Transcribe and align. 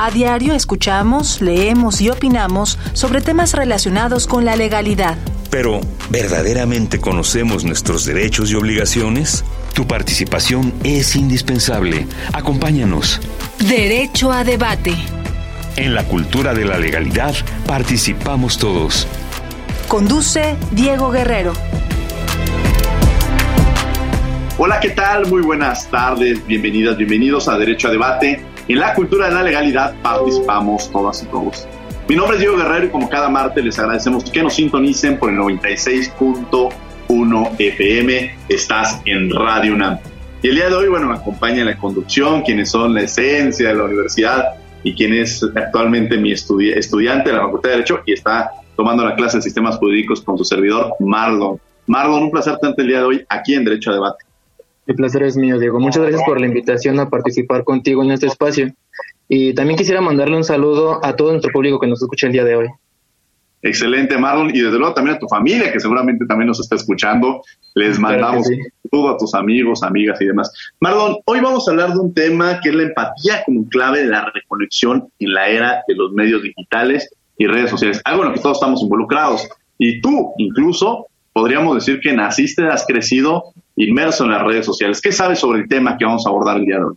A 0.00 0.12
diario 0.12 0.54
escuchamos, 0.54 1.40
leemos 1.40 2.00
y 2.00 2.08
opinamos 2.08 2.78
sobre 2.92 3.20
temas 3.20 3.52
relacionados 3.52 4.28
con 4.28 4.44
la 4.44 4.54
legalidad. 4.54 5.18
Pero, 5.50 5.80
¿verdaderamente 6.08 7.00
conocemos 7.00 7.64
nuestros 7.64 8.04
derechos 8.04 8.52
y 8.52 8.54
obligaciones? 8.54 9.44
Tu 9.74 9.88
participación 9.88 10.72
es 10.84 11.16
indispensable. 11.16 12.06
Acompáñanos. 12.32 13.20
Derecho 13.58 14.30
a 14.30 14.44
debate. 14.44 14.94
En 15.74 15.96
la 15.96 16.04
cultura 16.04 16.54
de 16.54 16.64
la 16.64 16.78
legalidad 16.78 17.34
participamos 17.66 18.56
todos. 18.56 19.08
Conduce 19.88 20.54
Diego 20.70 21.10
Guerrero. 21.10 21.54
Hola, 24.58 24.78
¿qué 24.78 24.90
tal? 24.90 25.26
Muy 25.26 25.42
buenas 25.42 25.90
tardes, 25.90 26.46
bienvenidas, 26.46 26.96
bienvenidos 26.96 27.48
a 27.48 27.58
Derecho 27.58 27.88
a 27.88 27.90
Debate. 27.90 28.44
En 28.68 28.78
la 28.80 28.94
cultura 28.94 29.28
de 29.30 29.34
la 29.34 29.42
legalidad 29.42 29.94
participamos 30.02 30.92
todas 30.92 31.22
y 31.22 31.26
todos. 31.26 31.66
Mi 32.06 32.14
nombre 32.14 32.36
es 32.36 32.40
Diego 32.40 32.58
Guerrero 32.58 32.84
y 32.84 32.90
como 32.90 33.08
cada 33.08 33.30
martes 33.30 33.64
les 33.64 33.78
agradecemos 33.78 34.30
que 34.30 34.42
nos 34.42 34.56
sintonicen 34.56 35.18
por 35.18 35.30
el 35.30 35.38
96.1 35.38 37.50
FM. 37.58 38.36
Estás 38.46 39.00
en 39.06 39.30
Radio 39.30 39.72
UNAM. 39.72 39.98
Y 40.42 40.48
el 40.48 40.56
día 40.56 40.68
de 40.68 40.74
hoy, 40.74 40.88
bueno, 40.88 41.08
me 41.08 41.14
acompaña 41.14 41.64
la 41.64 41.78
conducción 41.78 42.42
quienes 42.42 42.70
son 42.70 42.92
la 42.92 43.04
esencia 43.04 43.68
de 43.68 43.74
la 43.74 43.84
universidad 43.84 44.48
y 44.82 44.94
quien 44.94 45.14
es 45.14 45.42
actualmente 45.56 46.18
mi 46.18 46.32
estudiante 46.32 47.30
de 47.30 47.36
la 47.36 47.44
Facultad 47.44 47.70
de 47.70 47.76
Derecho 47.76 48.00
y 48.04 48.12
está 48.12 48.50
tomando 48.76 49.02
la 49.02 49.16
clase 49.16 49.38
de 49.38 49.44
sistemas 49.44 49.78
jurídicos 49.78 50.20
con 50.20 50.36
su 50.36 50.44
servidor, 50.44 50.92
Marlon. 51.00 51.58
Marlon, 51.86 52.24
un 52.24 52.30
placer 52.30 52.58
tanto 52.58 52.82
el 52.82 52.88
día 52.88 52.98
de 52.98 53.04
hoy 53.04 53.24
aquí 53.30 53.54
en 53.54 53.64
Derecho 53.64 53.92
a 53.92 53.94
Debate. 53.94 54.27
El 54.88 54.94
placer 54.94 55.22
es 55.22 55.36
mío, 55.36 55.58
Diego. 55.58 55.78
Muchas 55.78 56.00
gracias 56.00 56.22
por 56.24 56.40
la 56.40 56.46
invitación 56.46 56.98
a 56.98 57.10
participar 57.10 57.62
contigo 57.62 58.02
en 58.02 58.10
este 58.10 58.26
espacio. 58.26 58.72
Y 59.28 59.52
también 59.52 59.76
quisiera 59.76 60.00
mandarle 60.00 60.38
un 60.38 60.44
saludo 60.44 61.04
a 61.04 61.14
todo 61.14 61.32
nuestro 61.32 61.52
público 61.52 61.78
que 61.78 61.86
nos 61.86 62.00
escucha 62.00 62.26
el 62.26 62.32
día 62.32 62.44
de 62.44 62.56
hoy. 62.56 62.68
Excelente, 63.60 64.16
Marlon. 64.16 64.48
Y 64.48 64.60
desde 64.60 64.78
luego 64.78 64.94
también 64.94 65.16
a 65.16 65.18
tu 65.18 65.28
familia, 65.28 65.70
que 65.70 65.78
seguramente 65.78 66.24
también 66.24 66.48
nos 66.48 66.58
está 66.60 66.76
escuchando. 66.76 67.42
Les 67.74 67.98
mandamos 67.98 68.48
saludo 68.90 69.10
a 69.10 69.18
tus 69.18 69.34
amigos, 69.34 69.82
amigas 69.82 70.22
y 70.22 70.24
demás. 70.24 70.50
Marlon, 70.80 71.18
hoy 71.26 71.40
vamos 71.40 71.68
a 71.68 71.72
hablar 71.72 71.92
de 71.92 71.98
un 71.98 72.14
tema 72.14 72.58
que 72.62 72.70
es 72.70 72.74
la 72.74 72.84
empatía 72.84 73.42
como 73.44 73.68
clave 73.68 74.04
de 74.04 74.06
la 74.06 74.30
reconexión 74.32 75.06
en 75.18 75.34
la 75.34 75.48
era 75.48 75.82
de 75.86 75.96
los 75.96 76.12
medios 76.12 76.42
digitales 76.42 77.10
y 77.36 77.46
redes 77.46 77.68
sociales. 77.68 78.00
Algo 78.06 78.22
en 78.22 78.30
lo 78.30 78.34
que 78.34 78.40
todos 78.40 78.56
estamos 78.56 78.80
involucrados. 78.80 79.46
Y 79.76 80.00
tú, 80.00 80.32
incluso, 80.38 81.08
podríamos 81.38 81.76
decir 81.76 82.00
que 82.00 82.12
naciste, 82.12 82.64
has 82.66 82.84
crecido 82.84 83.52
inmerso 83.76 84.24
en 84.24 84.32
las 84.32 84.42
redes 84.42 84.66
sociales. 84.66 85.00
¿Qué 85.00 85.12
sabes 85.12 85.38
sobre 85.38 85.60
el 85.60 85.68
tema 85.68 85.96
que 85.96 86.04
vamos 86.04 86.26
a 86.26 86.30
abordar 86.30 86.56
el 86.56 86.64
día 86.64 86.78
de 86.78 86.84
hoy? 86.84 86.94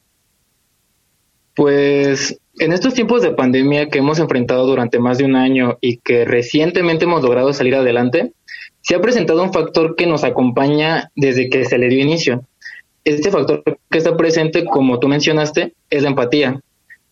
Pues 1.55 2.39
en 2.57 2.73
estos 2.73 2.95
tiempos 2.95 3.21
de 3.21 3.31
pandemia 3.31 3.89
que 3.89 3.99
hemos 3.99 4.17
enfrentado 4.17 4.65
durante 4.65 4.97
más 4.97 5.19
de 5.19 5.25
un 5.25 5.35
año 5.35 5.77
y 5.79 5.97
que 5.97 6.25
recientemente 6.25 7.05
hemos 7.05 7.21
logrado 7.21 7.53
salir 7.53 7.75
adelante, 7.75 8.31
se 8.81 8.95
ha 8.95 8.99
presentado 8.99 9.43
un 9.43 9.53
factor 9.53 9.95
que 9.95 10.07
nos 10.07 10.23
acompaña 10.23 11.11
desde 11.15 11.47
que 11.47 11.65
se 11.65 11.77
le 11.77 11.87
dio 11.89 11.99
inicio. 11.99 12.43
Este 13.03 13.29
factor 13.29 13.63
que 13.63 13.97
está 13.99 14.17
presente, 14.17 14.65
como 14.65 14.97
tú 14.97 15.07
mencionaste, 15.07 15.73
es 15.91 16.01
la 16.01 16.09
empatía. 16.09 16.59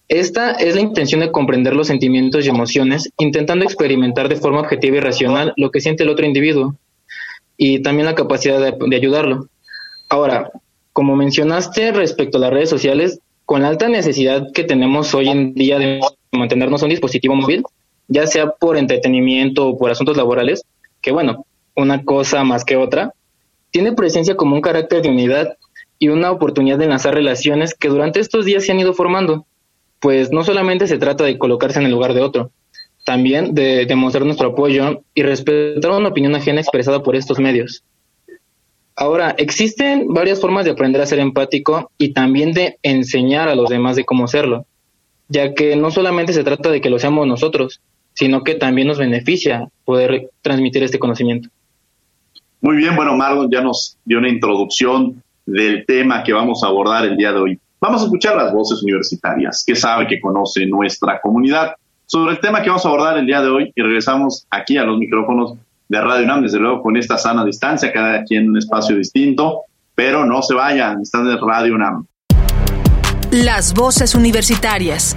Esta 0.07 0.53
es 0.53 0.73
la 0.73 0.81
intención 0.81 1.21
de 1.21 1.31
comprender 1.31 1.75
los 1.75 1.85
sentimientos 1.85 2.43
y 2.43 2.49
emociones, 2.49 3.11
intentando 3.19 3.65
experimentar 3.65 4.29
de 4.29 4.35
forma 4.37 4.61
objetiva 4.61 4.97
y 4.97 5.01
racional 5.01 5.53
lo 5.57 5.69
que 5.69 5.79
siente 5.79 6.01
el 6.01 6.09
otro 6.09 6.25
individuo 6.25 6.75
y 7.61 7.81
también 7.81 8.05
la 8.05 8.15
capacidad 8.15 8.57
de, 8.57 8.95
ayudarlo. 8.95 9.49
Ahora, 10.07 10.49
como 10.93 11.17
mencionaste 11.17 11.91
respecto 11.91 12.37
a 12.37 12.41
las 12.41 12.51
redes 12.51 12.69
sociales, 12.69 13.19
con 13.43 13.61
la 13.61 13.67
alta 13.67 13.89
necesidad 13.89 14.47
que 14.53 14.63
tenemos 14.63 15.13
hoy 15.13 15.27
en 15.27 15.53
día 15.53 15.77
de 15.77 15.99
mantenernos 16.31 16.83
un 16.83 16.89
dispositivo 16.89 17.35
móvil, 17.35 17.63
ya 18.07 18.25
sea 18.27 18.51
por 18.51 18.77
entretenimiento 18.77 19.67
o 19.67 19.77
por 19.77 19.91
asuntos 19.91 20.15
laborales, 20.15 20.63
que 21.01 21.11
bueno, 21.11 21.45
una 21.75 22.05
cosa 22.05 22.45
más 22.45 22.63
que 22.63 22.77
otra, 22.77 23.13
tiene 23.71 23.91
presencia 23.91 24.37
como 24.37 24.55
un 24.55 24.61
carácter 24.61 25.01
de 25.01 25.09
unidad 25.09 25.57
y 25.99 26.07
una 26.07 26.31
oportunidad 26.31 26.77
de 26.77 26.85
enlazar 26.85 27.13
relaciones 27.13 27.73
que 27.73 27.89
durante 27.89 28.21
estos 28.21 28.45
días 28.45 28.65
se 28.65 28.71
han 28.71 28.79
ido 28.79 28.93
formando, 28.93 29.45
pues 29.99 30.31
no 30.31 30.45
solamente 30.45 30.87
se 30.87 30.97
trata 30.97 31.25
de 31.25 31.37
colocarse 31.37 31.79
en 31.79 31.85
el 31.87 31.91
lugar 31.91 32.13
de 32.13 32.21
otro, 32.21 32.51
también 33.05 33.53
de 33.53 33.85
demostrar 33.85 34.25
nuestro 34.25 34.49
apoyo 34.49 35.03
y 35.13 35.23
respetar 35.23 35.91
una 35.91 36.09
opinión 36.09 36.35
ajena 36.35 36.61
expresada 36.61 37.01
por 37.01 37.15
estos 37.15 37.39
medios. 37.39 37.83
Ahora, 38.95 39.33
existen 39.37 40.13
varias 40.13 40.41
formas 40.41 40.65
de 40.65 40.71
aprender 40.71 41.01
a 41.01 41.05
ser 41.05 41.19
empático 41.19 41.89
y 41.97 42.11
también 42.11 42.51
de 42.51 42.77
enseñar 42.83 43.47
a 43.47 43.55
los 43.55 43.69
demás 43.69 43.95
de 43.95 44.03
cómo 44.03 44.27
serlo, 44.27 44.65
ya 45.29 45.53
que 45.53 45.75
no 45.77 45.89
solamente 45.89 46.33
se 46.33 46.43
trata 46.43 46.69
de 46.69 46.81
que 46.81 46.89
lo 46.89 46.99
seamos 46.99 47.25
nosotros, 47.25 47.79
sino 48.13 48.43
que 48.43 48.55
también 48.55 48.89
nos 48.89 48.97
beneficia 48.97 49.69
poder 49.85 50.29
transmitir 50.41 50.83
este 50.83 50.99
conocimiento. 50.99 51.49
Muy 52.59 52.75
bien, 52.75 52.95
bueno, 52.95 53.15
Marlon 53.15 53.49
ya 53.49 53.61
nos 53.61 53.97
dio 54.03 54.17
una 54.17 54.27
introducción 54.27 55.23
del 55.45 55.85
tema 55.85 56.23
que 56.23 56.33
vamos 56.33 56.61
a 56.63 56.67
abordar 56.67 57.05
el 57.05 57.15
día 57.15 57.31
de 57.31 57.39
hoy. 57.39 57.59
Vamos 57.79 58.01
a 58.01 58.05
escuchar 58.05 58.35
las 58.35 58.51
voces 58.51 58.83
universitarias 58.83 59.63
que 59.65 59.75
sabe 59.75 60.07
que 60.07 60.19
conoce 60.19 60.65
nuestra 60.65 61.21
comunidad 61.21 61.75
sobre 62.09 62.33
el 62.33 62.39
tema 62.39 62.63
que 62.63 62.69
vamos 62.69 62.83
a 62.83 62.87
abordar 62.87 63.17
el 63.19 63.27
día 63.27 63.39
de 63.39 63.49
hoy 63.49 63.71
y 63.75 63.81
regresamos 63.83 64.47
aquí 64.49 64.77
a 64.77 64.83
los 64.83 64.97
micrófonos 64.97 65.53
de 65.87 66.01
Radio 66.01 66.25
UNAM, 66.25 66.41
desde 66.41 66.57
luego 66.57 66.81
con 66.81 66.97
esta 66.97 67.19
sana 67.19 67.45
distancia, 67.45 67.93
cada 67.93 68.23
quien 68.23 68.45
en 68.45 68.49
un 68.49 68.57
espacio 68.57 68.95
distinto, 68.95 69.65
pero 69.93 70.25
no 70.25 70.41
se 70.41 70.55
vayan, 70.55 71.01
están 71.01 71.29
en 71.29 71.37
Radio 71.37 71.75
UNAM. 71.75 72.07
Las 73.29 73.75
voces 73.75 74.15
universitarias. 74.15 75.15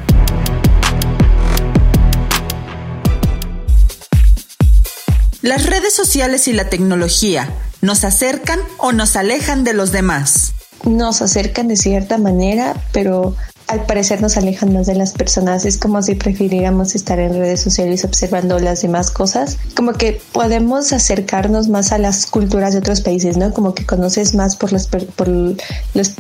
Las 5.41 5.65
redes 5.65 5.97
sociales 5.97 6.47
y 6.47 6.53
la 6.53 6.69
tecnología 6.69 7.49
nos 7.81 8.05
acercan 8.05 8.59
o 8.77 8.93
nos 8.93 9.17
alejan 9.17 9.65
de 9.65 9.73
los 9.73 9.93
demás. 9.93 10.55
Nos 10.85 11.23
acercan 11.23 11.69
de 11.69 11.77
cierta 11.77 12.19
manera, 12.19 12.75
pero 12.93 13.35
al 13.69 13.87
parecer 13.87 14.21
nos 14.21 14.37
alejan 14.37 14.73
más 14.73 14.87
de 14.87 14.95
las 14.95 15.13
personas. 15.13 15.65
Es 15.65 15.79
como 15.79 16.03
si 16.03 16.15
prefiriéramos 16.15 16.95
estar 16.95 17.19
en 17.19 17.35
redes 17.35 17.61
sociales 17.61 18.05
observando 18.05 18.59
las 18.59 18.83
demás 18.83 19.11
cosas. 19.11 19.59
Como 19.75 19.93
que 19.93 20.21
podemos 20.33 20.93
acercarnos 20.93 21.69
más 21.69 21.93
a 21.93 21.99
las 21.99 22.27
culturas 22.27 22.73
de 22.73 22.81
otros 22.81 23.01
países, 23.01 23.37
¿no? 23.37 23.53
Como 23.53 23.75
que 23.75 23.87
conoces 23.87 24.35
más 24.35 24.57
por 24.57 24.73
las, 24.73 24.89
por 24.89 25.29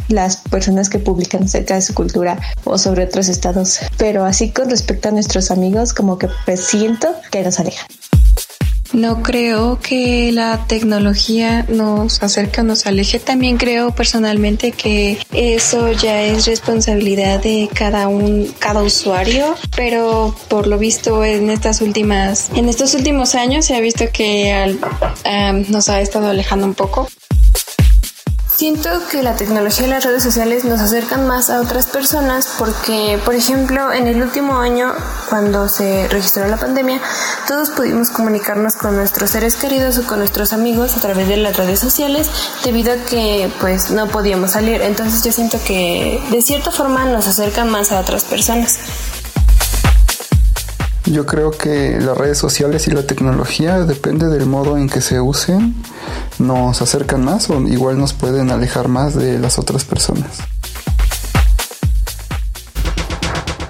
las 0.08 0.36
personas 0.36 0.88
que 0.88 0.98
publican 0.98 1.44
acerca 1.44 1.74
de 1.74 1.82
su 1.82 1.94
cultura 1.94 2.38
o 2.64 2.78
sobre 2.78 3.04
otros 3.04 3.28
estados. 3.28 3.80
Pero 3.96 4.24
así 4.24 4.50
con 4.50 4.70
respecto 4.70 5.08
a 5.08 5.12
nuestros 5.12 5.50
amigos, 5.50 5.92
como 5.92 6.18
que 6.18 6.28
pues 6.44 6.64
siento 6.64 7.08
que 7.30 7.42
nos 7.42 7.60
alejan. 7.60 7.86
No 8.92 9.22
creo 9.22 9.78
que 9.80 10.32
la 10.32 10.66
tecnología 10.66 11.64
nos 11.68 12.22
acerque 12.22 12.60
o 12.60 12.64
nos 12.64 12.86
aleje. 12.86 13.18
También 13.18 13.56
creo 13.56 13.92
personalmente 13.92 14.72
que 14.72 15.18
eso 15.32 15.92
ya 15.92 16.22
es 16.22 16.46
responsabilidad 16.46 17.42
de 17.42 17.68
cada 17.72 18.08
un, 18.08 18.52
cada 18.58 18.82
usuario. 18.82 19.54
Pero 19.74 20.34
por 20.48 20.66
lo 20.66 20.78
visto 20.78 21.24
en 21.24 21.50
estas 21.50 21.80
últimas, 21.80 22.50
en 22.54 22.68
estos 22.68 22.94
últimos 22.94 23.34
años 23.34 23.64
se 23.64 23.76
ha 23.76 23.80
visto 23.80 24.04
que 24.12 24.76
nos 25.68 25.88
ha 25.88 26.00
estado 26.00 26.28
alejando 26.28 26.66
un 26.66 26.74
poco. 26.74 27.08
Siento 28.62 28.90
que 29.10 29.24
la 29.24 29.34
tecnología 29.34 29.88
y 29.88 29.90
las 29.90 30.04
redes 30.04 30.22
sociales 30.22 30.64
nos 30.64 30.80
acercan 30.80 31.26
más 31.26 31.50
a 31.50 31.60
otras 31.60 31.86
personas 31.86 32.46
porque, 32.60 33.18
por 33.24 33.34
ejemplo, 33.34 33.92
en 33.92 34.06
el 34.06 34.22
último 34.22 34.58
año, 34.58 34.92
cuando 35.28 35.68
se 35.68 36.06
registró 36.06 36.46
la 36.46 36.56
pandemia, 36.56 37.00
todos 37.48 37.70
pudimos 37.70 38.10
comunicarnos 38.10 38.76
con 38.76 38.94
nuestros 38.94 39.30
seres 39.30 39.56
queridos 39.56 39.98
o 39.98 40.06
con 40.06 40.20
nuestros 40.20 40.52
amigos 40.52 40.96
a 40.96 41.00
través 41.00 41.26
de 41.26 41.38
las 41.38 41.56
redes 41.56 41.80
sociales 41.80 42.30
debido 42.62 42.92
a 42.92 42.98
que 42.98 43.50
pues 43.60 43.90
no 43.90 44.06
podíamos 44.06 44.52
salir. 44.52 44.80
Entonces 44.80 45.24
yo 45.24 45.32
siento 45.32 45.58
que 45.66 46.22
de 46.30 46.40
cierta 46.40 46.70
forma 46.70 47.04
nos 47.04 47.26
acercan 47.26 47.68
más 47.68 47.90
a 47.90 47.98
otras 47.98 48.22
personas. 48.22 48.78
Yo 51.06 51.26
creo 51.26 51.50
que 51.50 51.98
las 52.00 52.16
redes 52.16 52.38
sociales 52.38 52.86
y 52.86 52.92
la 52.92 53.04
tecnología, 53.04 53.80
depende 53.80 54.28
del 54.28 54.46
modo 54.46 54.76
en 54.76 54.88
que 54.88 55.00
se 55.00 55.20
usen, 55.20 55.74
nos 56.38 56.80
acercan 56.80 57.24
más 57.24 57.50
o 57.50 57.60
igual 57.66 57.98
nos 57.98 58.12
pueden 58.12 58.50
alejar 58.50 58.86
más 58.86 59.14
de 59.16 59.38
las 59.40 59.58
otras 59.58 59.84
personas. 59.84 60.38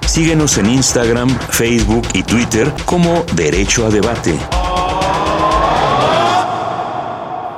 Síguenos 0.07 0.59
en 0.59 0.67
Instagram, 0.67 1.31
Facebook 1.31 2.07
y 2.13 2.23
Twitter 2.23 2.71
como 2.85 3.25
Derecho 3.35 3.87
a 3.87 3.89
Debate. 3.89 4.39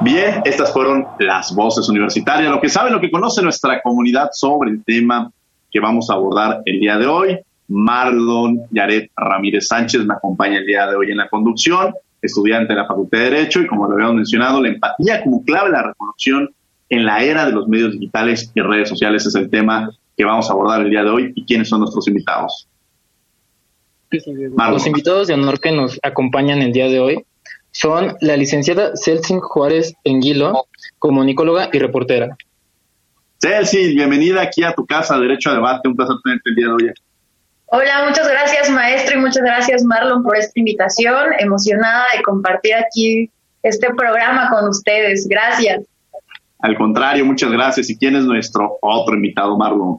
Bien, 0.03 0.41
estas 0.45 0.73
fueron 0.73 1.05
las 1.19 1.53
voces 1.53 1.89
universitarias, 1.89 2.49
lo 2.49 2.61
que 2.61 2.69
sabe, 2.69 2.93
lo 2.93 3.01
que 3.01 3.11
conoce 3.11 3.43
nuestra 3.43 3.83
comunidad 3.83 4.29
sobre 4.33 4.71
el 4.71 4.85
tema 4.85 5.33
que 5.69 5.81
vamos 5.81 6.11
a 6.11 6.15
abordar 6.15 6.63
el 6.65 6.79
día 6.79 6.97
de 6.97 7.07
hoy. 7.09 7.41
Marlon 7.69 8.61
Yaret 8.71 9.11
Ramírez 9.17 9.69
Sánchez 9.69 10.05
me 10.05 10.15
acompaña 10.15 10.59
el 10.59 10.67
día 10.67 10.87
de 10.87 10.97
hoy 10.97 11.11
en 11.11 11.19
la 11.19 11.29
conducción, 11.29 11.95
estudiante 12.21 12.73
de 12.73 12.81
la 12.81 12.87
Facultad 12.87 13.19
de 13.19 13.25
Derecho 13.25 13.61
y 13.61 13.67
como 13.67 13.87
lo 13.87 13.95
habíamos 13.95 14.17
mencionado, 14.17 14.61
la 14.63 14.69
empatía 14.69 15.23
como 15.23 15.45
clave 15.45 15.71
de 15.71 15.77
la 15.77 15.83
reconstrucción 15.83 16.55
en 16.89 17.05
la 17.05 17.23
era 17.23 17.47
de 17.47 17.53
los 17.53 17.69
medios 17.69 17.93
digitales 17.93 18.51
y 18.55 18.61
redes 18.61 18.89
sociales 18.89 19.27
es 19.27 19.35
el 19.35 19.51
tema 19.51 19.91
que 20.17 20.25
vamos 20.25 20.49
a 20.49 20.53
abordar 20.53 20.83
el 20.83 20.91
día 20.91 21.03
de 21.03 21.11
hoy 21.11 21.33
y 21.35 21.45
quiénes 21.45 21.69
son 21.69 21.81
nuestros 21.81 22.07
invitados. 22.09 22.69
Los 24.11 24.87
invitados 24.87 25.27
de 25.27 25.35
honor 25.35 25.59
que 25.61 25.73
nos 25.73 25.99
acompañan 26.03 26.63
el 26.63 26.73
día 26.73 26.89
de 26.89 27.01
hoy 27.01 27.25
son 27.73 28.17
la 28.21 28.37
licenciada 28.37 28.93
Celsin 28.95 29.41
Juárez 29.41 29.95
Enguilo, 30.05 30.67
comunicóloga 30.99 31.69
y 31.73 31.79
reportera. 31.79 32.37
Celsin, 33.43 33.97
bienvenida 33.97 34.43
aquí 34.43 34.63
a 34.63 34.73
tu 34.73 34.87
casa, 34.87 35.19
Derecho 35.19 35.51
a 35.51 35.55
Debate, 35.55 35.89
un 35.89 35.97
placer 35.97 36.17
tenerte 36.23 36.51
el 36.51 36.55
día 36.55 36.67
de 36.67 36.73
hoy. 36.73 36.93
Hola, 37.77 38.05
muchas 38.07 38.29
gracias 38.29 38.71
maestro 38.71 39.19
y 39.19 39.21
muchas 39.21 39.43
gracias 39.43 39.83
Marlon 39.83 40.23
por 40.23 40.37
esta 40.37 40.53
invitación, 40.61 41.33
emocionada 41.41 42.05
de 42.17 42.23
compartir 42.23 42.73
aquí 42.75 43.29
este 43.65 43.93
programa 43.95 44.49
con 44.49 44.69
ustedes, 44.69 45.27
gracias. 45.29 45.83
Al 46.61 46.77
contrario, 46.77 47.25
muchas 47.25 47.51
gracias. 47.51 47.91
¿Y 47.91 47.99
quién 47.99 48.15
es 48.15 48.27
nuestro 48.27 48.79
otro 48.81 49.17
invitado, 49.17 49.59
Marlon? 49.59 49.99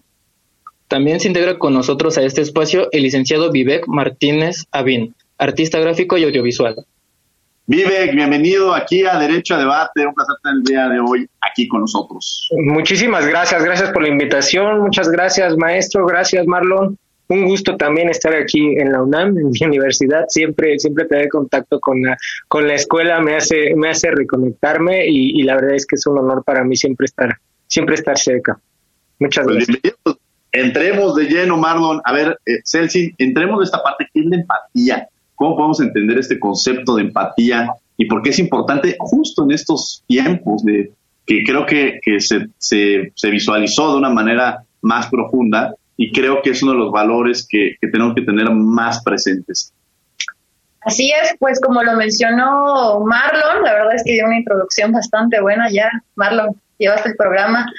También 0.87 1.19
se 1.19 1.27
integra 1.27 1.59
con 1.59 1.73
nosotros 1.73 2.17
a 2.17 2.21
este 2.21 2.39
espacio 2.39 2.87
el 2.93 3.03
licenciado 3.03 3.51
Vivek 3.51 3.89
Martínez 3.89 4.67
Avín, 4.71 5.13
artista 5.37 5.77
gráfico 5.77 6.17
y 6.17 6.23
audiovisual. 6.23 6.77
Vivek, 7.65 8.15
bienvenido 8.15 8.73
aquí 8.73 9.03
a 9.03 9.19
Derecho 9.19 9.55
a 9.55 9.57
Debate. 9.57 10.07
Un 10.07 10.13
placer 10.13 10.35
tener 10.41 10.59
el 10.59 10.63
día 10.63 10.87
de 10.87 11.01
hoy 11.01 11.27
aquí 11.41 11.67
con 11.67 11.81
nosotros. 11.81 12.47
Muchísimas 12.55 13.27
gracias, 13.27 13.61
gracias 13.61 13.91
por 13.91 14.03
la 14.03 14.07
invitación. 14.07 14.79
Muchas 14.79 15.09
gracias, 15.09 15.57
maestro. 15.57 16.05
Gracias, 16.05 16.47
Marlon. 16.47 16.97
Un 17.27 17.45
gusto 17.45 17.75
también 17.75 18.09
estar 18.09 18.35
aquí 18.35 18.59
en 18.77 18.91
la 18.91 19.01
UNAM, 19.01 19.37
en 19.37 19.49
mi 19.49 19.59
universidad. 19.65 20.25
Siempre, 20.27 20.77
siempre 20.79 21.05
tener 21.05 21.29
contacto 21.29 21.79
con 21.79 22.01
la, 22.01 22.17
con 22.47 22.67
la 22.67 22.75
escuela 22.75 23.19
me 23.21 23.35
hace, 23.35 23.75
me 23.75 23.89
hace 23.89 24.11
reconectarme 24.11 25.07
y, 25.07 25.41
la 25.43 25.55
verdad 25.55 25.75
es 25.75 25.85
que 25.85 25.95
es 25.95 26.05
un 26.07 26.17
honor 26.17 26.43
para 26.43 26.63
mí 26.63 26.75
siempre 26.75 27.05
estar, 27.05 27.37
siempre 27.67 27.95
estar 27.95 28.17
cerca. 28.17 28.59
Muchas 29.19 29.45
pues 29.45 29.67
gracias. 29.67 29.95
Entremos 30.51 31.15
de 31.15 31.25
lleno, 31.25 31.57
Marlon. 31.57 32.01
A 32.05 32.13
ver, 32.13 32.39
eh, 32.45 32.59
Celsi, 32.63 33.13
entremos 33.17 33.59
de 33.59 33.65
esta 33.65 33.83
parte 33.83 34.07
que 34.13 34.21
es 34.21 34.25
la 34.27 34.37
empatía 34.37 35.09
¿Cómo 35.35 35.57
podemos 35.57 35.81
entender 35.81 36.17
este 36.17 36.39
concepto 36.39 36.95
de 36.95 37.03
empatía 37.03 37.69
y 37.97 38.05
por 38.05 38.21
qué 38.21 38.29
es 38.29 38.39
importante 38.39 38.95
justo 38.97 39.43
en 39.43 39.51
estos 39.51 40.03
tiempos 40.07 40.63
de 40.63 40.91
que 41.25 41.43
creo 41.43 41.65
que, 41.65 41.99
se, 42.19 42.49
se, 42.57 43.29
visualizó 43.29 43.91
de 43.91 43.97
una 43.97 44.09
manera 44.09 44.63
más 44.81 45.07
profunda 45.07 45.75
y 45.97 46.11
creo 46.11 46.41
que 46.41 46.51
es 46.51 46.63
uno 46.63 46.73
de 46.73 46.79
los 46.79 46.91
valores 46.91 47.47
que, 47.47 47.75
que 47.79 47.87
tenemos 47.87 48.15
que 48.15 48.21
tener 48.21 48.49
más 48.51 49.03
presentes? 49.03 49.73
Así 50.81 51.11
es, 51.11 51.35
pues 51.39 51.59
como 51.59 51.81
lo 51.81 51.95
mencionó 51.95 52.99
Marlon, 52.99 53.63
la 53.63 53.73
verdad 53.73 53.95
es 53.95 54.03
que 54.03 54.13
dio 54.13 54.25
una 54.25 54.37
introducción 54.37 54.91
bastante 54.91 55.41
buena 55.41 55.67
ya. 55.71 55.89
Marlon, 56.15 56.55
llevaste 56.77 57.09
el 57.09 57.15
programa. 57.15 57.65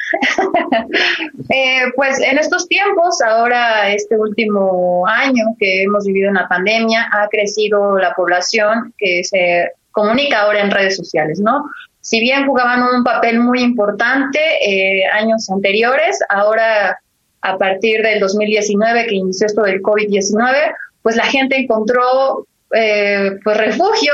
Eh, 1.48 1.92
pues 1.94 2.18
en 2.20 2.38
estos 2.38 2.66
tiempos, 2.66 3.20
ahora 3.22 3.90
este 3.92 4.16
último 4.16 5.06
año 5.06 5.44
que 5.58 5.84
hemos 5.84 6.04
vivido 6.04 6.28
en 6.28 6.34
la 6.34 6.48
pandemia, 6.48 7.08
ha 7.12 7.28
crecido 7.28 7.96
la 7.98 8.12
población 8.14 8.92
que 8.98 9.22
se 9.22 9.70
comunica 9.92 10.40
ahora 10.40 10.62
en 10.62 10.70
redes 10.70 10.96
sociales, 10.96 11.38
¿no? 11.38 11.64
Si 12.00 12.20
bien 12.20 12.46
jugaban 12.46 12.82
un 12.82 13.04
papel 13.04 13.38
muy 13.38 13.60
importante 13.60 14.40
eh, 14.60 15.04
años 15.12 15.48
anteriores, 15.50 16.18
ahora 16.28 16.98
a 17.42 17.56
partir 17.58 18.02
del 18.02 18.20
2019 18.20 19.06
que 19.06 19.14
inició 19.14 19.46
esto 19.46 19.62
del 19.62 19.82
COVID-19, 19.82 20.74
pues 21.02 21.16
la 21.16 21.24
gente 21.24 21.56
encontró 21.56 22.46
eh, 22.74 23.32
pues 23.44 23.56
refugio 23.56 24.12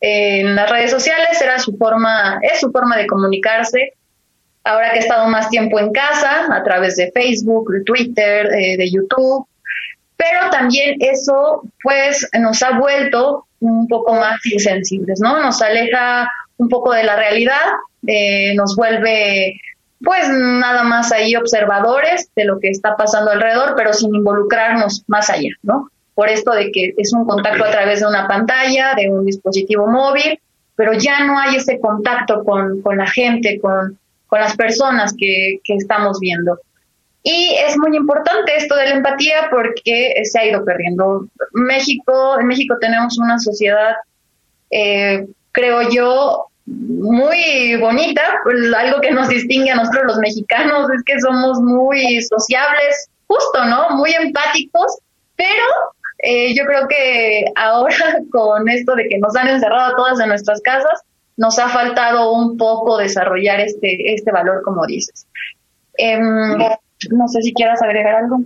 en 0.00 0.54
las 0.54 0.70
redes 0.70 0.90
sociales, 0.90 1.40
era 1.40 1.58
su 1.58 1.76
forma, 1.76 2.38
es 2.42 2.60
su 2.60 2.70
forma 2.70 2.96
de 2.96 3.06
comunicarse 3.06 3.94
ahora 4.66 4.90
que 4.90 4.98
he 4.98 5.00
estado 5.00 5.28
más 5.28 5.48
tiempo 5.48 5.78
en 5.78 5.92
casa, 5.92 6.46
a 6.52 6.62
través 6.62 6.96
de 6.96 7.10
Facebook, 7.12 7.70
de 7.72 7.84
Twitter, 7.84 8.46
eh, 8.52 8.76
de 8.76 8.90
YouTube, 8.90 9.46
pero 10.16 10.50
también 10.50 10.96
eso 11.00 11.62
pues 11.82 12.28
nos 12.38 12.62
ha 12.62 12.78
vuelto 12.78 13.46
un 13.60 13.86
poco 13.86 14.14
más 14.14 14.44
insensibles, 14.44 15.20
¿no? 15.20 15.40
Nos 15.40 15.62
aleja 15.62 16.30
un 16.56 16.68
poco 16.68 16.92
de 16.92 17.04
la 17.04 17.16
realidad, 17.16 17.60
eh, 18.06 18.54
nos 18.54 18.74
vuelve 18.76 19.60
pues 20.02 20.28
nada 20.28 20.82
más 20.82 21.12
ahí 21.12 21.36
observadores 21.36 22.30
de 22.36 22.44
lo 22.44 22.58
que 22.58 22.68
está 22.68 22.96
pasando 22.96 23.30
alrededor, 23.30 23.74
pero 23.76 23.92
sin 23.92 24.14
involucrarnos 24.14 25.04
más 25.06 25.30
allá, 25.30 25.50
¿no? 25.62 25.90
Por 26.14 26.28
esto 26.28 26.52
de 26.52 26.70
que 26.70 26.94
es 26.96 27.12
un 27.12 27.26
contacto 27.26 27.64
a 27.64 27.70
través 27.70 28.00
de 28.00 28.06
una 28.06 28.26
pantalla, 28.26 28.94
de 28.94 29.10
un 29.10 29.24
dispositivo 29.24 29.86
móvil, 29.86 30.40
pero 30.74 30.92
ya 30.92 31.24
no 31.24 31.38
hay 31.38 31.56
ese 31.56 31.80
contacto 31.80 32.44
con, 32.44 32.82
con 32.82 32.98
la 32.98 33.06
gente, 33.06 33.58
con, 33.60 33.98
con 34.26 34.40
las 34.40 34.56
personas 34.56 35.14
que, 35.18 35.60
que 35.64 35.74
estamos 35.74 36.20
viendo. 36.20 36.58
Y 37.22 37.56
es 37.66 37.76
muy 37.76 37.96
importante 37.96 38.56
esto 38.56 38.76
de 38.76 38.84
la 38.84 38.94
empatía 38.94 39.48
porque 39.50 40.14
se 40.24 40.38
ha 40.38 40.46
ido 40.46 40.64
perdiendo. 40.64 41.26
México, 41.52 42.38
en 42.38 42.46
México 42.46 42.76
tenemos 42.80 43.18
una 43.18 43.38
sociedad, 43.40 43.96
eh, 44.70 45.26
creo 45.50 45.90
yo, 45.90 46.46
muy 46.66 47.76
bonita. 47.76 48.22
Algo 48.76 49.00
que 49.00 49.12
nos 49.12 49.28
distingue 49.28 49.70
a 49.70 49.76
nosotros 49.76 50.04
los 50.06 50.18
mexicanos 50.18 50.88
es 50.90 51.02
que 51.04 51.20
somos 51.20 51.60
muy 51.60 52.20
sociables, 52.22 53.08
justo, 53.26 53.64
¿no? 53.64 53.90
Muy 53.96 54.12
empáticos, 54.12 54.98
pero 55.36 55.64
eh, 56.18 56.54
yo 56.54 56.64
creo 56.64 56.88
que 56.88 57.44
ahora 57.54 57.96
con 58.30 58.68
esto 58.68 58.94
de 58.94 59.08
que 59.08 59.18
nos 59.18 59.36
han 59.36 59.48
encerrado 59.48 59.96
todas 59.96 60.20
en 60.20 60.28
nuestras 60.28 60.60
casas, 60.62 61.02
nos 61.36 61.58
ha 61.58 61.68
faltado 61.68 62.32
un 62.32 62.56
poco 62.56 62.96
desarrollar 62.96 63.60
este, 63.60 64.14
este 64.14 64.32
valor, 64.32 64.62
como 64.62 64.86
dices. 64.86 65.26
Em, 65.98 66.56
no 67.10 67.28
sé 67.28 67.42
si 67.42 67.52
quieras 67.52 67.82
agregar 67.82 68.14
algo. 68.14 68.38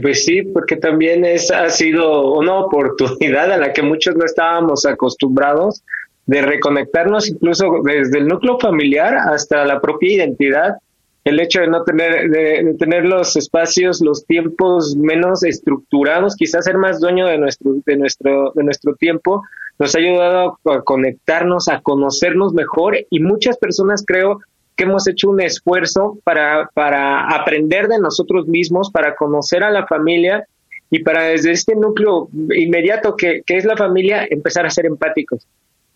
Pues 0.00 0.24
sí, 0.24 0.42
porque 0.42 0.76
también 0.76 1.24
es, 1.26 1.50
ha 1.50 1.68
sido 1.68 2.32
una 2.32 2.54
oportunidad 2.60 3.52
a 3.52 3.58
la 3.58 3.72
que 3.74 3.82
muchos 3.82 4.16
no 4.16 4.24
estábamos 4.24 4.86
acostumbrados 4.86 5.82
de 6.30 6.42
reconectarnos 6.42 7.28
incluso 7.28 7.80
desde 7.82 8.18
el 8.18 8.28
núcleo 8.28 8.56
familiar 8.60 9.16
hasta 9.16 9.64
la 9.64 9.80
propia 9.80 10.14
identidad. 10.14 10.76
El 11.24 11.40
hecho 11.40 11.60
de 11.60 11.66
no 11.66 11.82
tener, 11.82 12.30
de, 12.30 12.76
tener 12.78 13.04
los 13.04 13.34
espacios, 13.36 14.00
los 14.00 14.24
tiempos 14.26 14.94
menos 14.94 15.42
estructurados, 15.42 16.36
quizás 16.36 16.66
ser 16.66 16.78
más 16.78 17.00
dueño 17.00 17.26
de 17.26 17.36
nuestro, 17.36 17.72
de 17.84 17.96
nuestro, 17.96 18.52
de 18.54 18.62
nuestro 18.62 18.94
tiempo, 18.94 19.42
nos 19.80 19.96
ha 19.96 19.98
ayudado 19.98 20.56
a 20.66 20.82
conectarnos, 20.82 21.66
a 21.66 21.80
conocernos 21.80 22.54
mejor 22.54 22.96
y 23.10 23.18
muchas 23.18 23.58
personas 23.58 24.04
creo 24.06 24.38
que 24.76 24.84
hemos 24.84 25.08
hecho 25.08 25.30
un 25.30 25.40
esfuerzo 25.40 26.16
para, 26.22 26.70
para 26.74 27.26
aprender 27.26 27.88
de 27.88 27.98
nosotros 27.98 28.46
mismos, 28.46 28.92
para 28.92 29.16
conocer 29.16 29.64
a 29.64 29.70
la 29.72 29.84
familia 29.88 30.46
y 30.92 31.02
para 31.02 31.24
desde 31.24 31.50
este 31.50 31.74
núcleo 31.74 32.28
inmediato 32.54 33.16
que, 33.16 33.42
que 33.44 33.56
es 33.56 33.64
la 33.64 33.76
familia 33.76 34.28
empezar 34.30 34.64
a 34.64 34.70
ser 34.70 34.86
empáticos. 34.86 35.44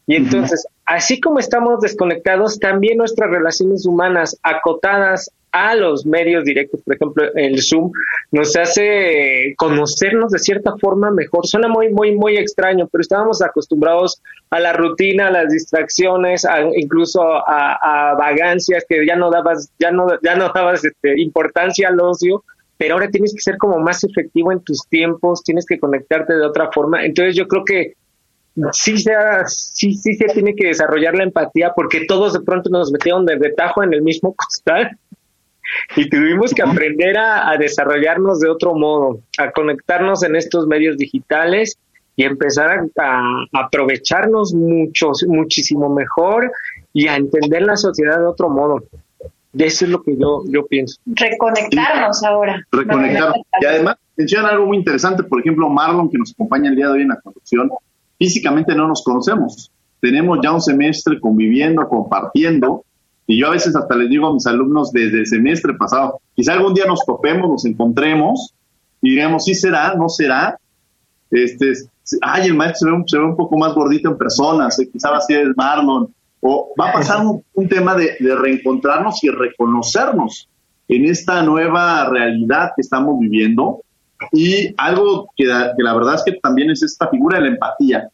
Y 0.07 0.17
entonces, 0.17 0.67
así 0.85 1.21
como 1.21 1.39
estamos 1.39 1.81
desconectados, 1.81 2.59
también 2.59 2.99
nuestras 2.99 3.31
relaciones 3.31 3.87
humanas 3.87 4.39
acotadas 4.43 5.31
a 5.55 5.77
los 5.77 6.05
medios 6.05 6.45
directos, 6.45 6.83
por 6.83 6.97
ejemplo, 6.97 7.25
el 7.37 7.63
Zoom, 7.63 7.93
nos 8.33 8.57
hace 8.57 9.55
conocernos 9.57 10.33
de 10.33 10.41
cierta 10.41 10.77
forma 10.79 11.13
mejor. 11.13 11.47
Suena 11.47 11.69
muy, 11.69 11.91
muy, 11.91 12.17
muy 12.17 12.37
extraño, 12.37 12.89
pero 12.91 13.03
estábamos 13.03 13.41
acostumbrados 13.41 14.21
a 14.51 14.59
la 14.59 14.73
rutina, 14.73 15.29
a 15.29 15.31
las 15.31 15.53
distracciones, 15.53 16.45
incluso 16.75 17.23
a, 17.23 18.15
vagancias 18.19 18.85
que 18.89 19.07
ya 19.07 19.15
no 19.15 19.31
dabas, 19.31 19.71
ya 19.79 19.93
no, 19.93 20.09
ya 20.23 20.35
no 20.35 20.51
dabas 20.53 20.85
este, 20.85 21.21
importancia 21.21 21.89
al 21.89 22.01
ocio, 22.01 22.43
pero 22.77 22.95
ahora 22.95 23.09
tienes 23.09 23.33
que 23.33 23.41
ser 23.41 23.57
como 23.57 23.79
más 23.79 24.03
efectivo 24.03 24.51
en 24.51 24.59
tus 24.61 24.89
tiempos, 24.89 25.45
tienes 25.45 25.67
que 25.67 25.79
conectarte 25.79 26.35
de 26.35 26.45
otra 26.45 26.73
forma. 26.73 27.05
Entonces 27.05 27.37
yo 27.37 27.47
creo 27.47 27.65
que 27.65 27.95
sí 28.73 28.99
se, 28.99 29.13
sí, 29.47 29.95
sí 29.95 30.15
se 30.15 30.27
tiene 30.27 30.55
que 30.55 30.69
desarrollar 30.69 31.15
la 31.15 31.25
empatía 31.25 31.73
porque 31.75 32.07
todos 32.07 32.33
de 32.33 32.41
pronto 32.41 32.71
nos 32.71 32.93
metieron 32.93 33.27
de 33.27 33.37
retajo 33.37 33.83
en 33.83 33.95
el 33.95 34.03
mismo 34.03 34.35
costal 34.35 34.99
y 35.97 36.09
tuvimos 36.09 36.53
que 36.53 36.63
aprender 36.63 37.17
a, 37.19 37.57
desarrollarnos 37.59 38.41
de 38.41 38.49
otro 38.49 38.75
modo, 38.75 39.21
a 39.39 39.51
conectarnos 39.51 40.23
en 40.23 40.37
estos 40.37 40.67
medios 40.67 40.97
digitales 40.97 41.79
y 42.17 42.25
empezar 42.25 42.87
a, 42.99 43.45
aprovecharnos 43.53 44.55
mucho, 44.55 45.13
muchísimo 45.27 45.89
mejor 45.93 46.53
y 46.93 47.09
a 47.09 47.17
entender 47.17 47.63
la 47.63 47.77
sociedad 47.77 48.19
de 48.19 48.27
otro 48.27 48.51
modo. 48.51 48.85
Eso 49.57 49.85
es 49.85 49.91
lo 49.91 50.03
que 50.03 50.17
yo, 50.17 50.43
yo 50.49 50.67
pienso. 50.67 51.01
Reconectarnos 51.07 52.25
ahora. 52.25 52.61
Reconectarnos. 52.73 53.39
Y 53.61 53.67
además, 53.67 53.97
mencionan 54.17 54.51
algo 54.53 54.67
muy 54.67 54.79
interesante, 54.79 55.23
por 55.23 55.41
ejemplo, 55.41 55.69
Marlon, 55.69 56.11
que 56.11 56.19
nos 56.19 56.33
acompaña 56.33 56.71
el 56.71 56.77
día 56.77 56.87
de 56.87 56.93
hoy 56.93 57.03
en 57.03 57.09
la 57.09 57.21
conducción, 57.21 57.71
físicamente 58.25 58.75
no 58.75 58.89
nos 58.89 59.03
conocemos. 59.03 59.71
Tenemos 60.01 60.39
ya 60.43 60.53
un 60.53 60.61
semestre 60.63 61.21
conviviendo, 61.21 61.87
compartiendo, 61.89 62.85
y 63.27 63.39
yo 63.39 63.49
a 63.49 63.51
veces 63.51 63.77
hasta 63.77 63.95
les 63.97 64.09
digo 64.09 64.27
a 64.27 64.35
mis 64.35 64.47
alumnos 64.47 64.93
desde 64.93 65.21
el 65.21 65.27
semestre 65.27 65.75
pasado, 65.75 66.21
quizá 66.35 66.55
algún 66.55 66.75
día 66.75 66.87
nos 66.87 67.05
topemos, 67.05 67.49
nos 67.51 67.65
encontremos, 67.67 68.55
y 69.03 69.11
diremos, 69.11 69.45
sí 69.45 69.55
será, 69.55 69.95
no 69.95 70.09
será. 70.09 70.59
Este, 71.31 71.73
ay, 72.23 72.47
el 72.47 72.55
maestro 72.55 73.03
se 73.07 73.19
ve, 73.19 73.25
un 73.25 73.37
poco 73.37 73.59
más 73.59 73.75
gordito 73.75 74.11
en 74.11 74.17
persona, 74.17 74.69
quizá 74.91 75.17
así 75.17 75.35
es 75.35 75.49
Marlon, 75.57 76.09
o 76.41 76.71
va 76.79 76.91
a 76.91 76.93
pasar 76.93 77.25
un, 77.27 77.69
tema 77.69 77.95
de, 77.95 78.17
de 78.21 78.37
reencontrarnos 78.37 79.23
y 79.25 79.29
reconocernos 79.29 80.49
en 80.89 81.07
esta 81.07 81.43
nueva 81.43 82.09
realidad 82.09 82.73
que 82.75 82.83
estamos 82.83 83.19
viviendo 83.19 83.81
y 84.33 84.75
algo 84.77 85.29
que, 85.37 85.45
la 85.45 85.95
verdad 85.95 86.15
es 86.15 86.23
que 86.25 86.33
también 86.41 86.71
es 86.71 86.83
esta 86.83 87.09
figura 87.09 87.39
de 87.39 87.45
la 87.45 87.51
empatía. 87.51 88.09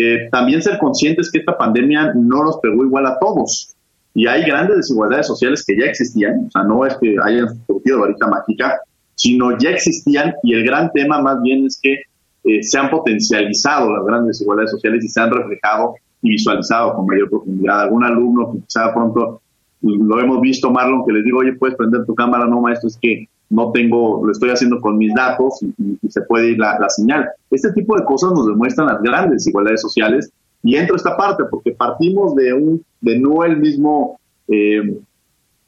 Eh, 0.00 0.28
también 0.30 0.62
ser 0.62 0.78
conscientes 0.78 1.28
que 1.30 1.38
esta 1.38 1.58
pandemia 1.58 2.12
no 2.14 2.44
nos 2.44 2.58
pegó 2.58 2.84
igual 2.84 3.06
a 3.06 3.18
todos. 3.18 3.74
Y 4.14 4.28
hay 4.28 4.44
grandes 4.44 4.76
desigualdades 4.76 5.26
sociales 5.26 5.64
que 5.66 5.76
ya 5.76 5.86
existían, 5.86 6.46
o 6.46 6.50
sea, 6.52 6.62
no 6.62 6.86
es 6.86 6.96
que 7.00 7.16
hayan 7.20 7.48
surgido 7.66 8.00
varita 8.00 8.28
mágica, 8.28 8.80
sino 9.16 9.58
ya 9.58 9.70
existían 9.70 10.34
y 10.44 10.54
el 10.54 10.64
gran 10.64 10.92
tema 10.92 11.20
más 11.20 11.42
bien 11.42 11.66
es 11.66 11.80
que 11.82 12.02
eh, 12.44 12.62
se 12.62 12.78
han 12.78 12.90
potencializado 12.90 13.92
las 13.92 14.04
grandes 14.04 14.38
desigualdades 14.38 14.70
sociales 14.70 15.04
y 15.04 15.08
se 15.08 15.20
han 15.20 15.32
reflejado 15.32 15.96
y 16.22 16.30
visualizado 16.30 16.94
con 16.94 17.06
mayor 17.06 17.28
profundidad. 17.28 17.82
Algún 17.82 18.04
alumno 18.04 18.52
que 18.52 18.60
quizá 18.60 18.94
pronto 18.94 19.42
lo 19.82 20.20
hemos 20.20 20.40
visto, 20.40 20.70
Marlon, 20.70 21.04
que 21.06 21.12
les 21.12 21.24
digo, 21.24 21.38
oye, 21.38 21.52
puedes 21.54 21.76
prender 21.76 22.04
tu 22.06 22.14
cámara, 22.14 22.46
no, 22.46 22.60
maestro, 22.60 22.88
es 22.88 22.98
que 23.00 23.28
no 23.50 23.72
tengo, 23.72 24.24
lo 24.24 24.32
estoy 24.32 24.50
haciendo 24.50 24.80
con 24.80 24.98
mis 24.98 25.14
datos 25.14 25.62
y, 25.62 25.98
se 26.08 26.22
puede 26.22 26.50
ir 26.50 26.58
la, 26.58 26.88
señal. 26.88 27.28
Este 27.50 27.72
tipo 27.72 27.96
de 27.96 28.04
cosas 28.04 28.32
nos 28.32 28.46
demuestran 28.46 28.88
las 28.88 29.02
grandes 29.02 29.44
desigualdades 29.44 29.80
sociales 29.80 30.30
y 30.62 30.76
entro 30.76 30.96
esta 30.96 31.16
parte 31.16 31.44
porque 31.50 31.72
partimos 31.72 32.34
de 32.34 32.52
un, 32.52 32.84
de 33.00 33.18
no 33.18 33.44
el 33.44 33.58
mismo, 33.58 34.18
eh, 34.48 34.98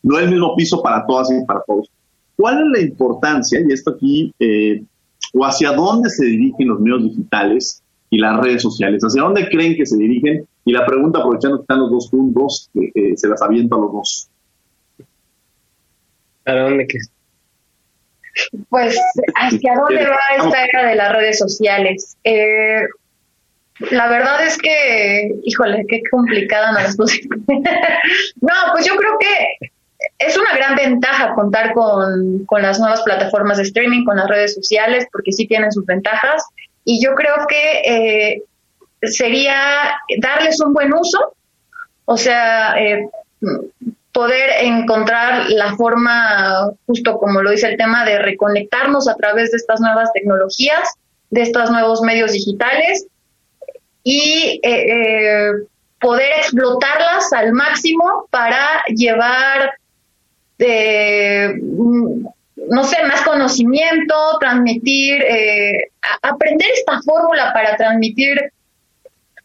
no 0.03 0.19
el 0.19 0.31
mismo 0.31 0.55
piso 0.57 0.83
para 0.83 1.07
todas 1.07 1.31
y 1.31 1.45
para 1.45 1.63
todos. 1.67 1.91
¿Cuál 2.37 2.59
es 2.59 2.81
la 2.81 2.89
importancia, 2.89 3.61
y 3.61 3.73
esto 3.73 3.91
aquí, 3.93 4.33
eh, 4.39 4.83
o 5.35 5.45
hacia 5.45 5.73
dónde 5.73 6.09
se 6.09 6.25
dirigen 6.25 6.69
los 6.69 6.81
medios 6.81 7.03
digitales 7.05 7.83
y 8.09 8.19
las 8.19 8.41
redes 8.41 8.63
sociales? 8.63 9.03
¿Hacia 9.03 9.23
dónde 9.23 9.49
creen 9.49 9.77
que 9.77 9.87
se 9.87 9.97
dirigen? 9.97 10.47
Y 10.65 10.73
la 10.73 10.87
pregunta, 10.87 11.19
aprovechando 11.19 11.59
que 11.59 11.63
están 11.63 11.81
los 11.81 11.91
dos 11.91 12.09
puntos, 12.09 12.71
eh, 12.75 13.15
se 13.17 13.29
las 13.29 13.43
aviento 13.43 13.77
a 13.77 13.81
los 13.81 13.93
dos. 13.93 14.29
¿A 16.47 16.55
dónde 16.55 16.87
pues, 18.69 18.99
¿hacia 19.37 19.75
dónde 19.75 20.07
va 20.07 20.19
esta 20.37 20.65
era 20.65 20.89
de 20.89 20.95
las 20.95 21.13
redes 21.13 21.39
sociales? 21.39 22.17
Eh, 22.25 22.83
la 23.91 24.09
verdad 24.09 24.45
es 24.45 24.59
que, 24.59 25.31
híjole, 25.45 25.85
qué 25.89 26.03
complicada 26.11 26.73
me 26.73 26.83
no, 28.41 28.55
pues 28.73 28.87
yo 28.87 28.95
creo 28.97 29.19
que 29.19 29.71
es 30.19 30.37
una 30.37 30.55
gran 30.55 30.77
ventaja 30.77 31.35
contar 31.35 31.73
con, 31.73 32.47
las 32.63 32.79
nuevas 32.79 33.03
plataformas 33.03 33.57
de 33.57 33.65
streaming, 33.65 34.05
con 34.05 34.17
las 34.17 34.29
redes 34.29 34.55
sociales, 34.55 35.07
porque 35.13 35.33
sí 35.33 35.47
tienen 35.47 35.73
sus 35.73 35.87
ventajas. 35.87 36.45
Y 36.85 37.03
yo 37.03 37.15
creo 37.15 37.47
que 37.49 37.81
eh, 37.85 38.43
sería 39.03 39.93
darles 40.21 40.61
un 40.61 40.75
buen 40.75 40.93
uso, 40.93 41.35
o 42.05 42.17
sea, 42.17 42.75
eh, 42.79 43.09
poder 44.13 44.51
encontrar 44.63 45.51
la 45.51 45.75
forma, 45.77 46.71
justo 46.87 47.19
como 47.19 47.43
lo 47.43 47.51
dice 47.51 47.69
el 47.69 47.77
tema, 47.77 48.05
de 48.05 48.19
reconectarnos 48.19 49.09
a 49.09 49.15
través 49.15 49.51
de 49.51 49.59
estas 49.59 49.81
nuevas 49.81 50.13
tecnologías, 50.13 50.95
de 51.31 51.43
estos 51.43 51.71
nuevos 51.71 52.03
medios 52.03 52.33
digitales 52.33 53.07
y 54.03 54.61
eh, 54.63 54.85
eh, 54.89 55.53
poder 56.01 56.31
explotarlas 56.39 57.33
al 57.33 57.53
máximo 57.53 58.27
para 58.31 58.83
llevar, 58.89 59.75
eh, 60.59 61.55
no 61.61 62.85
sé, 62.85 63.03
más 63.05 63.23
conocimiento, 63.23 64.15
transmitir, 64.41 65.23
aprender 66.23 66.69
esta 66.75 67.01
fórmula 67.03 67.53
para 67.53 67.77
transmitir 67.77 68.53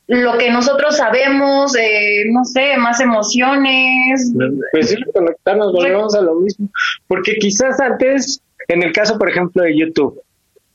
lo 0.08 0.38
que 0.38 0.52
nosotros 0.52 0.98
sabemos, 0.98 1.76
eh, 1.76 2.26
no 2.32 2.46
sé, 2.46 2.78
más 2.78 3.00
emociones. 3.00 4.34
Pues 4.72 4.90
sí, 4.90 4.98
conectarnos, 5.14 5.74
volvemos 5.74 6.16
a 6.16 6.22
lo 6.22 6.36
mismo. 6.36 6.70
Porque 7.08 7.36
quizás 7.36 7.80
antes, 7.80 8.42
en 8.68 8.84
el 8.84 8.92
caso, 8.92 9.18
por 9.18 9.30
ejemplo, 9.30 9.64
de 9.64 9.78
YouTube, 9.78 10.22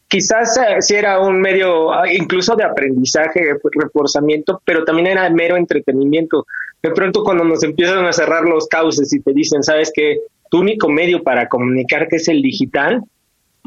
quizás 0.09 0.57
eh, 0.57 0.83
sí 0.83 0.97
era 0.97 1.21
un 1.21 1.41
medio 1.41 1.93
ah, 1.93 2.13
incluso 2.13 2.57
de 2.57 2.65
aprendizaje, 2.65 3.57
reforzamiento, 3.73 4.61
pero 4.65 4.85
también 4.85 5.07
era 5.07 5.31
mero 5.31 5.57
entretenimiento. 5.57 6.47
De 6.83 6.91
pronto 6.91 7.23
cuando 7.23 7.45
nos 7.45 7.63
empiezan 7.63 8.05
a 8.05 8.13
cerrar 8.13 8.43
los 8.43 8.67
cauces 8.67 9.13
y 9.13 9.21
te 9.21 9.33
dicen, 9.33 9.63
sabes 9.63 9.93
que 9.95 10.19
tu 10.51 10.59
único 10.59 10.89
medio 10.89 11.23
para 11.23 11.49
comunicarte 11.49 12.17
es 12.17 12.27
el 12.27 12.43
digital, 12.43 13.05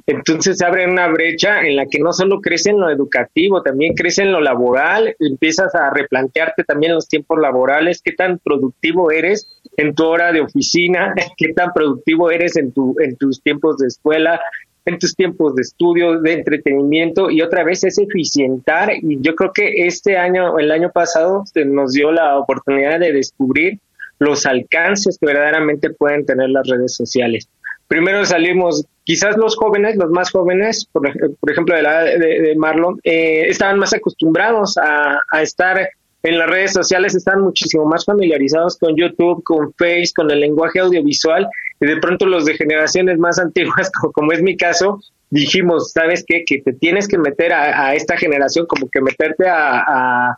entonces 0.06 0.58
se 0.58 0.66
abre 0.66 0.86
una 0.86 1.08
brecha 1.08 1.62
en 1.62 1.78
la 1.78 1.86
que 1.86 2.00
no 2.00 2.12
solo 2.12 2.42
crece 2.42 2.72
en 2.72 2.80
lo 2.80 2.90
educativo, 2.90 3.62
también 3.62 3.94
crece 3.94 4.24
en 4.24 4.34
lo 4.34 4.42
laboral, 4.42 5.16
empiezas 5.20 5.74
a 5.76 5.90
replantearte 5.92 6.66
también 6.66 6.94
los 6.94 7.08
tiempos 7.08 7.40
laborales, 7.40 8.02
qué 8.04 8.12
tan 8.12 8.40
productivo 8.40 9.12
eres 9.12 9.48
en 9.78 9.96
tu 9.96 10.04
hora 10.06 10.34
de 10.34 10.42
oficina, 10.42 11.14
qué 11.38 11.54
tan 11.54 11.72
productivo 11.72 12.32
eres 12.32 12.58
en, 12.58 12.74
tu, 12.74 12.96
en 13.00 13.16
tus 13.16 13.42
tiempos 13.42 13.78
de 13.78 13.88
escuela, 13.88 14.42
en 14.86 15.00
tus 15.00 15.16
tiempos 15.16 15.56
de 15.56 15.62
estudio, 15.62 16.20
de 16.20 16.34
entretenimiento 16.34 17.32
y 17.32 17.42
otra 17.42 17.64
vez 17.64 17.86
es 17.86 17.98
eficientar. 17.98 18.92
Y 19.02 19.22
yo 19.22 19.36
creo 19.36 19.54
que 19.54 19.86
este 19.88 20.18
año, 20.18 20.60
el 20.60 20.72
año 20.72 20.92
pasado, 20.92 21.46
nos 21.66 21.94
dio 21.94 22.12
la 22.12 22.38
oportunidad 22.38 23.00
de 23.00 23.14
descubrir 23.14 23.80
los 24.20 24.46
alcances 24.46 25.18
que 25.18 25.28
verdaderamente 25.28 25.92
pueden 25.92 26.26
tener 26.26 26.50
las 26.50 26.68
redes 26.68 26.94
sociales 26.94 27.48
primero 27.94 28.26
salimos, 28.26 28.88
quizás 29.04 29.38
los 29.38 29.56
jóvenes, 29.56 29.96
los 29.98 30.10
más 30.10 30.32
jóvenes, 30.32 30.90
por, 30.92 31.08
ejemplo 31.48 31.76
de 31.76 31.84
la 31.84 32.04
de, 32.04 32.56
Marlon, 32.58 33.00
eh, 33.04 33.46
estaban 33.48 33.78
más 33.78 33.94
acostumbrados 33.94 34.80
a, 34.80 35.42
estar 35.44 35.90
en 36.24 36.40
las 36.40 36.50
redes 36.50 36.74
sociales, 36.74 37.14
están 37.14 37.42
muchísimo 37.42 37.86
más 37.86 38.06
familiarizados 38.06 38.80
con 38.80 38.96
YouTube, 38.96 39.44
con 39.44 39.74
Face, 39.74 40.12
con 40.16 40.32
el 40.32 40.40
lenguaje 40.40 40.80
audiovisual, 40.80 41.48
y 41.80 41.86
de 41.86 41.98
pronto 41.98 42.26
los 42.26 42.46
de 42.46 42.56
generaciones 42.56 43.20
más 43.20 43.38
antiguas, 43.38 43.92
como, 44.14 44.32
es 44.32 44.42
mi 44.42 44.58
caso, 44.58 45.00
dijimos, 45.30 45.92
¿sabes 45.92 46.24
qué? 46.26 46.46
Que 46.48 46.64
te 46.64 46.74
tienes 46.74 47.08
que 47.08 47.20
meter 47.20 47.54
a, 47.54 47.94
esta 47.94 48.18
generación, 48.18 48.66
como 48.66 48.90
que 48.90 49.02
meterte 49.02 49.48
a, 49.48 50.36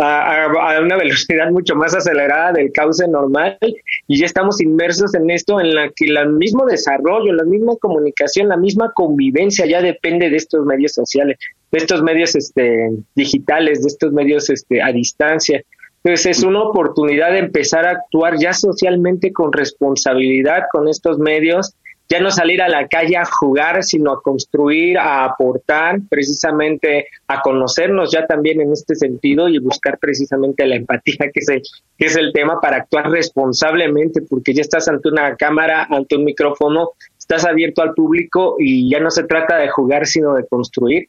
una 0.00 0.96
velocidad 0.96 1.50
mucho 1.50 1.74
más 1.74 1.94
acelerada 1.94 2.52
del 2.52 2.72
cauce 2.72 3.06
normal 3.06 3.58
y 4.06 4.18
ya 4.18 4.26
estamos 4.26 4.60
inmersos 4.60 5.14
en 5.14 5.30
esto 5.30 5.60
en 5.60 5.74
la 5.74 5.90
que 5.94 6.06
el 6.06 6.32
mismo 6.32 6.64
desarrollo, 6.66 7.32
la 7.32 7.44
misma 7.44 7.76
comunicación, 7.76 8.48
la 8.48 8.56
misma 8.56 8.92
convivencia 8.92 9.66
ya 9.66 9.82
depende 9.82 10.30
de 10.30 10.36
estos 10.36 10.64
medios 10.64 10.92
sociales, 10.92 11.38
de 11.70 11.78
estos 11.78 12.02
medios 12.02 12.34
este, 12.34 12.90
digitales, 13.14 13.82
de 13.82 13.88
estos 13.88 14.12
medios 14.12 14.48
este, 14.50 14.82
a 14.82 14.92
distancia. 14.92 15.62
Entonces 16.02 16.38
es 16.38 16.44
una 16.44 16.62
oportunidad 16.62 17.32
de 17.32 17.40
empezar 17.40 17.86
a 17.86 17.90
actuar 17.90 18.38
ya 18.38 18.54
socialmente 18.54 19.32
con 19.32 19.52
responsabilidad 19.52 20.64
con 20.72 20.88
estos 20.88 21.18
medios 21.18 21.74
ya 22.10 22.18
no 22.18 22.32
salir 22.32 22.60
a 22.60 22.68
la 22.68 22.88
calle 22.88 23.16
a 23.16 23.24
jugar, 23.24 23.84
sino 23.84 24.12
a 24.12 24.20
construir, 24.20 24.98
a 24.98 25.24
aportar, 25.24 26.00
precisamente 26.10 27.06
a 27.28 27.40
conocernos 27.40 28.10
ya 28.10 28.26
también 28.26 28.60
en 28.60 28.72
este 28.72 28.96
sentido 28.96 29.48
y 29.48 29.60
buscar 29.60 29.96
precisamente 29.96 30.66
la 30.66 30.74
empatía, 30.74 31.30
que 31.32 31.38
es 31.38 31.48
el, 31.48 31.62
que 31.96 32.06
es 32.06 32.16
el 32.16 32.32
tema 32.32 32.60
para 32.60 32.78
actuar 32.78 33.10
responsablemente, 33.10 34.22
porque 34.22 34.52
ya 34.52 34.62
estás 34.62 34.88
ante 34.88 35.08
una 35.08 35.36
cámara, 35.36 35.86
ante 35.88 36.16
un 36.16 36.24
micrófono, 36.24 36.90
estás 37.16 37.44
abierto 37.44 37.80
al 37.80 37.94
público 37.94 38.56
y 38.58 38.90
ya 38.90 38.98
no 38.98 39.12
se 39.12 39.22
trata 39.22 39.58
de 39.58 39.68
jugar, 39.68 40.04
sino 40.08 40.34
de 40.34 40.44
construir. 40.48 41.08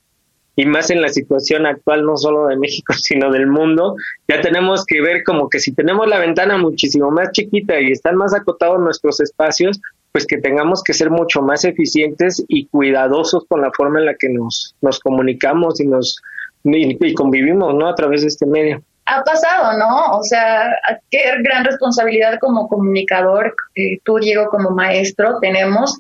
Y 0.56 0.66
más 0.68 0.92
en 0.92 1.02
la 1.02 1.10
situación 1.10 1.66
actual, 1.66 2.06
no 2.06 2.16
solo 2.18 2.46
de 2.46 2.58
México, 2.58 2.94
sino 2.98 3.32
del 3.32 3.48
mundo, 3.48 3.96
ya 4.28 4.40
tenemos 4.40 4.86
que 4.86 5.02
ver 5.02 5.24
como 5.24 5.50
que 5.50 5.60
si 5.60 5.74
tenemos 5.74 6.08
la 6.08 6.20
ventana 6.20 6.60
muchísimo 6.60 7.10
más 7.10 7.32
chiquita 7.32 7.82
y 7.82 7.92
están 7.92 8.18
más 8.18 8.36
acotados 8.36 8.80
nuestros 8.80 9.20
espacios, 9.20 9.82
pues 10.12 10.26
que 10.26 10.38
tengamos 10.38 10.84
que 10.84 10.94
ser 10.94 11.10
mucho 11.10 11.42
más 11.42 11.64
eficientes 11.64 12.44
y 12.48 12.68
cuidadosos 12.68 13.46
con 13.48 13.62
la 13.62 13.72
forma 13.72 14.00
en 14.00 14.06
la 14.08 14.16
que 14.16 14.30
nos, 14.30 14.76
nos 14.82 15.00
comunicamos 15.00 15.80
y 15.80 15.88
nos 15.88 16.22
y, 16.64 17.14
convivimos, 17.14 17.74
¿no? 17.74 17.88
A 17.88 17.96
través 17.96 18.22
de 18.22 18.28
este 18.28 18.46
medio. 18.46 18.84
Ha 19.06 19.24
pasado, 19.24 19.78
¿no? 19.78 20.18
O 20.18 20.24
sea, 20.24 20.76
qué 21.10 21.24
gran 21.44 21.66
responsabilidad 21.66 22.40
como 22.40 22.68
comunicador, 22.68 23.56
eh, 23.76 24.00
tú, 24.04 24.18
Diego, 24.20 24.48
como 24.50 24.72
maestro, 24.72 25.40
tenemos 25.40 25.98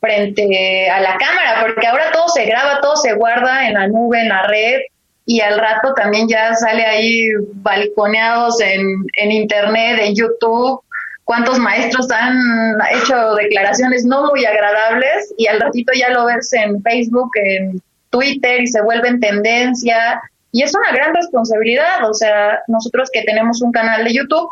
frente 0.00 0.88
a 0.88 1.00
la 1.00 1.16
cámara, 1.16 1.66
porque 1.66 1.86
ahora 1.86 2.12
todo 2.12 2.28
se 2.28 2.44
graba, 2.44 2.80
todo 2.80 2.96
se 2.96 3.14
guarda 3.14 3.66
en 3.66 3.74
la 3.74 3.88
nube, 3.88 4.20
en 4.20 4.28
la 4.28 4.46
red, 4.46 4.80
y 5.24 5.40
al 5.40 5.58
rato 5.58 5.92
también 5.94 6.28
ya 6.28 6.54
sale 6.54 6.84
ahí 6.84 7.28
balconeados 7.54 8.60
en, 8.60 9.04
en 9.14 9.32
internet, 9.32 9.98
en 10.00 10.14
YouTube, 10.14 10.80
cuántos 11.26 11.58
maestros 11.58 12.08
han 12.12 12.78
hecho 12.92 13.34
declaraciones 13.34 14.04
no 14.04 14.26
muy 14.26 14.44
agradables 14.44 15.34
y 15.36 15.48
al 15.48 15.60
ratito 15.60 15.92
ya 15.92 16.10
lo 16.10 16.24
ves 16.24 16.52
en 16.52 16.80
Facebook, 16.82 17.30
en 17.34 17.82
Twitter 18.10 18.62
y 18.62 18.68
se 18.68 18.80
vuelve 18.80 19.08
en 19.08 19.20
tendencia. 19.20 20.22
Y 20.52 20.62
es 20.62 20.72
una 20.74 20.92
gran 20.92 21.12
responsabilidad, 21.14 22.08
o 22.08 22.14
sea, 22.14 22.60
nosotros 22.68 23.10
que 23.12 23.22
tenemos 23.22 23.60
un 23.60 23.72
canal 23.72 24.04
de 24.04 24.14
YouTube, 24.14 24.48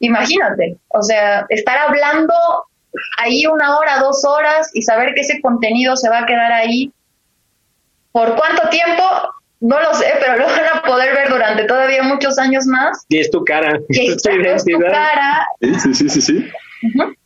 imagínate, 0.00 0.78
o 0.88 1.02
sea, 1.02 1.44
estar 1.50 1.76
hablando 1.76 2.34
ahí 3.18 3.46
una 3.46 3.76
hora, 3.76 3.98
dos 3.98 4.24
horas 4.24 4.70
y 4.72 4.80
saber 4.80 5.12
que 5.14 5.20
ese 5.20 5.42
contenido 5.42 5.94
se 5.94 6.08
va 6.08 6.20
a 6.20 6.26
quedar 6.26 6.52
ahí. 6.52 6.90
¿Por 8.12 8.34
cuánto 8.34 8.66
tiempo? 8.70 9.04
No 9.64 9.80
lo 9.80 9.94
sé, 9.94 10.04
pero 10.20 10.36
lo 10.36 10.44
van 10.44 10.76
a 10.76 10.82
poder 10.82 11.14
ver 11.14 11.30
durante 11.30 11.64
todavía 11.64 12.02
muchos 12.02 12.38
años 12.38 12.66
más. 12.66 13.06
Y 13.08 13.16
es 13.16 13.30
tu 13.30 13.42
cara. 13.42 13.80
Y 13.88 14.08
es 14.10 14.22
tu 14.22 14.78
cara. 14.78 15.46
Sí, 15.58 15.94
sí, 15.94 16.08
sí, 16.10 16.20
sí. 16.20 16.46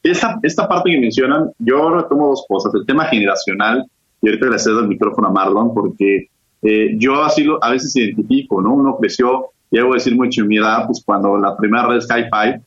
esta, 0.05 0.39
esta 0.45 0.69
parte 0.69 0.93
que 0.93 1.01
mencionan, 1.01 1.51
yo 1.59 1.91
retomo 1.91 2.29
dos 2.29 2.45
cosas. 2.49 2.73
El 2.77 2.87
tema 2.87 3.07
generacional, 3.07 3.85
y 4.23 4.29
ahorita 4.29 4.47
le 4.47 4.59
cedo 4.61 4.79
el 4.79 4.87
micrófono 4.87 5.27
a 5.27 5.33
Marlon, 5.33 5.75
porque 5.75 6.29
eh, 6.63 6.95
yo 6.97 7.25
así 7.25 7.43
lo, 7.43 7.59
a 7.61 7.73
veces 7.73 7.97
identifico, 7.97 8.63
¿no? 8.63 8.75
Uno 8.75 8.97
creció, 9.01 9.51
y 9.73 9.79
a 9.81 9.85
decir 9.85 10.15
mucho 10.15 10.43
en 10.43 10.49
mi 10.49 10.59
edad, 10.59 10.87
pues 10.87 11.03
cuando 11.05 11.37
la 11.39 11.57
primera 11.57 11.89
red 11.89 11.97
es 11.97 12.07
Hi-Fi, 12.09 12.63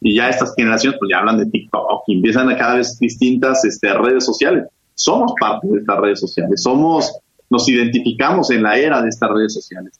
y 0.00 0.16
ya 0.16 0.30
estas 0.30 0.54
generaciones 0.56 0.98
pues 0.98 1.10
ya 1.12 1.18
hablan 1.18 1.36
de 1.36 1.46
TikTok 1.46 2.04
y 2.06 2.16
empiezan 2.16 2.48
a 2.48 2.56
cada 2.56 2.76
vez 2.76 2.98
distintas 2.98 3.66
este, 3.66 3.92
redes 3.92 4.24
sociales. 4.24 4.64
Somos 4.94 5.34
parte 5.38 5.66
de 5.68 5.80
estas 5.80 5.98
redes 5.98 6.20
sociales, 6.20 6.62
somos, 6.62 7.18
nos 7.54 7.68
identificamos 7.68 8.50
en 8.50 8.62
la 8.62 8.76
era 8.76 9.00
de 9.00 9.08
estas 9.08 9.30
redes 9.30 9.54
sociales. 9.54 9.98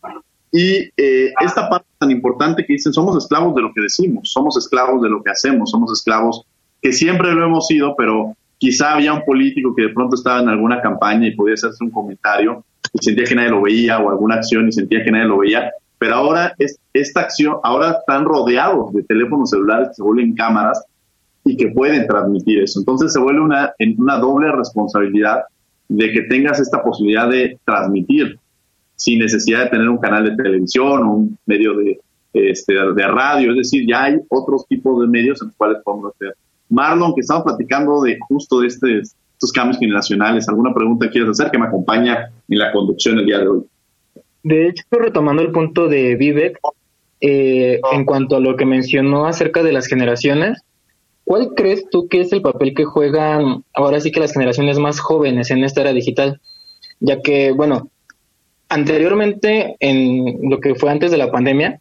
Y 0.52 0.90
eh, 0.96 1.32
esta 1.40 1.68
parte 1.68 1.86
tan 1.98 2.10
importante 2.10 2.64
que 2.64 2.74
dicen, 2.74 2.92
somos 2.92 3.16
esclavos 3.16 3.54
de 3.54 3.62
lo 3.62 3.72
que 3.72 3.80
decimos, 3.80 4.30
somos 4.32 4.56
esclavos 4.56 5.00
de 5.02 5.08
lo 5.08 5.22
que 5.22 5.30
hacemos, 5.30 5.70
somos 5.70 5.92
esclavos 5.92 6.44
que 6.82 6.92
siempre 6.92 7.32
lo 7.32 7.44
hemos 7.44 7.66
sido, 7.66 7.94
pero 7.96 8.36
quizá 8.58 8.94
había 8.94 9.12
un 9.12 9.24
político 9.24 9.74
que 9.74 9.82
de 9.82 9.88
pronto 9.90 10.16
estaba 10.16 10.40
en 10.40 10.48
alguna 10.48 10.80
campaña 10.80 11.26
y 11.26 11.34
podía 11.34 11.54
hacerse 11.54 11.82
un 11.82 11.90
comentario 11.90 12.64
y 12.92 13.04
sentía 13.04 13.24
que 13.24 13.34
nadie 13.34 13.50
lo 13.50 13.62
veía 13.62 13.98
o 13.98 14.10
alguna 14.10 14.36
acción 14.36 14.68
y 14.68 14.72
sentía 14.72 15.02
que 15.04 15.10
nadie 15.10 15.26
lo 15.26 15.38
veía 15.38 15.70
pero 16.04 16.16
ahora 16.16 16.54
es, 16.58 16.78
esta 16.92 17.20
acción, 17.20 17.56
ahora 17.62 17.92
están 17.92 18.26
rodeados 18.26 18.92
de 18.92 19.02
teléfonos 19.04 19.48
celulares 19.48 19.88
que 19.88 19.94
se 19.94 20.02
vuelven 20.02 20.34
cámaras 20.34 20.84
y 21.46 21.56
que 21.56 21.68
pueden 21.68 22.06
transmitir 22.06 22.62
eso. 22.62 22.80
Entonces 22.80 23.12
se 23.12 23.20
vuelve 23.20 23.40
una, 23.40 23.72
una 23.96 24.18
doble 24.18 24.52
responsabilidad 24.52 25.44
de 25.88 26.12
que 26.12 26.22
tengas 26.22 26.60
esta 26.60 26.82
posibilidad 26.82 27.28
de 27.28 27.58
transmitir 27.64 28.38
sin 28.96 29.18
necesidad 29.18 29.64
de 29.64 29.70
tener 29.70 29.88
un 29.88 29.98
canal 29.98 30.24
de 30.24 30.36
televisión 30.36 31.02
o 31.02 31.12
un 31.14 31.38
medio 31.46 31.76
de, 31.76 32.00
este, 32.32 32.72
de 32.72 33.06
radio. 33.06 33.50
Es 33.50 33.56
decir, 33.56 33.84
ya 33.88 34.04
hay 34.04 34.16
otros 34.28 34.66
tipos 34.66 35.00
de 35.00 35.06
medios 35.08 35.40
en 35.42 35.48
los 35.48 35.56
cuales 35.56 35.78
podemos 35.84 36.14
hacer. 36.14 36.34
Marlon, 36.68 37.14
que 37.14 37.20
estamos 37.20 37.44
platicando 37.44 38.02
de 38.02 38.18
justo 38.28 38.60
de 38.60 38.68
este, 38.68 39.00
estos 39.00 39.52
cambios 39.52 39.78
generacionales, 39.78 40.48
¿alguna 40.48 40.72
pregunta 40.72 41.10
quieres 41.10 41.30
hacer 41.30 41.50
que 41.50 41.58
me 41.58 41.66
acompaña 41.66 42.30
en 42.48 42.58
la 42.58 42.72
conducción 42.72 43.18
el 43.18 43.26
día 43.26 43.38
de 43.38 43.48
hoy? 43.48 43.62
De 44.42 44.68
hecho, 44.68 44.84
retomando 44.90 45.42
el 45.42 45.52
punto 45.52 45.88
de 45.88 46.16
Vivek, 46.16 46.58
eh, 47.20 47.80
en 47.92 48.04
cuanto 48.04 48.36
a 48.36 48.40
lo 48.40 48.56
que 48.56 48.66
mencionó 48.66 49.26
acerca 49.26 49.62
de 49.62 49.72
las 49.72 49.86
generaciones, 49.86 50.62
¿cuál 51.24 51.50
crees 51.54 51.88
tú 51.90 52.08
que 52.08 52.20
es 52.20 52.32
el 52.32 52.42
papel 52.42 52.74
que 52.74 52.84
juegan 52.84 53.64
ahora 53.74 54.00
sí 54.00 54.12
que 54.12 54.20
las 54.20 54.32
generaciones 54.32 54.78
más 54.78 55.00
jóvenes 55.00 55.50
en 55.50 55.64
esta 55.64 55.80
era 55.80 55.92
digital? 55.92 56.40
Ya 57.00 57.20
que, 57.20 57.52
bueno, 57.52 57.90
anteriormente, 58.68 59.76
en 59.80 60.50
lo 60.50 60.60
que 60.60 60.74
fue 60.74 60.90
antes 60.90 61.10
de 61.10 61.18
la 61.18 61.30
pandemia, 61.30 61.80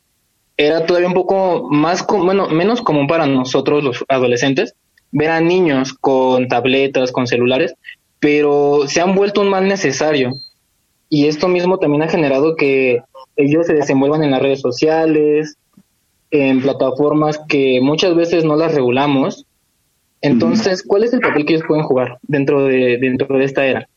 era 0.57 0.85
todavía 0.85 1.07
un 1.07 1.13
poco 1.13 1.67
más, 1.69 2.05
bueno, 2.07 2.47
menos 2.49 2.81
común 2.81 3.07
para 3.07 3.25
nosotros 3.25 3.83
los 3.83 4.05
adolescentes 4.07 4.75
ver 5.11 5.29
a 5.29 5.41
niños 5.41 5.93
con 5.93 6.47
tabletas, 6.47 7.11
con 7.11 7.27
celulares, 7.27 7.75
pero 8.19 8.87
se 8.87 9.01
han 9.01 9.15
vuelto 9.15 9.41
un 9.41 9.49
mal 9.49 9.67
necesario 9.67 10.33
y 11.09 11.27
esto 11.27 11.47
mismo 11.47 11.77
también 11.77 12.03
ha 12.03 12.07
generado 12.07 12.55
que 12.55 13.01
ellos 13.35 13.67
se 13.67 13.73
desenvuelvan 13.73 14.23
en 14.23 14.31
las 14.31 14.41
redes 14.41 14.61
sociales, 14.61 15.57
en 16.33 16.61
plataformas 16.61 17.39
que 17.47 17.79
muchas 17.79 18.15
veces 18.15 18.43
no 18.43 18.55
las 18.55 18.73
regulamos. 18.73 19.45
Entonces, 20.19 20.83
¿cuál 20.83 21.03
es 21.03 21.13
el 21.13 21.19
papel 21.19 21.45
que 21.45 21.53
ellos 21.53 21.65
pueden 21.67 21.83
jugar 21.83 22.17
dentro 22.23 22.65
de, 22.65 22.97
dentro 22.99 23.37
de 23.37 23.45
esta 23.45 23.65
era? 23.65 23.87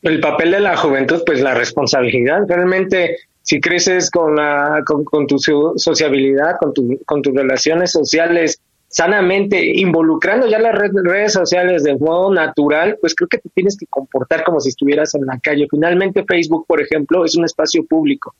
El 0.00 0.20
papel 0.20 0.52
de 0.52 0.60
la 0.60 0.78
juventud, 0.78 1.22
pues 1.26 1.42
la 1.42 1.52
responsabilidad. 1.52 2.44
Realmente, 2.48 3.18
si 3.42 3.60
creces 3.60 4.10
con, 4.10 4.34
la, 4.34 4.82
con, 4.86 5.26
tu 5.26 5.38
sociabilidad, 5.76 6.56
con, 6.58 6.72
tu, 6.72 6.98
con 7.04 7.20
tus 7.20 7.34
relaciones 7.34 7.92
sociales 7.92 8.62
sanamente, 8.88 9.62
involucrando 9.62 10.46
ya 10.46 10.58
las 10.58 10.74
redes 10.74 11.34
sociales 11.34 11.84
de 11.84 11.96
modo 11.96 12.32
natural, 12.32 12.96
pues 12.98 13.14
creo 13.14 13.28
que 13.28 13.38
te 13.38 13.50
tienes 13.50 13.76
que 13.76 13.86
comportar 13.86 14.42
como 14.42 14.58
si 14.60 14.70
estuvieras 14.70 15.14
en 15.14 15.26
la 15.26 15.38
calle. 15.38 15.66
Finalmente 15.70 16.24
Facebook, 16.26 16.64
por 16.66 16.80
ejemplo, 16.80 17.26
es 17.26 17.36
un 17.36 17.44
espacio 17.44 17.84
público. 17.84 18.34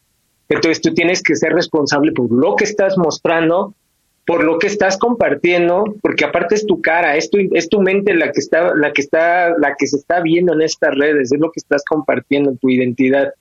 Entonces 0.49 0.81
tú 0.81 0.95
tienes 0.95 1.23
que 1.23 1.35
ser 1.35 1.53
responsable 1.53 2.13
por 2.13 2.31
lo 2.31 2.57
que 2.57 2.65
estás 2.65 2.97
mostrando, 2.97 3.75
por 4.27 4.43
lo 4.43 4.59
que 4.59 4.67
estás 4.67 4.99
compartiendo, 4.99 5.85
porque 6.03 6.25
aparte 6.25 6.57
es 6.57 6.67
tu 6.67 6.81
cara, 6.81 7.17
es 7.17 7.31
tu, 7.31 7.39
es 7.53 7.69
tu 7.69 7.81
mente 7.81 8.15
la 8.15 8.33
que 8.33 8.41
está, 8.41 8.75
la 8.75 8.93
que 8.93 9.03
está, 9.03 9.51
la 9.59 9.75
que 9.77 9.87
se 9.87 9.97
está 9.97 10.21
viendo 10.21 10.53
en 10.53 10.63
estas 10.63 10.95
redes, 10.97 11.33
es 11.33 11.41
lo 11.41 11.51
que 11.51 11.61
estás 11.61 11.85
compartiendo, 11.89 12.57
tu 12.61 12.69
identidad. 12.69 13.33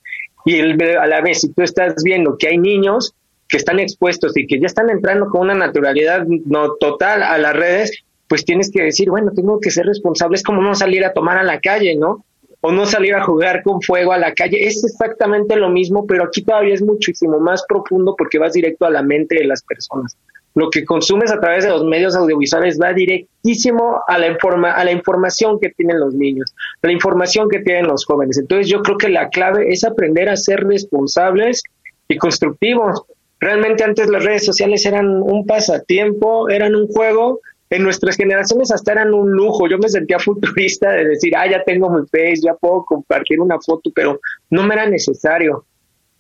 Y 0.46 0.60
a 0.60 1.08
la 1.08 1.22
vez, 1.22 1.42
si 1.42 1.52
tú 1.52 1.64
estás 1.64 1.96
viendo 2.04 2.38
que 2.38 2.50
hay 2.50 2.60
niños 2.60 3.16
que 3.50 3.58
están 3.58 3.80
expuestos 3.80 4.38
y 4.38 4.46
que 4.46 4.60
ya 4.60 4.68
están 4.68 4.90
entrando 4.90 5.28
con 5.28 5.42
una 5.42 5.56
naturalidad 5.56 6.26
no 6.28 6.76
total 6.76 7.24
a 7.24 7.38
las 7.40 7.56
redes, 7.56 8.04
pues 8.28 8.46
tienes 8.46 8.72
que 8.72 8.84
decir, 8.84 9.10
bueno, 9.10 9.32
tengo 9.36 9.60
que 9.60 9.72
ser 9.72 9.86
responsable, 9.86 10.36
es 10.36 10.44
como 10.44 10.62
no 10.62 10.76
salir 10.76 11.04
a 11.06 11.14
tomar 11.14 11.38
a 11.38 11.44
la 11.44 11.60
calle, 11.60 11.96
¿no? 11.96 12.26
O 12.68 12.72
no 12.72 12.88
salir 12.88 13.14
a 13.14 13.24
jugar 13.24 13.62
con 13.62 13.80
fuego 13.80 14.12
a 14.12 14.18
la 14.18 14.34
calle, 14.34 14.66
es 14.66 14.84
exactamente 14.84 15.56
lo 15.56 15.70
mismo, 15.70 16.08
pero 16.08 16.24
aquí 16.24 16.42
todavía 16.42 16.74
es 16.74 16.82
muchísimo 16.82 17.40
más 17.40 17.64
profundo 17.70 18.16
porque 18.18 18.40
vas 18.40 18.54
directo 18.54 18.86
a 18.86 18.90
la 18.90 19.04
mente 19.04 19.36
de 19.36 19.46
las 19.46 19.62
personas. 19.62 20.18
Lo 20.56 20.72
que 20.72 20.84
consumes 20.84 21.32
a 21.32 21.40
través 21.40 21.64
de 21.64 21.70
los 21.70 21.84
medios 21.84 22.16
audiovisuales 22.16 22.82
va 22.82 22.92
directísimo 22.92 24.02
a 24.08 24.18
la, 24.18 24.30
informa 24.30 24.72
a 24.72 24.84
la 24.84 24.92
información 24.92 25.60
que 25.60 25.70
tienen 25.70 26.00
los 26.00 26.16
niños, 26.16 26.56
la 26.82 26.92
información 26.92 27.50
que 27.50 27.60
tienen 27.60 27.86
los 27.86 28.04
jóvenes. 28.04 28.40
Entonces 28.40 28.68
yo 28.68 28.82
creo 28.82 28.98
que 28.98 29.10
la 29.10 29.30
clave 29.30 29.70
es 29.70 29.84
aprender 29.84 30.28
a 30.28 30.36
ser 30.36 30.62
responsables 30.62 31.62
y 32.08 32.18
constructivos 32.18 33.04
Realmente 33.40 33.84
antes 33.84 34.10
las 34.10 34.24
redes 34.24 34.46
sociales 34.46 34.86
eran 34.86 35.22
un 35.22 35.46
pasatiempo, 35.46 36.50
eran 36.50 36.74
un 36.74 36.88
juego. 36.88 37.42
En 37.70 37.84
nuestras 37.84 38.16
generaciones 38.16 38.72
hasta 38.72 38.92
eran 38.92 39.14
un 39.14 39.32
lujo. 39.32 39.68
Yo 39.68 39.78
me 39.78 39.90
sentía 39.90 40.20
futurista 40.20 40.92
de 40.92 41.06
decir, 41.06 41.36
ah, 41.36 41.50
ya 41.50 41.64
tengo 41.64 41.90
mi 41.90 42.06
face, 42.08 42.42
ya 42.44 42.54
puedo 42.54 42.86
compartir 42.86 43.40
una 43.40 43.60
foto, 43.60 43.90
pero 43.94 44.20
no 44.50 44.64
me 44.64 44.76
era 44.76 44.88
necesario. 44.88 45.66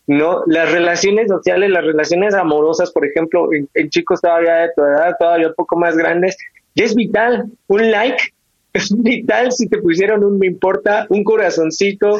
No, 0.08 0.44
las 0.46 0.72
relaciones 0.72 1.28
sociales, 1.28 1.70
las 1.72 1.84
relaciones 1.84 2.36
amorosas, 2.36 2.92
por 2.92 3.06
ejemplo, 3.06 3.50
en, 3.52 3.90
chicos 3.90 4.22
todavía 4.22 4.56
de 4.58 4.70
tu 4.76 4.84
edad, 4.84 5.16
todavía 5.18 5.48
un 5.48 5.56
poco 5.56 5.78
más 5.78 5.98
grandes, 5.98 6.38
ya 6.76 6.86
es 6.86 6.94
vital. 6.94 7.46
Un 7.68 7.92
like 7.92 8.24
es 8.74 8.96
vital 8.96 9.52
si 9.52 9.68
te 9.68 9.80
pusieron 9.80 10.24
un 10.24 10.38
me 10.38 10.48
importa, 10.48 11.08
un 11.10 11.24
corazoncito, 11.24 12.20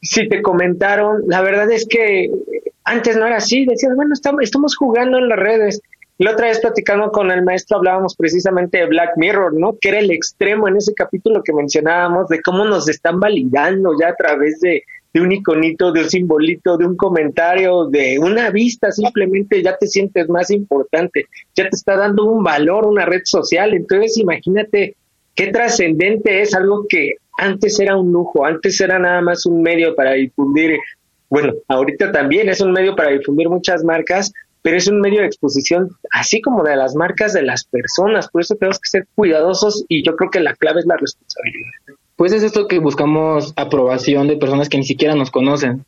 si 0.00 0.28
te 0.28 0.42
comentaron. 0.42 1.22
La 1.26 1.42
verdad 1.42 1.70
es 1.72 1.86
que 1.88 2.30
antes 2.84 3.16
no 3.16 3.26
era 3.26 3.36
así, 3.36 3.66
decías, 3.66 3.94
bueno, 3.96 4.12
estamos, 4.14 4.42
estamos 4.42 4.76
jugando 4.76 5.18
en 5.18 5.28
las 5.28 5.38
redes. 5.38 5.80
La 6.18 6.32
otra 6.32 6.48
vez 6.48 6.58
platicando 6.58 7.12
con 7.12 7.30
el 7.30 7.44
maestro 7.44 7.76
hablábamos 7.76 8.16
precisamente 8.16 8.78
de 8.78 8.86
Black 8.86 9.12
Mirror, 9.16 9.54
¿no? 9.54 9.76
Que 9.80 9.90
era 9.90 10.00
el 10.00 10.10
extremo 10.10 10.66
en 10.66 10.76
ese 10.76 10.92
capítulo 10.92 11.44
que 11.44 11.52
mencionábamos 11.52 12.26
de 12.26 12.42
cómo 12.42 12.64
nos 12.64 12.88
están 12.88 13.20
validando 13.20 13.92
ya 14.00 14.08
a 14.08 14.16
través 14.16 14.58
de, 14.58 14.82
de 15.12 15.20
un 15.20 15.30
iconito, 15.30 15.92
de 15.92 16.02
un 16.02 16.10
simbolito, 16.10 16.76
de 16.76 16.86
un 16.86 16.96
comentario, 16.96 17.84
de 17.84 18.18
una 18.18 18.50
vista, 18.50 18.90
simplemente 18.90 19.62
ya 19.62 19.76
te 19.76 19.86
sientes 19.86 20.28
más 20.28 20.50
importante, 20.50 21.26
ya 21.54 21.70
te 21.70 21.76
está 21.76 21.96
dando 21.96 22.24
un 22.24 22.42
valor 22.42 22.86
una 22.86 23.06
red 23.06 23.22
social. 23.24 23.72
Entonces 23.72 24.18
imagínate 24.18 24.96
qué 25.36 25.52
trascendente 25.52 26.42
es 26.42 26.52
algo 26.52 26.86
que 26.88 27.14
antes 27.38 27.78
era 27.78 27.96
un 27.96 28.10
lujo, 28.10 28.44
antes 28.44 28.80
era 28.80 28.98
nada 28.98 29.20
más 29.20 29.46
un 29.46 29.62
medio 29.62 29.94
para 29.94 30.14
difundir 30.14 30.80
bueno, 31.30 31.52
ahorita 31.68 32.10
también 32.10 32.48
es 32.48 32.60
un 32.60 32.72
medio 32.72 32.96
para 32.96 33.10
difundir 33.10 33.50
muchas 33.50 33.84
marcas, 33.84 34.32
pero 34.62 34.76
es 34.76 34.88
un 34.88 35.00
medio 35.00 35.20
de 35.20 35.26
exposición, 35.26 35.90
así 36.10 36.40
como 36.40 36.62
de 36.62 36.76
las 36.76 36.94
marcas 36.94 37.32
de 37.32 37.42
las 37.42 37.64
personas. 37.64 38.28
Por 38.28 38.42
eso 38.42 38.54
tenemos 38.56 38.78
que 38.78 38.90
ser 38.90 39.06
cuidadosos 39.14 39.84
y 39.88 40.04
yo 40.04 40.16
creo 40.16 40.30
que 40.30 40.40
la 40.40 40.54
clave 40.54 40.80
es 40.80 40.86
la 40.86 40.96
responsabilidad. 40.96 41.70
Pues 42.16 42.32
es 42.32 42.42
esto 42.42 42.66
que 42.66 42.80
buscamos 42.80 43.52
aprobación 43.56 44.26
de 44.26 44.36
personas 44.36 44.68
que 44.68 44.78
ni 44.78 44.84
siquiera 44.84 45.14
nos 45.14 45.30
conocen 45.30 45.84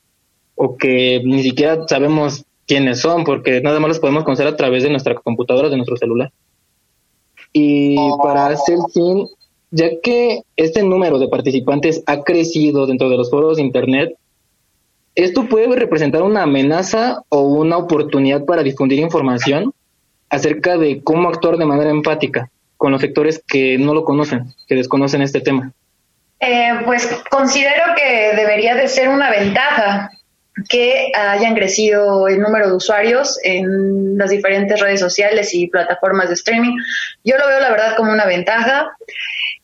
o 0.54 0.76
que 0.76 1.20
ni 1.24 1.42
siquiera 1.42 1.86
sabemos 1.88 2.44
quiénes 2.66 3.00
son, 3.00 3.24
porque 3.24 3.60
nada 3.60 3.80
más 3.80 3.88
los 3.88 3.98
podemos 3.98 4.22
conocer 4.22 4.46
a 4.46 4.56
través 4.56 4.84
de 4.84 4.90
nuestra 4.90 5.14
computadora, 5.14 5.68
de 5.68 5.76
nuestro 5.76 5.96
celular. 5.96 6.30
Y 7.52 7.96
para 8.22 8.46
hacer 8.46 8.78
fin, 8.94 9.26
ya 9.72 9.88
que 10.00 10.42
este 10.56 10.84
número 10.84 11.18
de 11.18 11.28
participantes 11.28 12.02
ha 12.06 12.22
crecido 12.22 12.86
dentro 12.86 13.08
de 13.08 13.16
los 13.16 13.28
foros 13.30 13.56
de 13.56 13.64
Internet, 13.64 14.14
¿Esto 15.14 15.46
puede 15.48 15.74
representar 15.76 16.22
una 16.22 16.44
amenaza 16.44 17.22
o 17.28 17.42
una 17.42 17.76
oportunidad 17.76 18.44
para 18.44 18.62
difundir 18.62 18.98
información? 19.00 19.72
acerca 20.30 20.78
de 20.78 21.02
cómo 21.02 21.28
actuar 21.28 21.56
de 21.56 21.66
manera 21.66 21.90
empática 21.90 22.48
con 22.76 22.92
los 22.92 23.00
sectores 23.00 23.42
que 23.46 23.76
no 23.76 23.92
lo 23.92 24.04
conocen, 24.04 24.44
que 24.66 24.76
desconocen 24.76 25.20
este 25.20 25.40
tema. 25.40 25.72
Eh, 26.38 26.72
pues 26.86 27.06
considero 27.28 27.82
que 27.94 28.34
debería 28.34 28.74
de 28.74 28.88
ser 28.88 29.10
una 29.10 29.28
ventaja 29.28 30.10
que 30.68 31.12
hayan 31.14 31.54
crecido 31.54 32.26
el 32.28 32.40
número 32.40 32.68
de 32.68 32.76
usuarios 32.76 33.38
en 33.42 34.16
las 34.16 34.30
diferentes 34.30 34.80
redes 34.80 35.00
sociales 35.00 35.54
y 35.54 35.66
plataformas 35.66 36.28
de 36.28 36.34
streaming. 36.34 36.76
Yo 37.24 37.36
lo 37.36 37.46
veo 37.46 37.60
la 37.60 37.70
verdad 37.70 37.96
como 37.96 38.12
una 38.12 38.24
ventaja. 38.24 38.96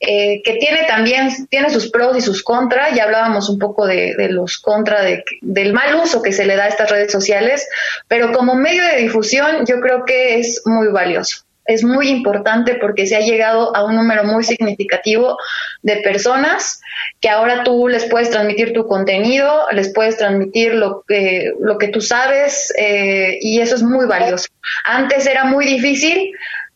Eh, 0.06 0.40
que 0.44 0.54
tiene 0.54 0.84
también 0.84 1.30
tiene 1.48 1.68
sus 1.68 1.90
pros 1.90 2.16
y 2.16 2.20
sus 2.20 2.42
contras. 2.42 2.94
Ya 2.94 3.04
hablábamos 3.04 3.48
un 3.48 3.58
poco 3.58 3.86
de, 3.86 4.14
los 4.30 4.58
contras 4.58 5.04
de, 5.04 5.24
del 5.42 5.72
mal 5.72 5.96
uso 5.96 6.22
que 6.22 6.32
se 6.32 6.46
le 6.46 6.56
da 6.56 6.64
a 6.64 6.68
estas 6.68 6.90
redes 6.90 7.10
sociales, 7.10 7.68
pero 8.08 8.32
como 8.32 8.54
medio 8.54 8.84
de 8.84 8.98
difusión 8.98 9.66
yo 9.66 9.80
creo 9.80 10.04
que 10.04 10.38
es 10.38 10.62
muy 10.64 10.88
valioso 10.88 11.46
es 11.66 11.82
muy 11.82 12.08
importante 12.08 12.76
porque 12.76 13.06
se 13.06 13.16
ha 13.16 13.20
llegado 13.20 13.74
a 13.76 13.84
un 13.84 13.96
número 13.96 14.24
muy 14.24 14.44
significativo 14.44 15.36
de 15.82 15.96
personas 15.96 16.80
que 17.20 17.28
ahora 17.28 17.64
tú 17.64 17.88
les 17.88 18.04
puedes 18.04 18.30
transmitir 18.30 18.72
tu 18.72 18.86
contenido, 18.86 19.66
les 19.72 19.92
puedes 19.92 20.16
transmitir 20.16 20.74
lo 20.74 21.02
que, 21.06 21.52
lo 21.60 21.76
que 21.78 21.88
tú 21.88 22.00
sabes 22.00 22.72
eh, 22.78 23.38
y 23.40 23.60
eso 23.60 23.74
es 23.74 23.82
muy 23.82 24.06
valioso. 24.06 24.48
Antes 24.84 25.26
era 25.26 25.44
muy 25.44 25.66
difícil, 25.66 26.32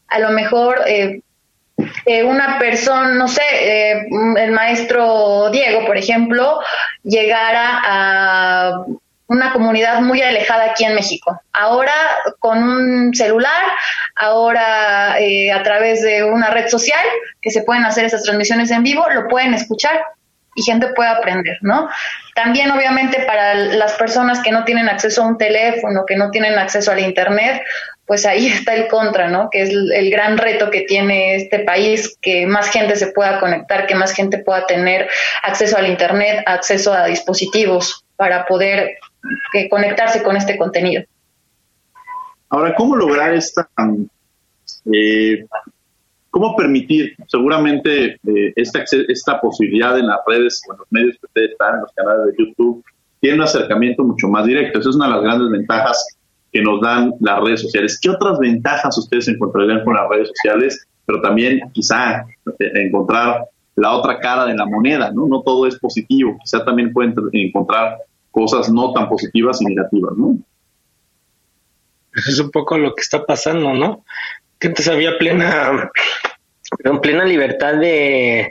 a 0.09 0.19
lo 0.19 0.31
mejor 0.31 0.81
eh, 0.87 1.21
una 2.25 2.59
persona, 2.59 3.15
no 3.15 3.29
sé, 3.29 3.43
eh, 3.53 4.07
el 4.39 4.53
maestro 4.53 5.51
Diego, 5.51 5.87
por 5.87 5.97
ejemplo, 5.97 6.61
llegara 7.03 7.81
a 7.85 8.85
una 9.31 9.53
comunidad 9.53 10.01
muy 10.01 10.21
alejada 10.23 10.73
aquí 10.73 10.85
en 10.85 10.95
México. 10.97 11.41
Ahora 11.53 11.93
con 12.41 12.63
un 12.63 13.15
celular, 13.15 13.63
ahora 14.17 15.21
eh, 15.21 15.53
a 15.53 15.63
través 15.63 16.03
de 16.03 16.25
una 16.25 16.51
red 16.51 16.69
social, 16.69 17.05
que 17.41 17.51
se 17.51 17.63
pueden 17.63 17.85
hacer 17.85 18.05
esas 18.05 18.25
transmisiones 18.25 18.73
en 18.73 18.83
vivo, 18.83 19.09
lo 19.09 19.29
pueden 19.29 19.55
escuchar 19.55 20.03
y 20.57 20.63
gente 20.63 20.89
puede 20.97 21.11
aprender, 21.11 21.59
¿no? 21.61 21.89
También 22.35 22.73
obviamente 22.73 23.21
para 23.21 23.55
las 23.55 23.93
personas 23.93 24.41
que 24.41 24.51
no 24.51 24.65
tienen 24.65 24.89
acceso 24.89 25.23
a 25.23 25.29
un 25.29 25.39
teléfono, 25.39 26.05
que 26.07 26.17
no 26.17 26.33
tienen 26.33 26.59
acceso 26.59 26.91
al 26.91 26.99
Internet, 26.99 27.63
pues 28.11 28.27
ahí 28.27 28.47
está 28.49 28.75
el 28.75 28.89
contra, 28.89 29.29
¿no? 29.29 29.51
Que 29.51 29.63
es 29.63 29.71
el 29.71 30.11
gran 30.11 30.37
reto 30.37 30.69
que 30.69 30.81
tiene 30.81 31.37
este 31.37 31.61
país, 31.61 32.19
que 32.21 32.45
más 32.45 32.69
gente 32.69 32.97
se 32.97 33.13
pueda 33.13 33.39
conectar, 33.39 33.87
que 33.87 33.95
más 33.95 34.13
gente 34.13 34.39
pueda 34.39 34.67
tener 34.67 35.09
acceso 35.45 35.77
al 35.77 35.87
Internet, 35.87 36.43
acceso 36.45 36.93
a 36.93 37.07
dispositivos 37.07 38.05
para 38.17 38.47
poder 38.47 38.97
que 39.53 39.69
conectarse 39.69 40.25
con 40.25 40.37
este 40.37 40.59
contenido. 40.59 41.05
Ahora, 42.49 42.75
¿cómo 42.75 42.97
lograr 42.97 43.33
esta, 43.33 43.69
eh, 44.93 45.47
cómo 46.31 46.57
permitir 46.57 47.15
seguramente 47.29 48.19
eh, 48.27 48.53
esta, 48.57 48.83
esta 49.07 49.41
posibilidad 49.41 49.97
en 49.97 50.09
las 50.09 50.19
redes, 50.27 50.61
en 50.69 50.79
los 50.79 50.87
medios 50.91 51.17
que 51.21 51.27
ustedes 51.27 51.51
están, 51.53 51.77
en 51.77 51.81
los 51.83 51.93
canales 51.93 52.27
de 52.27 52.45
YouTube, 52.45 52.85
tiene 53.21 53.37
un 53.37 53.43
acercamiento 53.45 54.03
mucho 54.03 54.27
más 54.27 54.47
directo? 54.47 54.81
Esa 54.81 54.91
es 54.91 54.97
una 54.97 55.07
de 55.07 55.13
las 55.13 55.23
grandes 55.23 55.49
ventajas 55.49 56.20
que 56.53 56.63
nos 56.63 56.81
dan 56.81 57.15
las 57.21 57.41
redes 57.41 57.63
sociales. 57.63 57.99
¿Qué 58.01 58.11
otras 58.11 58.39
ventajas 58.39 58.97
ustedes 58.99 59.29
encontrarían 59.29 59.85
con 59.85 59.95
las 59.95 60.09
redes 60.09 60.29
sociales? 60.29 60.87
Pero 61.07 61.21
también 61.21 61.61
quizá 61.73 62.21
eh, 62.59 62.71
encontrar 62.75 63.47
la 63.77 63.93
otra 63.93 64.19
cara 64.19 64.47
de 64.47 64.55
la 64.55 64.67
moneda, 64.67 65.11
¿no? 65.11 65.27
No 65.27 65.43
todo 65.43 65.67
es 65.67 65.79
positivo, 65.79 66.37
quizá 66.43 66.65
también 66.65 66.93
pueden 66.93 67.15
encontrar 67.33 67.99
cosas 68.31 68.71
no 68.71 68.93
tan 68.93 69.09
positivas 69.09 69.61
y 69.63 69.67
negativas, 69.67 70.13
¿no? 70.17 70.37
Eso 72.15 72.31
es 72.31 72.41
un 72.41 72.51
poco 72.51 72.77
lo 72.77 72.95
que 72.95 73.03
está 73.03 73.25
pasando, 73.25 73.73
¿no? 73.73 74.05
Que 74.59 74.69
antes 74.69 74.89
había 74.89 75.17
plena, 75.19 75.91
plena 77.01 77.25
libertad 77.25 77.75
de, 77.77 78.51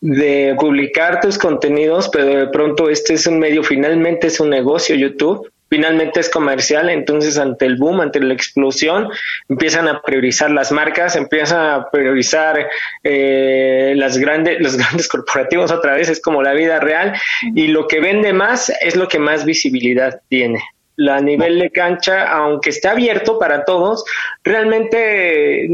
de 0.00 0.56
publicar 0.58 1.20
tus 1.20 1.38
contenidos, 1.38 2.08
pero 2.08 2.24
de 2.24 2.48
pronto 2.48 2.88
este 2.88 3.14
es 3.14 3.26
un 3.26 3.38
medio, 3.38 3.62
finalmente 3.62 4.28
es 4.28 4.40
un 4.40 4.50
negocio 4.50 4.96
YouTube, 4.96 5.50
finalmente 5.68 6.20
es 6.20 6.30
comercial, 6.30 6.88
entonces 6.90 7.38
ante 7.38 7.66
el 7.66 7.76
boom, 7.76 8.00
ante 8.00 8.20
la 8.20 8.34
explosión, 8.34 9.08
empiezan 9.48 9.88
a 9.88 10.00
priorizar 10.02 10.50
las 10.50 10.72
marcas, 10.72 11.16
empiezan 11.16 11.66
a 11.66 11.90
priorizar 11.90 12.68
eh, 13.02 13.94
las 13.96 14.18
grandes, 14.18 14.58
los 14.60 14.76
grandes 14.76 15.08
corporativos 15.08 15.70
otra 15.72 15.94
vez, 15.94 16.08
es 16.08 16.20
como 16.20 16.42
la 16.42 16.52
vida 16.52 16.80
real, 16.80 17.14
y 17.54 17.68
lo 17.68 17.86
que 17.86 18.00
vende 18.00 18.32
más 18.32 18.72
es 18.80 18.96
lo 18.96 19.08
que 19.08 19.18
más 19.18 19.44
visibilidad 19.44 20.20
tiene 20.28 20.62
la 20.96 21.20
nivel 21.20 21.58
de 21.58 21.70
cancha, 21.70 22.26
aunque 22.32 22.70
esté 22.70 22.88
abierto 22.88 23.38
para 23.38 23.64
todos, 23.64 24.04
realmente, 24.42 25.68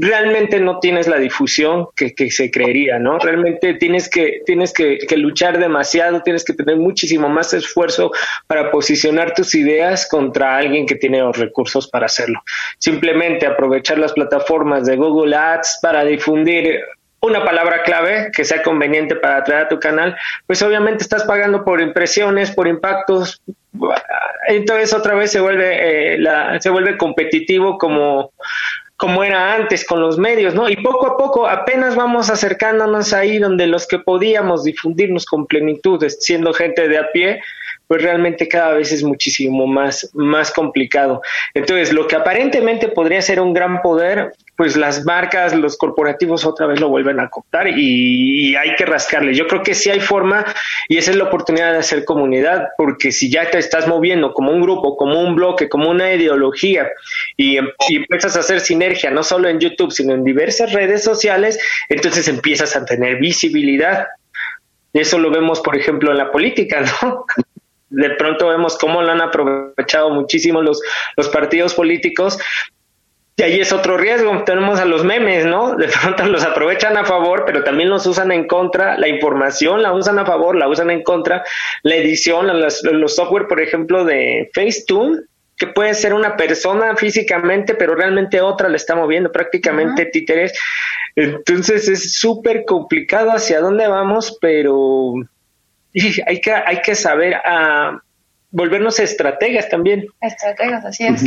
realmente 0.00 0.58
no 0.58 0.80
tienes 0.80 1.06
la 1.06 1.18
difusión 1.18 1.86
que, 1.94 2.30
se 2.30 2.50
creería, 2.50 2.98
¿no? 2.98 3.18
Realmente 3.18 3.74
tienes 3.74 4.08
que, 4.08 4.42
tienes 4.44 4.72
que, 4.72 4.98
luchar 5.16 5.58
demasiado, 5.58 6.22
tienes 6.22 6.44
que 6.44 6.52
tener 6.52 6.76
muchísimo 6.76 7.28
más 7.28 7.54
esfuerzo 7.54 8.10
para 8.46 8.70
posicionar 8.70 9.34
tus 9.34 9.54
ideas 9.54 10.08
contra 10.08 10.56
alguien 10.56 10.86
que 10.86 10.96
tiene 10.96 11.20
los 11.20 11.38
recursos 11.38 11.88
para 11.88 12.06
hacerlo. 12.06 12.42
Simplemente 12.78 13.46
aprovechar 13.46 13.98
las 13.98 14.12
plataformas 14.12 14.86
de 14.86 14.96
Google 14.96 15.36
Ads 15.36 15.78
para 15.80 16.04
difundir 16.04 16.80
una 17.26 17.44
palabra 17.44 17.82
clave 17.82 18.30
que 18.34 18.44
sea 18.44 18.62
conveniente 18.62 19.16
para 19.16 19.38
atraer 19.38 19.64
a 19.64 19.68
tu 19.68 19.78
canal, 19.78 20.16
pues 20.46 20.62
obviamente 20.62 21.02
estás 21.02 21.24
pagando 21.24 21.64
por 21.64 21.80
impresiones, 21.80 22.50
por 22.50 22.68
impactos, 22.68 23.42
entonces 24.48 24.94
otra 24.94 25.14
vez 25.14 25.30
se 25.32 25.40
vuelve 25.40 26.14
eh, 26.14 26.60
se 26.60 26.70
vuelve 26.70 26.96
competitivo 26.96 27.78
como 27.78 28.32
como 28.96 29.22
era 29.22 29.54
antes 29.54 29.84
con 29.84 30.00
los 30.00 30.18
medios, 30.18 30.54
¿no? 30.54 30.70
Y 30.70 30.76
poco 30.76 31.06
a 31.06 31.16
poco 31.18 31.46
apenas 31.46 31.94
vamos 31.94 32.30
acercándonos 32.30 33.12
ahí 33.12 33.38
donde 33.38 33.66
los 33.66 33.86
que 33.86 33.98
podíamos 33.98 34.64
difundirnos 34.64 35.26
con 35.26 35.46
plenitud, 35.46 36.02
siendo 36.08 36.54
gente 36.54 36.88
de 36.88 36.98
a 36.98 37.10
pie, 37.12 37.42
pues 37.86 38.02
realmente 38.02 38.48
cada 38.48 38.74
vez 38.74 38.92
es 38.92 39.02
muchísimo 39.02 39.66
más, 39.66 40.10
más 40.14 40.50
complicado. 40.50 41.22
Entonces, 41.54 41.92
lo 41.92 42.06
que 42.06 42.16
aparentemente 42.16 42.88
podría 42.88 43.22
ser 43.22 43.40
un 43.40 43.52
gran 43.52 43.80
poder, 43.80 44.32
pues 44.56 44.76
las 44.76 45.04
marcas, 45.04 45.54
los 45.54 45.76
corporativos 45.76 46.44
otra 46.44 46.66
vez 46.66 46.80
lo 46.80 46.88
vuelven 46.88 47.20
a 47.20 47.28
cooptar 47.28 47.68
y, 47.68 48.56
hay 48.56 48.74
que 48.74 48.86
rascarle. 48.86 49.34
Yo 49.34 49.46
creo 49.46 49.62
que 49.62 49.74
sí 49.74 49.90
hay 49.90 50.00
forma 50.00 50.44
y 50.88 50.96
esa 50.96 51.10
es 51.10 51.16
la 51.16 51.24
oportunidad 51.24 51.72
de 51.72 51.78
hacer 51.78 52.04
comunidad, 52.04 52.68
porque 52.78 53.12
si 53.12 53.30
ya 53.30 53.50
te 53.50 53.58
estás 53.58 53.86
moviendo 53.86 54.32
como 54.32 54.50
un 54.50 54.62
grupo, 54.62 54.96
como 54.96 55.20
un 55.20 55.34
bloque, 55.34 55.68
como 55.68 55.90
una 55.90 56.12
ideología 56.12 56.88
y, 57.36 57.58
y 57.88 57.96
empiezas 57.96 58.36
a 58.36 58.40
hacer 58.40 58.60
sinergia, 58.60 59.10
no 59.10 59.22
solo 59.22 59.48
en 59.48 59.60
YouTube, 59.60 59.92
sino 59.92 60.14
en 60.14 60.24
diversas 60.24 60.72
redes 60.72 61.04
sociales, 61.04 61.58
entonces 61.88 62.28
empiezas 62.28 62.74
a 62.76 62.84
tener 62.84 63.18
visibilidad. 63.18 64.06
Eso 64.92 65.18
lo 65.18 65.30
vemos, 65.30 65.60
por 65.60 65.76
ejemplo, 65.76 66.10
en 66.10 66.18
la 66.18 66.30
política, 66.30 66.80
¿no? 67.02 67.26
De 67.88 68.10
pronto 68.10 68.48
vemos 68.48 68.76
cómo 68.78 69.02
lo 69.02 69.12
han 69.12 69.20
aprovechado 69.20 70.10
muchísimo 70.10 70.62
los, 70.62 70.80
los 71.16 71.28
partidos 71.28 71.74
políticos. 71.74 72.38
Y 73.38 73.42
ahí 73.42 73.60
es 73.60 73.70
otro 73.70 73.98
riesgo. 73.98 74.44
Tenemos 74.44 74.80
a 74.80 74.86
los 74.86 75.04
memes, 75.04 75.44
¿no? 75.44 75.76
De 75.76 75.88
pronto 75.88 76.24
los 76.24 76.42
aprovechan 76.42 76.96
a 76.96 77.04
favor, 77.04 77.44
pero 77.44 77.62
también 77.64 77.90
los 77.90 78.06
usan 78.06 78.32
en 78.32 78.46
contra. 78.46 78.96
La 78.96 79.08
información 79.08 79.82
la 79.82 79.92
usan 79.92 80.18
a 80.18 80.24
favor, 80.24 80.56
la 80.56 80.68
usan 80.68 80.90
en 80.90 81.02
contra. 81.02 81.44
La 81.82 81.96
edición, 81.96 82.46
los, 82.60 82.82
los 82.82 83.14
software, 83.14 83.46
por 83.46 83.60
ejemplo, 83.60 84.04
de 84.04 84.50
Facetune, 84.54 85.20
que 85.58 85.66
puede 85.66 85.94
ser 85.94 86.14
una 86.14 86.36
persona 86.36 86.96
físicamente, 86.96 87.74
pero 87.74 87.94
realmente 87.94 88.40
otra 88.40 88.70
la 88.70 88.76
está 88.76 88.94
moviendo, 88.94 89.30
prácticamente 89.30 90.06
títeres. 90.06 90.58
Entonces 91.14 91.88
es 91.88 92.14
súper 92.14 92.64
complicado 92.64 93.30
hacia 93.30 93.60
dónde 93.60 93.86
vamos, 93.86 94.38
pero 94.40 95.14
hay 96.26 96.40
que, 96.40 96.52
hay 96.52 96.80
que 96.82 96.94
saber 96.94 97.34
a 97.34 97.40
ah, 97.44 98.02
volvernos 98.50 98.98
estrategas 98.98 99.68
también. 99.68 100.06
Estrategas, 100.20 100.84
así 100.84 101.06
es. 101.06 101.22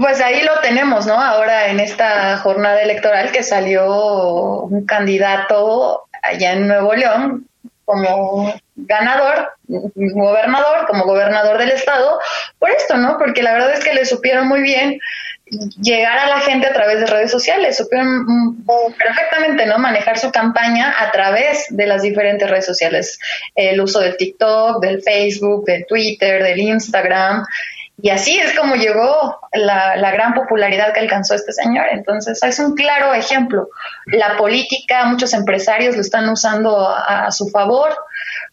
Pues 0.00 0.20
ahí 0.20 0.42
lo 0.42 0.60
tenemos, 0.60 1.06
¿no? 1.06 1.14
Ahora 1.14 1.68
en 1.68 1.80
esta 1.80 2.36
jornada 2.38 2.82
electoral 2.82 3.32
que 3.32 3.42
salió 3.42 4.62
un 4.62 4.84
candidato 4.86 6.04
allá 6.22 6.52
en 6.52 6.68
Nuevo 6.68 6.94
León 6.94 7.48
como 7.84 8.54
ganador, 8.76 9.50
gobernador, 9.66 10.86
como 10.86 11.04
gobernador 11.04 11.58
del 11.58 11.70
estado, 11.70 12.20
por 12.58 12.70
esto, 12.70 12.98
¿no? 12.98 13.16
Porque 13.18 13.42
la 13.42 13.54
verdad 13.54 13.72
es 13.72 13.82
que 13.82 13.94
le 13.94 14.04
supieron 14.04 14.46
muy 14.46 14.60
bien 14.60 15.00
llegar 15.80 16.18
a 16.18 16.28
la 16.28 16.40
gente 16.40 16.66
a 16.66 16.72
través 16.72 17.00
de 17.00 17.06
redes 17.06 17.30
sociales, 17.30 17.76
supieron 17.76 18.24
mm, 18.26 18.64
perfectamente 18.98 19.66
no 19.66 19.78
manejar 19.78 20.18
su 20.18 20.30
campaña 20.30 20.94
a 20.98 21.10
través 21.10 21.66
de 21.70 21.86
las 21.86 22.02
diferentes 22.02 22.48
redes 22.48 22.66
sociales, 22.66 23.18
el 23.54 23.80
uso 23.80 24.00
del 24.00 24.16
TikTok, 24.16 24.82
del 24.82 25.02
Facebook, 25.02 25.64
del 25.64 25.86
Twitter, 25.86 26.42
del 26.42 26.58
Instagram, 26.58 27.44
y 28.00 28.10
así 28.10 28.38
es 28.38 28.56
como 28.56 28.76
llegó 28.76 29.40
la, 29.52 29.96
la, 29.96 30.12
gran 30.12 30.32
popularidad 30.32 30.94
que 30.94 31.00
alcanzó 31.00 31.34
este 31.34 31.52
señor. 31.52 31.86
Entonces, 31.90 32.40
es 32.44 32.58
un 32.60 32.76
claro 32.76 33.12
ejemplo. 33.12 33.70
La 34.06 34.36
política, 34.36 35.04
muchos 35.06 35.34
empresarios 35.34 35.96
lo 35.96 36.02
están 36.02 36.28
usando 36.28 36.88
a, 36.88 37.32
su 37.32 37.48
favor 37.48 37.90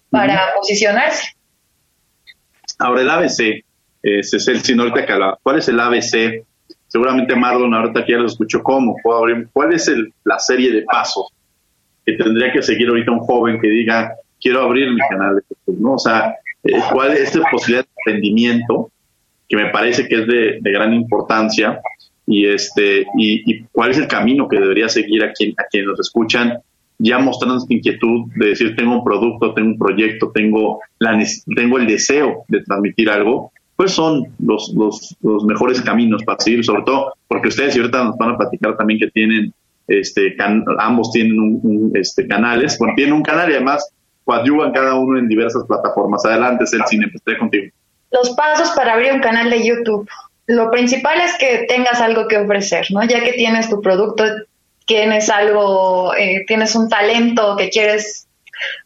para 0.10 0.52
posicionarse. 0.56 1.36
Ahora, 2.80 3.02
el 3.02 3.10
ABC, 3.10 3.64
ese 4.02 4.38
es 4.38 4.48
el 4.48 4.64
sino 4.64 4.86
¿cuál 5.44 5.60
es 5.60 5.68
el 5.68 5.80
ABC 5.80 6.44
seguramente 6.96 7.36
Marlon 7.36 7.74
ahorita 7.74 8.06
que 8.06 8.14
ya 8.14 8.20
lo 8.20 8.28
escuchó, 8.28 8.64
¿cómo? 8.64 8.96
¿Cuál 9.04 9.74
es 9.74 9.90
el, 9.90 10.14
la 10.24 10.40
serie 10.40 10.72
de 10.72 10.84
pasos 10.84 11.28
que 12.06 12.14
tendría 12.14 12.54
que 12.54 12.62
seguir 12.62 12.88
ahorita 12.88 13.12
un 13.12 13.20
joven 13.20 13.60
que 13.60 13.68
diga, 13.68 14.14
quiero 14.40 14.62
abrir 14.62 14.90
mi 14.92 15.02
canal 15.10 15.36
de 15.36 15.42
YouTube, 15.50 15.82
¿no? 15.82 15.94
O 15.96 16.00
sea, 16.00 16.36
eh, 16.64 16.80
¿cuál 16.94 17.12
es 17.12 17.36
esta 17.36 17.42
posibilidad 17.52 17.84
de 17.84 17.90
emprendimiento 17.98 18.92
que 19.50 19.58
me 19.58 19.72
parece 19.72 20.08
que 20.08 20.22
es 20.22 20.26
de, 20.26 20.72
gran 20.72 20.94
importancia 20.94 21.82
y 22.26 22.48
este 22.48 23.06
y, 23.18 23.64
cuál 23.74 23.92
es 23.92 23.98
el 23.98 24.08
camino 24.08 24.48
que 24.48 24.58
debería 24.58 24.88
seguir 24.88 25.22
a 25.26 25.34
quien 25.34 25.52
a 25.58 25.66
quienes 25.70 25.90
nos 25.90 26.00
escuchan 26.00 26.60
ya 26.98 27.20
mostrando 27.20 27.58
esta 27.58 27.74
inquietud 27.74 28.32
de 28.38 28.48
decir 28.48 28.74
tengo 28.78 28.94
un 28.94 29.04
producto, 29.04 29.54
tengo 29.54 29.68
un 29.72 29.78
proyecto, 29.78 30.32
tengo 30.34 30.80
la 31.00 31.22
tengo 31.54 31.78
el 31.78 31.88
deseo 31.88 32.46
de 32.48 32.62
transmitir 32.62 33.10
algo, 33.10 33.52
pues 33.76 33.92
son 33.92 34.26
los, 34.40 34.74
los, 34.76 35.16
los 35.22 35.44
mejores 35.46 35.82
caminos 35.82 36.24
para 36.24 36.40
seguir, 36.40 36.64
sobre 36.64 36.84
todo 36.84 37.14
porque 37.28 37.50
ustedes 37.50 37.76
ahorita 37.76 38.04
nos 38.04 38.18
van 38.18 38.32
a 38.32 38.38
platicar 38.38 38.78
también 38.78 39.00
que 39.00 39.12
tienen 39.12 39.54
este 39.88 40.36
ambos 40.80 41.12
tienen 41.12 41.40
un, 41.40 41.92
este 41.94 42.28
canales, 42.28 42.78
bueno, 42.80 42.94
tienen 42.96 43.14
un 43.14 43.24
canal 43.24 43.50
y 43.50 43.54
además 43.54 43.88
coadyuvan 44.24 44.72
cada 44.72 44.96
uno 44.96 45.20
en 45.20 45.28
diversas 45.28 45.64
plataformas. 45.68 46.26
Adelante, 46.26 46.64
es 46.64 46.74
el 46.74 46.84
cine, 46.88 47.08
estoy 47.14 47.38
contigo. 47.38 47.72
Los 48.12 48.32
pasos 48.32 48.72
para 48.76 48.94
abrir 48.94 49.14
un 49.14 49.20
canal 49.20 49.50
de 49.50 49.66
YouTube. 49.66 50.10
Lo 50.48 50.72
principal 50.72 51.20
es 51.22 51.38
que 51.38 51.66
tengas 51.68 52.02
algo 52.02 52.28
que 52.28 52.38
ofrecer, 52.38 52.88
¿no? 52.90 53.04
Ya 53.04 53.24
que 53.24 53.34
tienes 53.34 53.70
tu 53.70 53.82
producto, 53.82 54.24
tienes 54.88 55.30
algo, 55.30 56.16
eh, 56.16 56.44
tienes 56.48 56.76
un 56.76 56.90
talento 56.90 57.56
que 57.58 57.70
quieres 57.70 58.25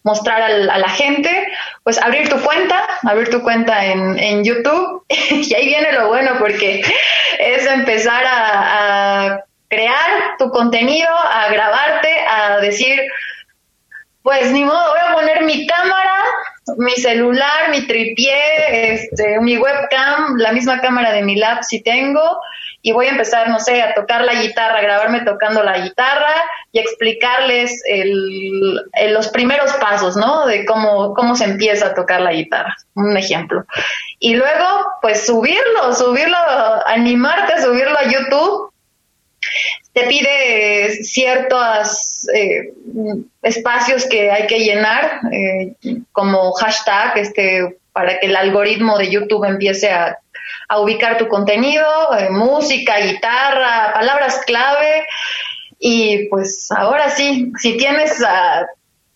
mostrar 0.03 0.41
a 0.41 0.77
la 0.77 0.89
gente, 0.89 1.51
pues 1.83 2.01
abrir 2.01 2.29
tu 2.29 2.39
cuenta, 2.41 2.83
abrir 3.03 3.29
tu 3.29 3.41
cuenta 3.41 3.85
en, 3.85 4.17
en 4.19 4.43
YouTube. 4.43 5.03
y 5.09 5.53
ahí 5.53 5.65
viene 5.65 5.91
lo 5.93 6.07
bueno 6.07 6.31
porque 6.39 6.81
es 7.39 7.65
empezar 7.67 8.25
a, 8.25 9.25
a 9.25 9.43
crear 9.69 10.37
tu 10.37 10.49
contenido, 10.49 11.09
a 11.09 11.49
grabarte, 11.49 12.13
a 12.27 12.57
decir, 12.59 12.99
pues 14.23 14.51
ni 14.51 14.63
modo, 14.63 14.89
voy 14.89 14.99
a 14.99 15.13
poner 15.13 15.43
mi 15.43 15.65
cámara, 15.65 16.15
mi 16.77 16.91
celular, 16.93 17.69
mi 17.71 17.85
tripié, 17.87 18.93
este, 18.93 19.39
mi 19.39 19.57
webcam, 19.57 20.37
la 20.37 20.51
misma 20.51 20.81
cámara 20.81 21.11
de 21.11 21.23
mi 21.23 21.35
lap 21.35 21.63
si 21.63 21.81
tengo, 21.81 22.39
y 22.81 22.91
voy 22.91 23.07
a 23.07 23.11
empezar, 23.11 23.49
no 23.49 23.59
sé, 23.59 23.81
a 23.81 23.93
tocar 23.93 24.23
la 24.23 24.35
guitarra, 24.35 24.79
a 24.79 24.81
grabarme 24.81 25.21
tocando 25.21 25.63
la 25.63 25.79
guitarra 25.79 26.33
y 26.71 26.79
explicarles 26.79 27.81
los 29.09 29.27
primeros 29.29 29.73
pasos, 29.73 30.15
¿no? 30.15 30.45
De 30.45 30.65
cómo, 30.65 31.13
cómo 31.13 31.35
se 31.35 31.45
empieza 31.45 31.87
a 31.87 31.93
tocar 31.93 32.21
la 32.21 32.31
guitarra, 32.31 32.75
un 32.95 33.17
ejemplo. 33.17 33.65
Y 34.19 34.35
luego, 34.35 34.65
pues 35.01 35.25
subirlo, 35.25 35.93
subirlo, 35.93 36.37
animarte 36.85 37.53
a 37.53 37.61
subirlo 37.61 37.97
a 37.97 38.03
YouTube 38.03 38.68
te 39.93 40.03
pide 40.07 41.03
ciertos 41.03 42.27
eh, 42.33 42.73
espacios 43.41 44.05
que 44.05 44.31
hay 44.31 44.47
que 44.47 44.59
llenar, 44.59 45.19
eh, 45.31 45.73
como 46.11 46.51
hashtag, 46.53 47.17
este, 47.17 47.77
para 47.91 48.19
que 48.19 48.27
el 48.27 48.35
algoritmo 48.35 48.97
de 48.97 49.09
YouTube 49.09 49.45
empiece 49.45 49.89
a, 49.89 50.17
ubicar 50.77 51.17
tu 51.17 51.27
contenido, 51.27 51.83
eh, 52.15 52.29
música, 52.29 52.99
guitarra, 52.99 53.91
palabras 53.93 54.41
clave. 54.45 55.07
Y 55.79 56.27
pues 56.27 56.71
ahora 56.71 57.09
sí, 57.09 57.51
si 57.57 57.75
tienes 57.77 58.21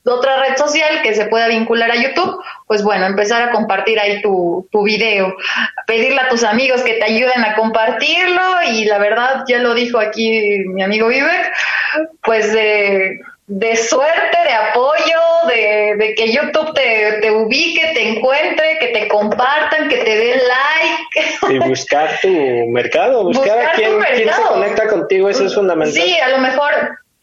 otra 0.05 0.37
red 0.37 0.57
social 0.57 1.01
que 1.01 1.13
se 1.13 1.25
pueda 1.27 1.47
vincular 1.47 1.91
a 1.91 1.95
YouTube, 1.95 2.41
pues 2.67 2.83
bueno, 2.83 3.05
empezar 3.05 3.41
a 3.41 3.51
compartir 3.51 3.99
ahí 3.99 4.21
tu, 4.21 4.67
tu 4.71 4.83
video, 4.83 5.35
pedirle 5.87 6.19
a 6.21 6.29
tus 6.29 6.43
amigos 6.43 6.81
que 6.81 6.93
te 6.93 7.05
ayuden 7.05 7.43
a 7.43 7.55
compartirlo 7.55 8.41
y 8.71 8.85
la 8.85 8.97
verdad, 8.97 9.43
ya 9.47 9.59
lo 9.59 9.73
dijo 9.73 9.99
aquí 9.99 10.59
mi 10.67 10.83
amigo 10.83 11.07
Vivek, 11.07 11.53
pues 12.21 12.51
de, 12.53 13.19
de 13.47 13.75
suerte, 13.75 14.37
de 14.45 14.53
apoyo, 14.53 15.19
de, 15.47 15.95
de 15.97 16.15
que 16.15 16.31
YouTube 16.31 16.73
te, 16.73 17.19
te, 17.21 17.31
ubique, 17.31 17.91
te 17.93 18.09
encuentre, 18.09 18.77
que 18.79 18.87
te 18.87 19.07
compartan, 19.07 19.89
que 19.89 19.97
te 19.97 20.17
den 20.17 20.39
like. 20.39 21.53
Y 21.55 21.59
buscar 21.59 22.19
tu 22.21 22.29
mercado, 22.69 23.23
buscar, 23.23 23.59
a 23.59 23.71
quién, 23.73 23.99
quién 24.15 24.29
se 24.29 24.41
conecta 24.41 24.87
contigo, 24.87 25.29
eso 25.29 25.45
es 25.45 25.53
fundamental. 25.53 25.93
Sí, 25.93 26.17
a 26.19 26.29
lo 26.29 26.39
mejor 26.39 26.71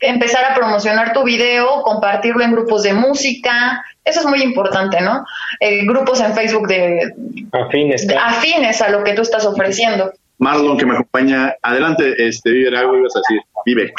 empezar 0.01 0.45
a 0.45 0.55
promocionar 0.55 1.13
tu 1.13 1.23
video, 1.23 1.83
compartirlo 1.83 2.43
en 2.43 2.53
grupos 2.53 2.83
de 2.83 2.93
música, 2.93 3.85
eso 4.05 4.21
es 4.21 4.27
muy 4.27 4.43
importante, 4.43 5.01
¿no? 5.01 5.25
Eh, 5.61 5.85
grupos 5.85 6.21
en 6.21 6.35
Facebook 6.35 6.67
de 6.67 7.15
afines, 7.53 8.07
afines 8.19 8.81
a 8.81 8.91
lo 8.91 9.05
que 9.05 9.13
tú 9.13 9.23
estás 9.23 9.45
ofreciendo. 9.45 10.13
Marlon, 10.39 10.79
que 10.79 10.87
me 10.87 10.95
acompaña, 10.95 11.55
adelante, 11.61 12.15
este, 12.17 12.51
Vive, 12.51 12.77
algo 12.77 12.97
ibas 12.97 13.15
a 13.15 13.21
decir, 13.21 13.43
Vive. 13.67 13.93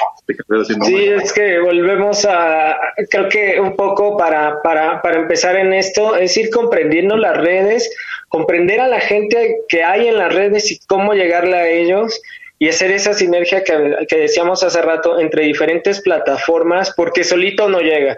Sí, 0.83 1.03
es 1.03 1.31
que 1.33 1.59
volvemos 1.59 2.25
a, 2.25 2.75
creo 3.11 3.29
que 3.29 3.59
un 3.59 3.75
poco 3.75 4.17
para, 4.17 4.59
para, 4.63 5.03
para 5.03 5.19
empezar 5.19 5.55
en 5.55 5.71
esto, 5.71 6.15
es 6.15 6.35
ir 6.37 6.49
comprendiendo 6.49 7.15
las 7.15 7.37
redes, 7.37 7.95
comprender 8.27 8.81
a 8.81 8.87
la 8.87 8.99
gente 8.99 9.57
que 9.69 9.83
hay 9.83 10.07
en 10.07 10.17
las 10.17 10.33
redes 10.33 10.71
y 10.71 10.79
cómo 10.87 11.13
llegarle 11.13 11.57
a 11.57 11.67
ellos 11.67 12.19
y 12.61 12.69
hacer 12.69 12.91
esa 12.91 13.15
sinergia 13.15 13.63
que, 13.63 14.05
que, 14.07 14.17
decíamos 14.17 14.61
hace 14.61 14.83
rato 14.83 15.19
entre 15.19 15.45
diferentes 15.45 15.99
plataformas, 15.99 16.93
porque 16.95 17.23
solito 17.23 17.67
no 17.67 17.79
llega. 17.79 18.15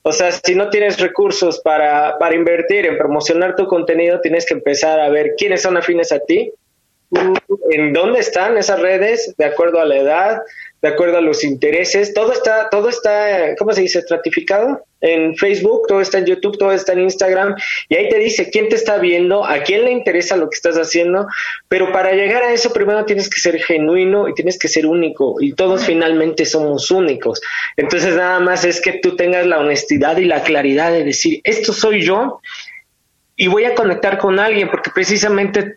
O 0.00 0.10
sea, 0.10 0.32
si 0.32 0.54
no 0.54 0.70
tienes 0.70 0.98
recursos 0.98 1.60
para, 1.60 2.16
para 2.16 2.34
invertir 2.34 2.86
en 2.86 2.96
promocionar 2.96 3.56
tu 3.56 3.66
contenido, 3.66 4.22
tienes 4.22 4.46
que 4.46 4.54
empezar 4.54 5.00
a 5.00 5.10
ver 5.10 5.34
quiénes 5.36 5.60
son 5.60 5.76
afines 5.76 6.12
a 6.12 6.20
ti, 6.20 6.50
en 7.72 7.92
dónde 7.92 8.20
están 8.20 8.56
esas 8.56 8.80
redes, 8.80 9.34
de 9.36 9.44
acuerdo 9.44 9.78
a 9.80 9.84
la 9.84 9.96
edad, 9.96 10.40
de 10.80 10.88
acuerdo 10.88 11.18
a 11.18 11.20
los 11.20 11.44
intereses, 11.44 12.14
todo 12.14 12.32
está, 12.32 12.70
todo 12.70 12.88
está, 12.88 13.54
¿cómo 13.58 13.74
se 13.74 13.82
dice? 13.82 13.98
Estratificado 13.98 14.80
en 15.04 15.36
Facebook, 15.36 15.82
todo 15.86 16.00
está 16.00 16.18
en 16.18 16.26
YouTube, 16.26 16.56
todo 16.58 16.72
está 16.72 16.94
en 16.94 17.00
Instagram, 17.00 17.54
y 17.88 17.96
ahí 17.96 18.08
te 18.08 18.18
dice 18.18 18.50
quién 18.50 18.70
te 18.70 18.76
está 18.76 18.96
viendo, 18.98 19.44
a 19.44 19.62
quién 19.62 19.84
le 19.84 19.92
interesa 19.92 20.36
lo 20.36 20.48
que 20.48 20.56
estás 20.56 20.76
haciendo, 20.76 21.26
pero 21.68 21.92
para 21.92 22.12
llegar 22.12 22.42
a 22.42 22.52
eso 22.52 22.72
primero 22.72 23.04
tienes 23.04 23.28
que 23.28 23.40
ser 23.40 23.60
genuino 23.60 24.28
y 24.28 24.34
tienes 24.34 24.58
que 24.58 24.68
ser 24.68 24.86
único, 24.86 25.36
y 25.40 25.52
todos 25.52 25.84
finalmente 25.84 26.46
somos 26.46 26.90
únicos. 26.90 27.40
Entonces 27.76 28.16
nada 28.16 28.40
más 28.40 28.64
es 28.64 28.80
que 28.80 28.94
tú 28.94 29.14
tengas 29.14 29.46
la 29.46 29.58
honestidad 29.58 30.16
y 30.16 30.24
la 30.24 30.42
claridad 30.42 30.90
de 30.90 31.04
decir, 31.04 31.40
esto 31.44 31.72
soy 31.72 32.02
yo, 32.02 32.40
y 33.36 33.48
voy 33.48 33.64
a 33.64 33.74
conectar 33.74 34.18
con 34.18 34.38
alguien 34.38 34.70
porque 34.70 34.90
precisamente 34.94 35.76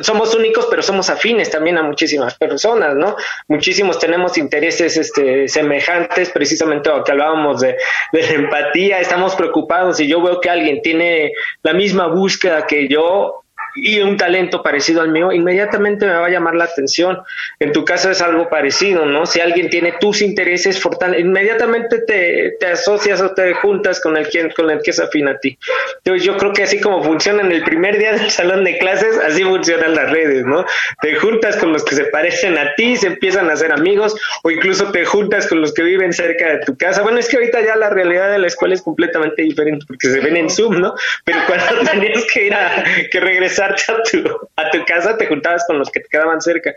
somos 0.00 0.34
únicos 0.34 0.66
pero 0.70 0.82
somos 0.82 1.10
afines 1.10 1.50
también 1.50 1.76
a 1.76 1.82
muchísimas 1.82 2.34
personas 2.34 2.96
no 2.96 3.14
muchísimos 3.46 3.98
tenemos 3.98 4.38
intereses 4.38 4.96
este 4.96 5.48
semejantes 5.48 6.30
precisamente 6.30 6.88
lo 6.88 7.04
que 7.04 7.12
hablábamos 7.12 7.60
de, 7.60 7.76
de 8.12 8.22
la 8.22 8.32
empatía 8.32 9.00
estamos 9.00 9.34
preocupados 9.34 10.00
y 10.00 10.08
yo 10.08 10.22
veo 10.22 10.40
que 10.40 10.48
alguien 10.48 10.80
tiene 10.80 11.32
la 11.62 11.74
misma 11.74 12.06
búsqueda 12.06 12.66
que 12.66 12.88
yo 12.88 13.44
y 13.74 14.00
un 14.00 14.16
talento 14.16 14.62
parecido 14.62 15.02
al 15.02 15.10
mío, 15.10 15.32
inmediatamente 15.32 16.06
me 16.06 16.12
va 16.12 16.26
a 16.26 16.30
llamar 16.30 16.54
la 16.54 16.64
atención. 16.64 17.18
En 17.58 17.72
tu 17.72 17.84
caso 17.84 18.10
es 18.10 18.20
algo 18.20 18.48
parecido, 18.48 19.06
¿no? 19.06 19.26
Si 19.26 19.40
alguien 19.40 19.70
tiene 19.70 19.94
tus 20.00 20.22
intereses, 20.22 20.80
inmediatamente 21.18 22.00
te, 22.00 22.56
te, 22.58 22.66
asocias 22.66 23.20
o 23.20 23.32
te 23.34 23.54
juntas 23.54 24.00
con 24.00 24.16
el, 24.16 24.28
quien, 24.28 24.50
con 24.50 24.70
el 24.70 24.80
que 24.82 24.90
es 24.90 25.00
afín 25.00 25.28
a 25.28 25.38
ti. 25.38 25.58
Entonces 25.98 26.24
yo 26.24 26.36
creo 26.36 26.52
que 26.52 26.62
así 26.62 26.80
como 26.80 27.02
funciona 27.02 27.42
en 27.42 27.52
el 27.52 27.62
primer 27.62 27.98
día 27.98 28.12
del 28.12 28.30
salón 28.30 28.64
de 28.64 28.78
clases, 28.78 29.18
así 29.18 29.42
funcionan 29.44 29.94
las 29.94 30.10
redes, 30.10 30.44
¿no? 30.44 30.64
Te 31.00 31.14
juntas 31.16 31.56
con 31.56 31.72
los 31.72 31.84
que 31.84 31.94
se 31.94 32.04
parecen 32.04 32.58
a 32.58 32.74
ti, 32.74 32.96
se 32.96 33.08
empiezan 33.08 33.50
a 33.50 33.54
hacer 33.54 33.72
amigos 33.72 34.14
o 34.42 34.50
incluso 34.50 34.90
te 34.90 35.04
juntas 35.04 35.46
con 35.46 35.60
los 35.60 35.72
que 35.74 35.82
viven 35.82 36.12
cerca 36.12 36.48
de 36.52 36.58
tu 36.64 36.76
casa. 36.76 37.02
Bueno, 37.02 37.18
es 37.18 37.28
que 37.28 37.36
ahorita 37.36 37.60
ya 37.64 37.76
la 37.76 37.90
realidad 37.90 38.30
de 38.30 38.38
la 38.38 38.46
escuela 38.46 38.74
es 38.74 38.82
completamente 38.82 39.42
diferente 39.42 39.84
porque 39.86 40.08
se 40.08 40.20
ven 40.20 40.36
en 40.36 40.50
Zoom, 40.50 40.80
¿no? 40.80 40.94
Pero 41.24 41.40
cuando 41.46 41.66
tenías 41.90 42.24
que 42.32 42.46
ir 42.46 42.54
a 42.54 42.84
que 43.10 43.20
regresar 43.20 43.57
a 43.60 43.74
tu, 44.02 44.48
a 44.56 44.70
tu 44.70 44.84
casa, 44.84 45.16
te 45.16 45.26
juntabas 45.26 45.64
con 45.66 45.78
los 45.78 45.90
que 45.90 46.00
te 46.00 46.08
quedaban 46.08 46.40
cerca. 46.40 46.74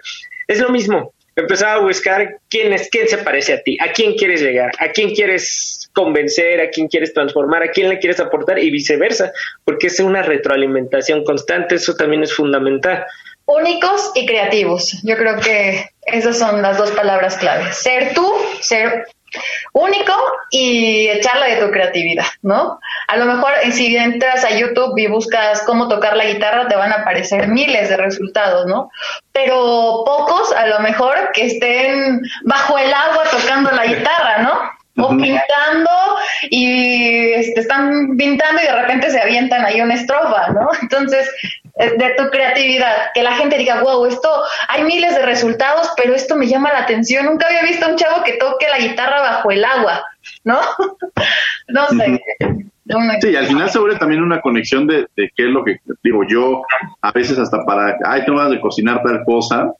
Es 0.47 0.59
lo 0.59 0.69
mismo. 0.69 1.13
Empezaba 1.35 1.75
a 1.75 1.79
buscar 1.79 2.39
quién 2.49 2.73
es, 2.73 2.89
quién 2.89 3.07
se 3.07 3.17
parece 3.19 3.53
a 3.53 3.61
ti, 3.63 3.77
a 3.79 3.93
quién 3.93 4.15
quieres 4.15 4.41
llegar, 4.41 4.71
a 4.79 4.89
quién 4.89 5.15
quieres 5.15 5.89
convencer, 5.93 6.59
a 6.59 6.69
quién 6.69 6.87
quieres 6.87 7.13
transformar, 7.13 7.63
a 7.63 7.71
quién 7.71 7.87
le 7.87 7.99
quieres 7.99 8.19
aportar 8.19 8.59
y 8.59 8.69
viceversa, 8.69 9.31
porque 9.63 9.87
es 9.87 9.99
una 10.01 10.23
retroalimentación 10.23 11.23
constante, 11.23 11.75
eso 11.75 11.95
también 11.95 12.23
es 12.23 12.33
fundamental. 12.33 13.05
Únicos 13.45 14.11
y 14.15 14.25
creativos. 14.25 14.99
Yo 15.03 15.15
creo 15.15 15.39
que 15.39 15.85
esas 16.05 16.37
son 16.37 16.61
las 16.61 16.77
dos 16.77 16.91
palabras 16.91 17.37
claves. 17.37 17.77
Ser 17.77 18.13
tú, 18.13 18.29
ser 18.59 19.05
único 19.73 20.13
y 20.49 21.07
echarle 21.09 21.55
de 21.55 21.65
tu 21.65 21.71
creatividad, 21.71 22.25
¿no? 22.41 22.79
A 23.07 23.17
lo 23.17 23.25
mejor 23.25 23.53
si 23.71 23.95
entras 23.95 24.43
a 24.43 24.51
YouTube 24.51 24.97
y 24.97 25.07
buscas 25.07 25.63
cómo 25.63 25.87
tocar 25.87 26.17
la 26.17 26.25
guitarra, 26.25 26.67
te 26.67 26.75
van 26.75 26.91
a 26.91 27.01
aparecer 27.01 27.47
miles 27.47 27.89
de 27.89 27.97
resultados, 27.97 28.65
¿no? 28.65 28.89
Pero 29.31 30.03
pocos 30.05 30.51
a 30.53 30.67
lo 30.67 30.79
mejor 30.79 31.31
que 31.33 31.45
estén 31.45 32.21
bajo 32.43 32.77
el 32.77 32.93
agua 32.93 33.23
tocando 33.31 33.71
la 33.71 33.85
guitarra, 33.85 34.39
¿no? 34.39 34.80
O 34.97 35.09
pintando 35.09 35.89
y 36.49 37.31
este, 37.33 37.61
están 37.61 38.17
pintando 38.17 38.61
y 38.61 38.65
de 38.65 38.81
repente 38.81 39.09
se 39.09 39.21
avientan 39.21 39.63
ahí 39.63 39.81
una 39.81 39.95
estrofa, 39.95 40.49
¿no? 40.53 40.69
Entonces, 40.81 41.29
eh, 41.79 41.93
de 41.97 42.15
tu 42.17 42.29
creatividad, 42.29 43.11
que 43.13 43.23
la 43.23 43.35
gente 43.35 43.57
diga, 43.57 43.81
wow, 43.81 44.05
esto, 44.05 44.29
hay 44.67 44.83
miles 44.83 45.15
de 45.15 45.25
resultados, 45.25 45.89
pero 45.95 46.13
esto 46.13 46.35
me 46.35 46.47
llama 46.47 46.71
la 46.73 46.79
atención. 46.79 47.25
Nunca 47.25 47.47
había 47.47 47.63
visto 47.63 47.85
a 47.85 47.89
un 47.89 47.95
chavo 47.95 48.23
que 48.23 48.33
toque 48.33 48.67
la 48.67 48.79
guitarra 48.79 49.21
bajo 49.21 49.51
el 49.51 49.63
agua, 49.63 50.03
¿no? 50.43 50.59
no 51.67 51.87
sé. 51.89 52.21
Sí, 53.21 53.35
al 53.35 53.45
final 53.45 53.69
se 53.69 53.79
vuelve 53.79 53.97
también 53.97 54.21
una 54.21 54.41
conexión 54.41 54.85
de, 54.85 55.07
de 55.15 55.31
qué 55.35 55.45
es 55.45 55.49
lo 55.49 55.63
que 55.63 55.77
digo 56.03 56.23
yo, 56.27 56.63
a 57.01 57.11
veces 57.13 57.39
hasta 57.39 57.63
para, 57.63 57.97
ay, 58.05 58.25
tengo 58.25 58.39
ganas 58.39 58.51
de 58.51 58.59
cocinar 58.59 59.01
tal 59.01 59.23
cosa, 59.23 59.71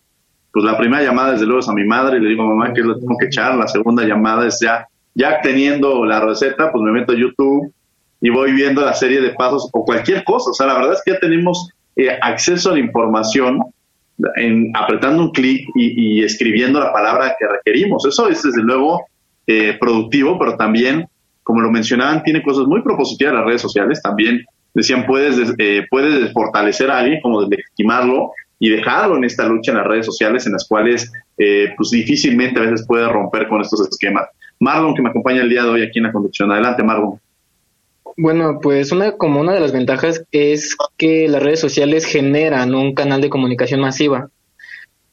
pues 0.54 0.66
la 0.66 0.78
primera 0.78 1.04
llamada 1.04 1.32
desde 1.34 1.46
luego 1.46 1.60
es 1.60 1.68
a 1.68 1.74
mi 1.74 1.86
madre 1.86 2.18
y 2.18 2.22
le 2.22 2.30
digo, 2.30 2.46
mamá, 2.46 2.74
que 2.74 2.82
lo 2.82 2.98
tengo 2.98 3.18
que 3.18 3.26
echar, 3.26 3.56
la 3.56 3.68
segunda 3.68 4.04
llamada 4.04 4.48
es 4.48 4.60
ya, 4.62 4.88
ya 5.14 5.42
teniendo 5.42 6.06
la 6.06 6.20
receta, 6.20 6.72
pues 6.72 6.84
me 6.84 6.92
meto 6.92 7.14
a 7.14 7.18
YouTube 7.18 7.74
y 8.22 8.30
voy 8.30 8.54
viendo 8.54 8.82
la 8.82 8.94
serie 8.94 9.20
de 9.20 9.32
pasos 9.32 9.70
o 9.74 9.84
cualquier 9.84 10.24
cosa, 10.24 10.52
o 10.52 10.54
sea, 10.54 10.68
la 10.68 10.76
verdad 10.76 10.94
es 10.94 11.02
que 11.04 11.12
ya 11.12 11.20
tenemos 11.20 11.70
eh, 11.96 12.18
acceso 12.22 12.70
a 12.70 12.74
la 12.74 12.80
información 12.80 13.60
en, 14.36 14.72
apretando 14.76 15.24
un 15.24 15.32
clic 15.32 15.68
y, 15.76 16.24
escribiendo 16.24 16.80
la 16.80 16.94
palabra 16.94 17.36
que 17.38 17.48
requerimos. 17.48 18.06
Eso 18.06 18.30
es 18.30 18.42
desde 18.44 18.62
luego 18.62 19.06
eh, 19.48 19.76
productivo, 19.80 20.38
pero 20.40 20.56
también, 20.56 21.08
como 21.44 21.62
lo 21.62 21.72
mencionaban, 21.72 22.24
tiene 22.24 22.44
cosas 22.44 22.66
muy 22.68 22.82
propositivas 22.82 23.34
las 23.34 23.46
redes 23.46 23.62
sociales. 23.62 24.02
También 24.02 24.46
decían, 24.74 25.06
puedes, 25.06 25.54
eh, 25.58 25.86
puedes 25.90 26.32
fortalecer 26.32 26.92
a 26.92 27.00
alguien, 27.00 27.20
como 27.22 27.42
deslegitimarlo 27.42 28.32
y 28.60 28.70
dejarlo 28.70 29.18
en 29.18 29.24
esta 29.24 29.48
lucha 29.48 29.72
en 29.72 29.80
las 29.80 29.88
redes 29.88 30.06
sociales 30.06 30.46
en 30.46 30.54
las 30.54 30.68
cuales 30.68 31.12
pues 31.76 31.90
difícilmente 31.90 32.60
a 32.60 32.64
veces 32.64 32.86
puede 32.86 33.10
romper 33.10 33.48
con 33.48 33.62
estos 33.62 33.88
esquemas. 33.90 34.28
Marlon, 34.62 34.94
que 34.94 35.02
me 35.02 35.10
acompaña 35.10 35.42
el 35.42 35.50
día 35.50 35.64
de 35.64 35.70
hoy 35.70 35.84
aquí 35.84 35.98
en 35.98 36.06
la 36.06 36.12
conducción. 36.12 36.52
Adelante, 36.52 36.84
Marlon. 36.84 37.20
Bueno, 38.16 38.60
pues 38.62 38.92
una 38.92 39.14
como 39.14 39.42
una 39.42 39.54
de 39.54 39.60
las 39.60 39.72
ventajas 39.72 40.24
es 40.32 40.78
que 40.98 41.28
las 41.28 41.42
redes 41.42 41.60
sociales 41.60 42.06
generan 42.06 42.76
un 42.76 42.94
canal 42.94 43.22
de 43.22 43.30
comunicación 43.30 43.82
masiva. 43.82 44.30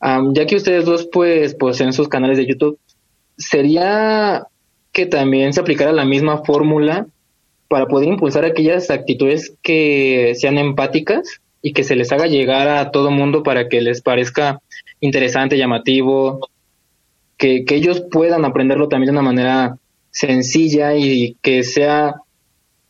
ya 0.00 0.46
que 0.46 0.56
ustedes 0.56 0.84
dos 0.84 1.08
pues 1.10 1.54
poseen 1.54 1.94
sus 1.94 2.08
canales 2.08 2.36
de 2.36 2.46
YouTube, 2.46 2.78
sería 3.38 4.46
que 4.92 5.06
también 5.06 5.52
se 5.54 5.60
aplicara 5.60 5.92
la 5.92 6.04
misma 6.04 6.44
fórmula 6.44 7.06
para 7.68 7.86
poder 7.86 8.08
impulsar 8.08 8.44
aquellas 8.44 8.90
actitudes 8.90 9.54
que 9.62 10.34
sean 10.36 10.58
empáticas 10.58 11.40
y 11.62 11.72
que 11.72 11.84
se 11.84 11.96
les 11.96 12.12
haga 12.12 12.26
llegar 12.26 12.68
a 12.68 12.90
todo 12.90 13.10
mundo 13.10 13.42
para 13.42 13.68
que 13.68 13.80
les 13.80 14.02
parezca 14.02 14.60
interesante, 15.00 15.56
llamativo, 15.56 16.48
que, 17.38 17.64
que 17.64 17.76
ellos 17.76 18.02
puedan 18.10 18.44
aprenderlo 18.44 18.88
también 18.88 19.14
de 19.14 19.18
una 19.18 19.28
manera 19.30 19.78
sencilla 20.10 20.94
y 20.94 21.36
que 21.40 21.62
sea 21.62 22.16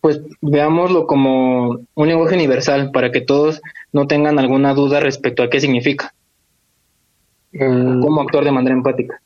pues 0.00 0.20
veámoslo 0.40 1.06
como 1.06 1.80
un 1.94 2.08
lenguaje 2.08 2.34
universal 2.34 2.90
para 2.92 3.10
que 3.10 3.20
todos 3.20 3.60
no 3.92 4.06
tengan 4.06 4.38
alguna 4.38 4.74
duda 4.74 5.00
respecto 5.00 5.42
a 5.42 5.50
qué 5.50 5.60
significa. 5.60 6.14
Mm. 7.52 8.00
Como 8.00 8.20
actuar 8.20 8.44
de 8.44 8.52
manera 8.52 8.74
empática. 8.74 9.20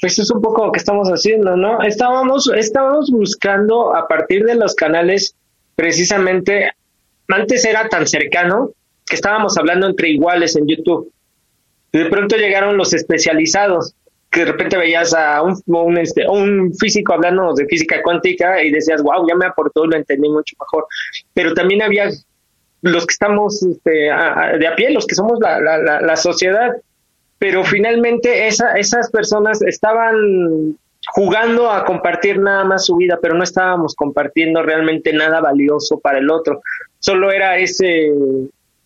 Pues 0.00 0.18
es 0.18 0.30
un 0.30 0.40
poco 0.40 0.66
lo 0.66 0.72
que 0.72 0.78
estamos 0.78 1.08
haciendo, 1.08 1.56
¿no? 1.56 1.82
Estábamos, 1.82 2.50
estábamos 2.54 3.10
buscando 3.10 3.94
a 3.94 4.06
partir 4.06 4.44
de 4.44 4.54
los 4.54 4.74
canales, 4.74 5.34
precisamente, 5.74 6.72
antes 7.28 7.64
era 7.64 7.88
tan 7.88 8.06
cercano 8.06 8.70
que 9.06 9.16
estábamos 9.16 9.56
hablando 9.58 9.88
entre 9.88 10.10
iguales 10.10 10.56
en 10.56 10.66
YouTube. 10.68 11.12
de 11.92 12.06
pronto 12.06 12.36
llegaron 12.36 12.76
los 12.76 12.92
especializados, 12.92 13.94
que 14.30 14.40
de 14.40 14.52
repente 14.52 14.76
veías 14.76 15.14
a 15.14 15.42
un, 15.42 15.60
un, 15.66 15.98
este, 15.98 16.28
un 16.28 16.74
físico 16.74 17.14
hablando 17.14 17.54
de 17.54 17.66
física 17.66 18.02
cuántica 18.02 18.62
y 18.62 18.70
decías, 18.70 19.02
wow, 19.02 19.26
ya 19.26 19.34
me 19.34 19.46
aportó 19.46 19.84
y 19.84 19.88
lo 19.88 19.96
entendí 19.96 20.28
mucho 20.28 20.54
mejor. 20.60 20.86
Pero 21.32 21.54
también 21.54 21.82
había 21.82 22.10
los 22.82 23.06
que 23.06 23.12
estamos 23.12 23.62
este, 23.62 23.90
de 23.90 24.66
a 24.66 24.74
pie, 24.76 24.90
los 24.90 25.06
que 25.06 25.14
somos 25.14 25.38
la, 25.40 25.58
la, 25.60 26.00
la, 26.00 26.16
sociedad, 26.16 26.72
pero 27.38 27.64
finalmente 27.64 28.46
esa, 28.46 28.72
esas 28.72 29.10
personas 29.10 29.62
estaban 29.62 30.76
jugando 31.12 31.70
a 31.70 31.84
compartir 31.84 32.38
nada 32.38 32.64
más 32.64 32.86
su 32.86 32.96
vida, 32.96 33.18
pero 33.20 33.34
no 33.34 33.42
estábamos 33.42 33.94
compartiendo 33.94 34.62
realmente 34.62 35.12
nada 35.12 35.40
valioso 35.40 35.98
para 35.98 36.18
el 36.18 36.30
otro. 36.30 36.60
Solo 36.98 37.32
era 37.32 37.58
ese, 37.58 38.12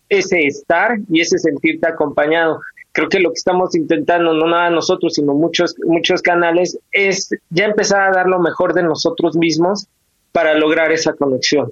ese 0.09 0.45
estar 0.45 0.97
y 1.09 1.21
ese 1.21 1.37
sentirte 1.37 1.87
acompañado 1.87 2.61
creo 2.93 3.09
que 3.09 3.19
lo 3.19 3.29
que 3.29 3.39
estamos 3.39 3.75
intentando, 3.75 4.33
no 4.33 4.47
nada 4.47 4.69
nosotros, 4.69 5.15
sino 5.15 5.33
muchos, 5.33 5.75
muchos 5.85 6.21
canales, 6.21 6.79
es 6.91 7.29
ya 7.49 7.65
empezar 7.65 8.01
a 8.01 8.15
dar 8.15 8.27
lo 8.27 8.39
mejor 8.39 8.73
de 8.73 8.83
nosotros 8.83 9.35
mismos 9.35 9.87
para 10.31 10.53
lograr 10.53 10.91
esa 10.91 11.13
conexión. 11.13 11.71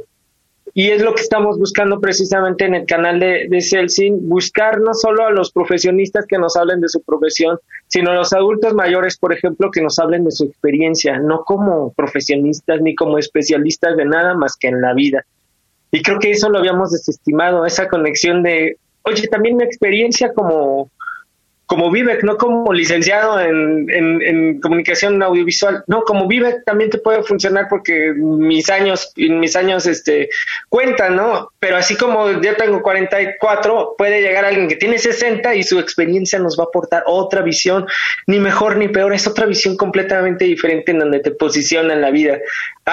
Y 0.74 0.90
es 0.90 1.02
lo 1.02 1.14
que 1.14 1.22
estamos 1.22 1.60
buscando 1.60 2.00
precisamente 2.00 2.66
en 2.66 2.76
el 2.76 2.86
canal 2.86 3.20
de, 3.20 3.48
de 3.50 3.62
Celsin, 3.62 4.30
buscar 4.30 4.80
no 4.80 4.94
solo 4.94 5.26
a 5.26 5.32
los 5.32 5.52
profesionistas 5.52 6.26
que 6.26 6.38
nos 6.38 6.56
hablen 6.56 6.80
de 6.80 6.88
su 6.90 7.02
profesión, 7.02 7.60
sino 7.88 8.12
a 8.12 8.16
los 8.16 8.32
adultos 8.34 8.74
mayores, 8.74 9.18
por 9.18 9.34
ejemplo, 9.34 9.70
que 9.70 9.82
nos 9.82 10.00
hablen 10.00 10.24
de 10.24 10.32
su 10.32 10.46
experiencia, 10.46 11.20
no 11.20 11.44
como 11.44 11.92
profesionistas 11.94 12.82
ni 12.82 12.96
como 12.96 13.18
especialistas 13.18 13.98
de 13.98 14.06
nada 14.06 14.34
más 14.34 14.56
que 14.56 14.70
en 14.70 14.82
la 14.82 14.94
vida. 14.94 15.26
Y 15.92 16.02
creo 16.02 16.20
que 16.20 16.32
eso 16.32 16.50
lo 16.50 16.60
habíamos 16.60 16.92
desestimado, 16.92 17.66
esa 17.66 17.90
conexión 17.90 18.42
de, 18.42 18.78
oye, 19.04 19.28
también 19.28 19.58
mi 19.58 19.66
experiencia 19.66 20.34
como, 20.34 20.90
como 21.72 21.90
Vivek, 21.90 22.22
no 22.26 22.36
como 22.36 22.74
licenciado 22.74 23.40
en, 23.40 24.60
comunicación 24.60 25.24
audiovisual, 25.24 25.86
no, 25.88 26.02
como 26.02 26.28
Vivek 26.28 26.66
también 26.66 26.90
te 26.90 26.98
puede 26.98 27.24
funcionar 27.24 27.68
porque 27.70 28.12
mis 28.14 28.70
años, 28.70 29.14
mis 29.16 29.56
años 29.56 29.86
este, 29.86 30.28
cuentan, 30.68 31.16
¿no? 31.16 31.50
Pero 31.60 31.78
así 31.78 31.96
como 31.96 32.30
yo 32.42 32.58
tengo 32.58 32.82
44, 32.82 33.96
puede 33.98 34.22
llegar 34.22 34.44
alguien 34.44 34.68
que 34.68 34.76
tiene 34.76 34.98
60 34.98 35.56
y 35.56 35.64
su 35.64 35.80
experiencia 35.80 36.40
nos 36.40 36.60
va 36.60 36.66
a 36.66 36.68
aportar 36.68 37.04
otra 37.06 37.42
visión, 37.42 37.88
ni 38.28 38.40
mejor 38.40 38.76
ni 38.76 38.90
peor, 38.90 39.14
es 39.14 39.26
otra 39.26 39.46
visión 39.46 39.78
completamente 39.78 40.44
diferente 40.44 40.92
en 40.92 41.00
donde 41.00 41.22
te 41.22 41.32
posiciona 41.32 41.94
en 41.94 42.02
la 42.02 42.12
vida. 42.12 42.38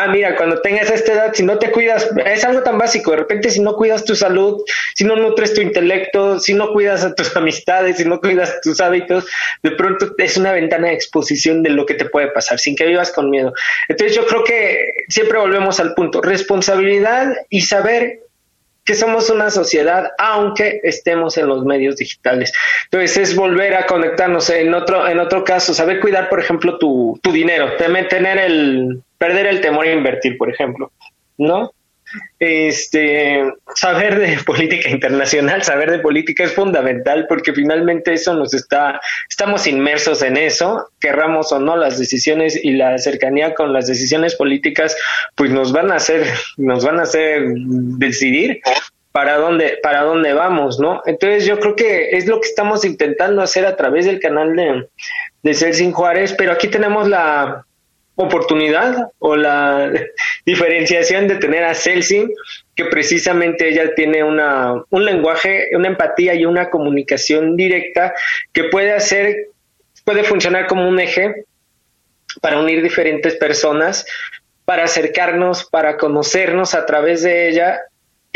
Ah, 0.00 0.06
mira, 0.06 0.36
cuando 0.36 0.60
tengas 0.60 0.88
esta 0.92 1.12
edad, 1.12 1.34
si 1.34 1.42
no 1.42 1.58
te 1.58 1.72
cuidas, 1.72 2.08
es 2.24 2.44
algo 2.44 2.62
tan 2.62 2.78
básico, 2.78 3.10
de 3.10 3.16
repente 3.16 3.50
si 3.50 3.58
no 3.60 3.74
cuidas 3.74 4.04
tu 4.04 4.14
salud, 4.14 4.62
si 4.94 5.02
no 5.02 5.16
nutres 5.16 5.54
tu 5.54 5.60
intelecto, 5.60 6.38
si 6.38 6.54
no 6.54 6.72
cuidas 6.72 7.02
a 7.02 7.16
tus 7.16 7.34
amistades, 7.36 7.96
si 7.96 8.04
no 8.04 8.20
cuidas 8.20 8.60
tus 8.62 8.80
hábitos, 8.80 9.26
de 9.64 9.72
pronto 9.72 10.14
es 10.18 10.36
una 10.36 10.52
ventana 10.52 10.86
de 10.86 10.94
exposición 10.94 11.64
de 11.64 11.70
lo 11.70 11.84
que 11.84 11.94
te 11.94 12.04
puede 12.04 12.28
pasar, 12.28 12.60
sin 12.60 12.76
que 12.76 12.86
vivas 12.86 13.10
con 13.10 13.28
miedo. 13.28 13.52
Entonces 13.88 14.16
yo 14.16 14.24
creo 14.24 14.44
que 14.44 14.78
siempre 15.08 15.36
volvemos 15.36 15.80
al 15.80 15.94
punto, 15.94 16.20
responsabilidad 16.20 17.34
y 17.50 17.62
saber 17.62 18.20
que 18.88 18.94
somos 18.94 19.28
una 19.28 19.50
sociedad 19.50 20.12
aunque 20.16 20.80
estemos 20.82 21.36
en 21.36 21.46
los 21.46 21.62
medios 21.62 21.96
digitales. 21.96 22.54
Entonces 22.84 23.18
es 23.18 23.36
volver 23.36 23.74
a 23.74 23.84
conectarnos 23.84 24.48
en 24.48 24.72
otro 24.72 25.06
en 25.06 25.18
otro 25.18 25.44
caso, 25.44 25.74
saber 25.74 26.00
cuidar, 26.00 26.30
por 26.30 26.40
ejemplo, 26.40 26.78
tu, 26.78 27.20
tu 27.22 27.30
dinero, 27.30 27.76
tener 27.76 28.38
el 28.38 29.02
perder 29.18 29.46
el 29.46 29.60
temor 29.60 29.84
a 29.84 29.92
invertir, 29.92 30.38
por 30.38 30.48
ejemplo, 30.50 30.90
¿no? 31.36 31.70
Este, 32.38 33.42
saber 33.74 34.18
de 34.18 34.38
política 34.46 34.90
internacional, 34.90 35.62
saber 35.62 35.90
de 35.90 35.98
política 35.98 36.44
es 36.44 36.52
fundamental 36.52 37.26
porque 37.28 37.52
finalmente 37.52 38.12
eso 38.12 38.34
nos 38.34 38.54
está, 38.54 39.00
estamos 39.28 39.66
inmersos 39.66 40.22
en 40.22 40.36
eso, 40.36 40.90
querramos 41.00 41.52
o 41.52 41.58
no 41.58 41.76
las 41.76 41.98
decisiones 41.98 42.58
y 42.62 42.72
la 42.72 42.98
cercanía 42.98 43.54
con 43.54 43.72
las 43.72 43.86
decisiones 43.86 44.34
políticas, 44.36 44.96
pues 45.34 45.50
nos 45.50 45.72
van 45.72 45.90
a 45.90 45.96
hacer, 45.96 46.26
nos 46.56 46.84
van 46.84 46.98
a 46.98 47.02
hacer 47.02 47.42
decidir 47.54 48.60
para 49.12 49.36
dónde, 49.36 49.78
para 49.82 50.02
dónde 50.02 50.32
vamos, 50.32 50.78
¿no? 50.78 51.02
Entonces 51.06 51.44
yo 51.44 51.58
creo 51.58 51.74
que 51.74 52.10
es 52.10 52.26
lo 52.26 52.40
que 52.40 52.48
estamos 52.48 52.84
intentando 52.84 53.42
hacer 53.42 53.66
a 53.66 53.74
través 53.74 54.06
del 54.06 54.20
canal 54.20 54.54
de, 54.54 54.88
de 55.42 55.54
Ser 55.54 55.74
Sin 55.74 55.92
Juárez, 55.92 56.34
pero 56.38 56.52
aquí 56.52 56.68
tenemos 56.68 57.08
la, 57.08 57.64
oportunidad 58.20 59.12
o 59.20 59.36
la 59.36 59.92
diferenciación 60.44 61.28
de 61.28 61.36
tener 61.36 61.62
a 61.62 61.74
Celsin, 61.74 62.32
que 62.74 62.86
precisamente 62.86 63.68
ella 63.68 63.94
tiene 63.94 64.24
una, 64.24 64.82
un 64.90 65.04
lenguaje, 65.04 65.68
una 65.72 65.86
empatía 65.86 66.34
y 66.34 66.44
una 66.44 66.68
comunicación 66.68 67.56
directa 67.56 68.12
que 68.52 68.64
puede 68.64 68.92
hacer, 68.92 69.48
puede 70.04 70.24
funcionar 70.24 70.66
como 70.66 70.88
un 70.88 70.98
eje 70.98 71.44
para 72.42 72.58
unir 72.58 72.82
diferentes 72.82 73.36
personas, 73.36 74.04
para 74.64 74.84
acercarnos, 74.84 75.64
para 75.64 75.96
conocernos 75.96 76.74
a 76.74 76.86
través 76.86 77.22
de 77.22 77.48
ella 77.48 77.80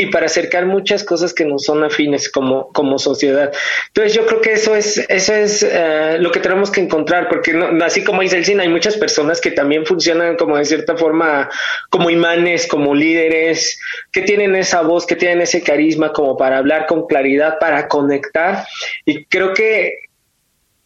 y 0.03 0.07
para 0.07 0.27
acercar 0.27 0.65
muchas 0.65 1.03
cosas 1.03 1.33
que 1.33 1.45
no 1.45 1.59
son 1.59 1.83
afines 1.83 2.31
como, 2.31 2.67
como 2.69 2.99
sociedad. 2.99 3.51
Entonces 3.87 4.13
yo 4.13 4.25
creo 4.25 4.41
que 4.41 4.53
eso 4.53 4.75
es, 4.75 4.97
eso 5.09 5.33
es 5.33 5.63
eh, 5.63 6.17
lo 6.19 6.31
que 6.31 6.39
tenemos 6.39 6.71
que 6.71 6.81
encontrar, 6.81 7.27
porque 7.29 7.57
así 7.83 8.03
como 8.03 8.21
dice 8.21 8.37
el 8.37 8.45
cine, 8.45 8.63
hay 8.63 8.69
muchas 8.69 8.97
personas 8.97 9.41
que 9.41 9.51
también 9.51 9.85
funcionan 9.85 10.35
como 10.35 10.57
de 10.57 10.65
cierta 10.65 10.95
forma 10.95 11.49
como 11.89 12.09
imanes, 12.09 12.67
como 12.67 12.93
líderes, 12.93 13.79
que 14.11 14.21
tienen 14.21 14.55
esa 14.55 14.81
voz, 14.81 15.05
que 15.05 15.15
tienen 15.15 15.41
ese 15.41 15.61
carisma 15.61 16.13
como 16.13 16.37
para 16.37 16.57
hablar 16.57 16.85
con 16.85 17.07
claridad, 17.07 17.57
para 17.59 17.87
conectar. 17.87 18.65
Y 19.05 19.25
creo 19.25 19.53
que 19.53 19.99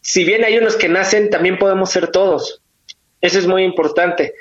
si 0.00 0.24
bien 0.24 0.44
hay 0.44 0.56
unos 0.56 0.76
que 0.76 0.88
nacen, 0.88 1.28
también 1.28 1.58
podemos 1.58 1.90
ser 1.90 2.08
todos 2.08 2.62
Eso 3.20 3.38
es 3.38 3.46
muy 3.46 3.64
importante. 3.64 4.34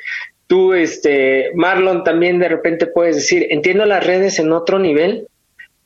Tú, 0.47 0.73
este, 0.73 1.51
Marlon, 1.55 2.03
también 2.03 2.39
de 2.39 2.47
repente 2.47 2.87
puedes 2.87 3.15
decir, 3.15 3.47
entiendo 3.49 3.85
las 3.85 4.05
redes 4.05 4.39
en 4.39 4.53
otro 4.53 4.79
nivel, 4.79 5.27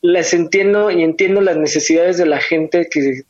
las 0.01 0.34
entiendo 0.34 0.89
y 0.89 1.03
entiendo 1.03 1.41
las 1.41 1.57
necesidades 1.57 2.18
de 2.18 2.26
la 2.26 2.39
gente, 2.39 2.88
que, 2.89 3.24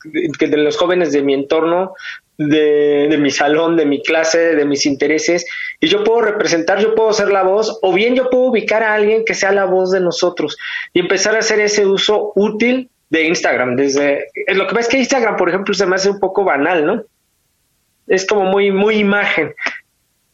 de 0.46 0.56
los 0.56 0.76
jóvenes 0.76 1.12
de 1.12 1.22
mi 1.22 1.34
entorno, 1.34 1.94
de, 2.38 3.16
mi 3.18 3.30
salón, 3.30 3.76
de 3.76 3.86
mi 3.86 4.02
clase, 4.02 4.54
de 4.56 4.64
mis 4.64 4.86
intereses, 4.86 5.46
y 5.80 5.88
yo 5.88 6.02
puedo 6.02 6.22
representar, 6.22 6.80
yo 6.80 6.94
puedo 6.94 7.12
ser 7.12 7.28
la 7.28 7.42
voz, 7.42 7.78
o 7.82 7.92
bien 7.92 8.14
yo 8.14 8.30
puedo 8.30 8.44
ubicar 8.44 8.82
a 8.82 8.94
alguien 8.94 9.24
que 9.24 9.34
sea 9.34 9.52
la 9.52 9.66
voz 9.66 9.90
de 9.90 10.00
nosotros 10.00 10.56
y 10.92 11.00
empezar 11.00 11.36
a 11.36 11.40
hacer 11.40 11.60
ese 11.60 11.86
uso 11.86 12.32
útil 12.34 12.90
de 13.10 13.24
Instagram. 13.24 13.76
Desde 13.76 14.28
lo 14.48 14.66
que 14.66 14.74
ves 14.74 14.88
que 14.88 14.98
Instagram, 14.98 15.36
por 15.36 15.50
ejemplo, 15.50 15.74
se 15.74 15.86
me 15.86 15.96
hace 15.96 16.10
un 16.10 16.18
poco 16.18 16.44
banal, 16.44 16.86
¿no? 16.86 17.02
Es 18.06 18.26
como 18.26 18.44
muy, 18.44 18.72
muy 18.72 18.96
imagen. 18.96 19.54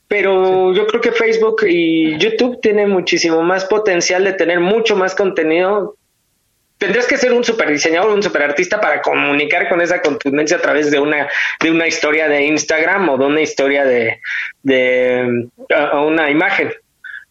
Pero 0.09 0.73
yo 0.73 0.87
creo 0.87 1.01
que 1.01 1.13
Facebook 1.13 1.65
y 1.69 2.17
YouTube 2.19 2.61
tienen 2.63 2.89
muchísimo 2.89 3.43
más 3.43 3.67
potencial 3.67 4.25
de 4.25 4.33
tener 4.33 4.59
mucho 4.59 4.97
más 4.97 5.15
contenido 5.15 5.99
tendrías 6.79 7.07
que 7.07 7.17
ser 7.17 7.33
un 7.33 7.45
super 7.45 7.69
diseñador, 7.69 8.13
un 8.13 8.23
super 8.23 8.43
artista 8.43 8.81
para 8.81 9.03
comunicar 9.03 9.69
con 9.69 9.81
esa 9.81 10.01
contundencia 10.01 10.57
a 10.57 10.61
través 10.61 10.91
de 10.91 10.99
una, 10.99 11.29
de 11.61 11.71
una 11.71 11.87
historia 11.87 12.29
de 12.29 12.45
Instagram 12.45 13.09
o 13.09 13.19
de 13.19 13.27
una 13.27 13.41
historia 13.41 13.85
de, 13.85 14.21
de 14.63 15.49
una 15.93 16.31
imagen. 16.31 16.73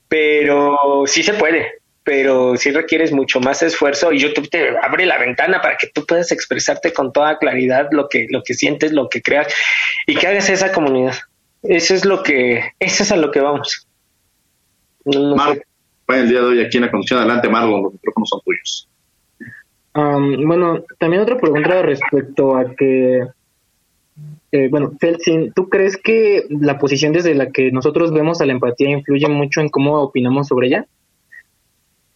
Pero 0.09 1.03
sí 1.05 1.23
se 1.23 1.33
puede, 1.33 1.79
pero 2.03 2.55
sí 2.57 2.71
requieres 2.71 3.11
mucho 3.11 3.39
más 3.39 3.63
esfuerzo 3.63 4.11
y 4.11 4.19
YouTube 4.19 4.49
te 4.49 4.77
abre 4.81 5.05
la 5.05 5.17
ventana 5.17 5.61
para 5.61 5.77
que 5.77 5.87
tú 5.87 6.05
puedas 6.05 6.31
expresarte 6.31 6.93
con 6.93 7.11
toda 7.11 7.37
claridad 7.39 7.87
lo 7.91 8.07
que, 8.09 8.27
lo 8.29 8.43
que 8.43 8.53
sientes, 8.53 8.91
lo 8.91 9.09
que 9.09 9.21
creas 9.21 9.53
y 10.05 10.15
que 10.15 10.27
hagas 10.27 10.49
esa 10.49 10.71
comunidad. 10.71 11.15
Eso 11.63 11.93
es 11.95 12.05
lo 12.05 12.23
que, 12.23 12.71
eso 12.79 13.03
es 13.03 13.11
a 13.11 13.17
lo 13.17 13.31
que 13.31 13.41
vamos. 13.41 13.87
No, 15.05 15.35
el 16.07 16.29
día 16.29 16.39
de 16.39 16.45
hoy 16.45 16.61
aquí 16.61 16.77
en 16.77 16.83
la 16.83 16.91
conducción. 16.91 17.19
Adelante, 17.19 17.49
Marlon, 17.49 17.83
los 17.83 17.93
micrófonos 17.93 18.29
son 18.29 18.41
tuyos 18.41 18.87
bueno, 19.97 20.83
también 20.99 21.23
otra 21.23 21.37
pregunta 21.37 21.81
respecto 21.81 22.55
a 22.55 22.75
que, 22.75 23.25
eh, 24.51 24.67
bueno, 24.69 24.91
Felsin, 24.99 25.51
¿tú 25.53 25.69
crees 25.69 25.97
que 25.97 26.45
la 26.49 26.77
posición 26.77 27.13
desde 27.13 27.33
la 27.33 27.49
que 27.49 27.71
nosotros 27.71 28.13
vemos 28.13 28.39
a 28.39 28.45
la 28.45 28.53
empatía 28.53 28.91
influye 28.91 29.27
mucho 29.27 29.61
en 29.61 29.69
cómo 29.69 29.99
opinamos 30.01 30.47
sobre 30.47 30.67
ella? 30.67 30.85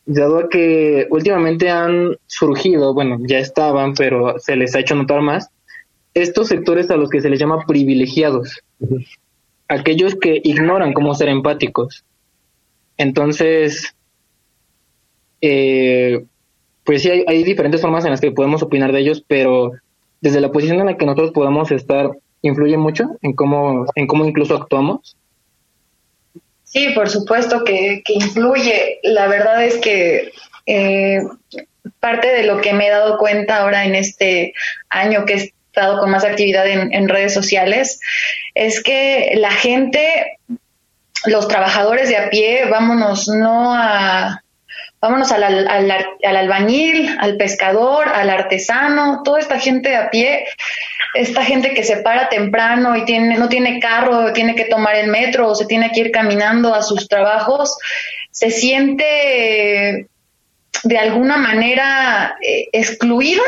Dado 0.05 0.39
a 0.39 0.49
que 0.49 1.07
últimamente 1.09 1.69
han 1.69 2.17
surgido, 2.27 2.93
bueno, 2.93 3.17
ya 3.21 3.39
estaban, 3.39 3.93
pero 3.93 4.37
se 4.39 4.55
les 4.55 4.75
ha 4.75 4.79
hecho 4.79 4.95
notar 4.95 5.21
más, 5.21 5.49
estos 6.13 6.49
sectores 6.49 6.91
a 6.91 6.97
los 6.97 7.09
que 7.09 7.21
se 7.21 7.29
les 7.29 7.39
llama 7.39 7.65
privilegiados, 7.65 8.61
aquellos 9.71 10.15
que 10.15 10.41
ignoran 10.43 10.93
cómo 10.93 11.15
ser 11.15 11.29
empáticos. 11.29 12.03
Entonces, 12.97 13.95
eh, 15.39 16.25
pues 16.83 17.01
sí, 17.01 17.23
hay, 17.25 17.43
diferentes 17.43 17.81
formas 17.81 18.03
en 18.05 18.11
las 18.11 18.21
que 18.21 18.31
podemos 18.31 18.61
opinar 18.61 18.91
de 18.91 18.99
ellos, 18.99 19.23
pero 19.27 19.71
desde 20.19 20.41
la 20.41 20.51
posición 20.51 20.79
en 20.79 20.87
la 20.87 20.97
que 20.97 21.05
nosotros 21.05 21.31
podemos 21.31 21.71
estar, 21.71 22.11
influye 22.41 22.77
mucho 22.77 23.05
en 23.21 23.33
cómo, 23.33 23.85
en 23.95 24.07
cómo 24.07 24.25
incluso 24.25 24.55
actuamos. 24.55 25.15
Sí, 26.63 26.89
por 26.93 27.09
supuesto 27.09 27.63
que, 27.63 28.03
influye. 28.07 28.99
La 29.03 29.27
verdad 29.27 29.63
es 29.65 29.77
que 29.77 30.31
eh, 30.65 31.21
parte 31.99 32.27
de 32.27 32.43
lo 32.43 32.61
que 32.61 32.73
me 32.73 32.87
he 32.87 32.91
dado 32.91 33.17
cuenta 33.17 33.57
ahora 33.57 33.85
en 33.85 33.95
este 33.95 34.53
año 34.89 35.25
que 35.25 35.33
he 35.33 35.53
estado 35.73 35.99
con 35.99 36.11
más 36.11 36.25
actividad 36.25 36.67
en, 36.67 37.07
redes 37.07 37.33
sociales 37.33 37.99
es 38.53 38.83
que 38.83 39.31
la 39.35 39.51
gente, 39.51 40.37
los 41.25 41.47
trabajadores 41.47 42.09
de 42.09 42.17
a 42.17 42.29
pie, 42.29 42.65
vámonos 42.69 43.29
no 43.29 43.73
a 43.73 44.41
vámonos 44.99 45.31
al, 45.31 45.43
al, 45.43 46.35
albañil, 46.35 47.17
al 47.19 47.35
pescador, 47.37 48.07
al 48.07 48.29
artesano, 48.29 49.21
toda 49.23 49.39
esta 49.39 49.59
gente 49.59 49.89
de 49.89 49.95
a 49.95 50.11
pie, 50.11 50.45
esta 51.15 51.43
gente 51.43 51.73
que 51.73 51.83
se 51.83 51.97
para 51.97 52.29
temprano 52.29 52.95
y 52.95 53.05
tiene, 53.05 53.35
no 53.35 53.49
tiene 53.49 53.79
carro, 53.79 54.31
tiene 54.31 54.53
que 54.53 54.65
tomar 54.65 54.95
el 54.95 55.07
metro 55.07 55.47
o 55.47 55.55
se 55.55 55.65
tiene 55.65 55.91
que 55.91 56.01
ir 56.01 56.11
caminando 56.11 56.75
a 56.75 56.83
sus 56.83 57.07
trabajos, 57.07 57.75
se 58.29 58.51
siente 58.51 60.07
de 60.83 60.97
alguna 60.97 61.37
manera 61.37 62.35
eh, 62.41 62.67
excluida 62.71 63.41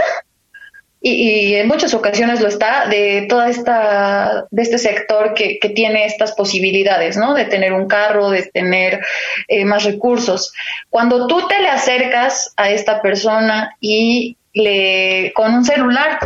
y, 1.05 1.55
en 1.55 1.67
muchas 1.67 1.93
ocasiones 1.93 2.39
lo 2.39 2.47
está 2.47 2.87
de 2.87 3.25
toda 3.27 3.49
esta 3.49 4.45
de 4.49 4.61
este 4.61 4.77
sector 4.77 5.33
que, 5.33 5.59
que 5.59 5.69
tiene 5.69 6.05
estas 6.05 6.31
posibilidades 6.31 7.17
no 7.17 7.33
de 7.33 7.45
tener 7.45 7.73
un 7.73 7.87
carro 7.87 8.29
de 8.29 8.43
tener 8.43 9.01
eh, 9.49 9.65
más 9.65 9.83
recursos. 9.83 10.53
Cuando 10.89 11.27
tú 11.27 11.45
te 11.47 11.59
le 11.59 11.67
acercas 11.67 12.53
a 12.55 12.69
esta 12.69 13.01
persona 13.01 13.75
y 13.81 14.37
le 14.53 15.33
con 15.35 15.53
un 15.53 15.65
celular 15.65 16.19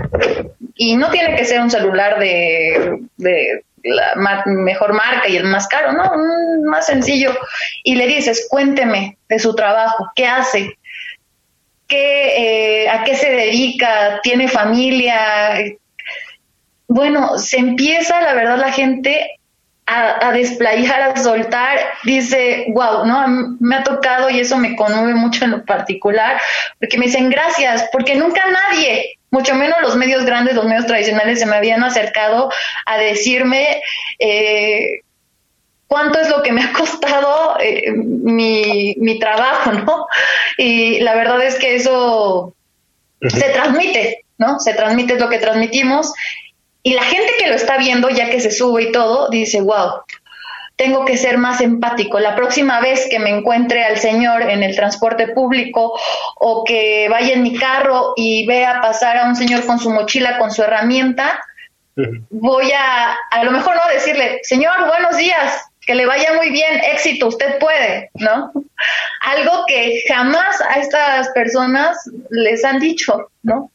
y 0.75 0.95
no 0.95 1.09
tiene 1.09 1.35
que 1.35 1.45
ser 1.45 1.59
un 1.61 1.71
celular 1.71 2.19
de, 2.19 2.99
de 3.17 3.63
la 3.83 4.43
mejor 4.45 4.93
marca 4.93 5.27
y 5.27 5.37
el 5.37 5.45
más 5.45 5.67
caro, 5.67 5.93
no, 5.93 6.11
un 6.13 6.65
más 6.65 6.85
sencillo. 6.85 7.35
Y 7.83 7.95
le 7.95 8.05
dices, 8.05 8.47
cuénteme 8.49 9.17
de 9.27 9.39
su 9.39 9.55
trabajo, 9.55 10.11
qué 10.15 10.27
hace, 10.27 10.77
qué, 11.87 12.83
eh, 12.83 12.89
a 12.89 13.03
qué 13.03 13.15
se 13.15 13.31
dedica, 13.31 14.19
tiene 14.21 14.47
familia. 14.47 15.75
Bueno, 16.87 17.37
se 17.37 17.57
empieza, 17.57 18.21
la 18.21 18.33
verdad, 18.33 18.57
la 18.57 18.71
gente 18.71 19.39
a, 19.85 20.27
a, 20.27 20.31
desplayar, 20.31 21.01
a 21.01 21.15
soltar, 21.17 21.79
dice, 22.03 22.65
wow, 22.69 23.05
¿no? 23.05 23.57
Me 23.59 23.77
ha 23.77 23.83
tocado 23.83 24.29
y 24.29 24.39
eso 24.39 24.57
me 24.57 24.75
conmueve 24.75 25.13
mucho 25.13 25.45
en 25.45 25.51
lo 25.51 25.65
particular, 25.65 26.39
porque 26.79 26.97
me 26.97 27.05
dicen 27.05 27.29
gracias, 27.29 27.87
porque 27.91 28.15
nunca 28.15 28.41
nadie, 28.45 29.17
mucho 29.31 29.55
menos 29.55 29.77
los 29.81 29.95
medios 29.95 30.25
grandes, 30.25 30.55
los 30.55 30.65
medios 30.65 30.85
tradicionales, 30.85 31.39
se 31.39 31.45
me 31.45 31.55
habían 31.55 31.83
acercado 31.83 32.51
a 32.85 32.97
decirme 32.97 33.81
eh, 34.19 35.01
cuánto 35.87 36.19
es 36.19 36.29
lo 36.29 36.43
que 36.43 36.51
me 36.51 36.63
ha 36.63 36.73
costado 36.73 37.57
eh, 37.59 37.91
mi, 37.91 38.95
mi, 38.99 39.19
trabajo, 39.19 39.71
¿no? 39.71 40.07
Y 40.57 40.99
la 40.99 41.15
verdad 41.15 41.41
es 41.41 41.55
que 41.55 41.75
eso 41.75 42.53
se 43.21 43.49
transmite, 43.49 44.25
¿no? 44.37 44.59
Se 44.59 44.73
transmite 44.73 45.17
lo 45.17 45.29
que 45.29 45.39
transmitimos 45.39 46.13
y 46.83 46.93
la 46.93 47.03
gente 47.03 47.33
que 47.37 47.47
lo 47.47 47.55
está 47.55 47.77
viendo, 47.77 48.09
ya 48.09 48.29
que 48.29 48.39
se 48.39 48.51
sube 48.51 48.83
y 48.83 48.91
todo, 48.91 49.27
dice, 49.29 49.59
wow, 49.61 50.03
tengo 50.77 51.03
que 51.03 51.17
ser 51.17 51.37
más 51.37 51.59
empático. 51.59 52.19
La 52.19 52.35
próxima 52.35 52.79
vez 52.79 53.07
que 53.09 53.19
me 53.19 53.29
encuentre 53.29 53.83
al 53.83 53.97
Señor 53.97 54.43
en 54.43 54.63
el 54.63 54.75
transporte 54.75 55.27
público 55.27 55.99
o 56.35 56.63
que 56.63 57.09
vaya 57.09 57.33
en 57.33 57.43
mi 57.43 57.57
carro 57.57 58.13
y 58.15 58.45
vea 58.45 58.79
pasar 58.79 59.17
a 59.17 59.27
un 59.27 59.35
señor 59.35 59.65
con 59.65 59.79
su 59.79 59.89
mochila, 59.89 60.37
con 60.37 60.51
su 60.51 60.63
herramienta, 60.63 61.43
voy 62.29 62.71
a, 62.71 63.17
a 63.31 63.43
lo 63.43 63.51
mejor 63.51 63.75
no 63.75 63.93
decirle, 63.93 64.39
Señor, 64.43 64.87
buenos 64.87 65.17
días, 65.17 65.66
que 65.87 65.95
le 65.95 66.05
vaya 66.05 66.33
muy 66.33 66.49
bien, 66.51 66.81
éxito, 66.91 67.27
usted 67.27 67.57
puede, 67.59 68.11
¿no? 68.15 68.51
Algo 69.21 69.65
que 69.67 70.03
jamás 70.07 70.61
a 70.61 70.81
estas 70.81 71.29
personas 71.29 71.97
les 72.29 72.63
han 72.65 72.79
dicho, 72.79 73.31
¿no? 73.41 73.71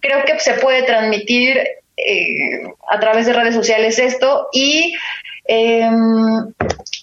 Creo 0.00 0.24
que 0.24 0.40
se 0.40 0.54
puede 0.54 0.82
transmitir 0.82 1.56
eh, 1.96 2.64
a 2.90 2.98
través 2.98 3.26
de 3.26 3.32
redes 3.32 3.54
sociales 3.54 4.00
esto 4.00 4.48
y 4.52 4.92
em, 5.46 6.52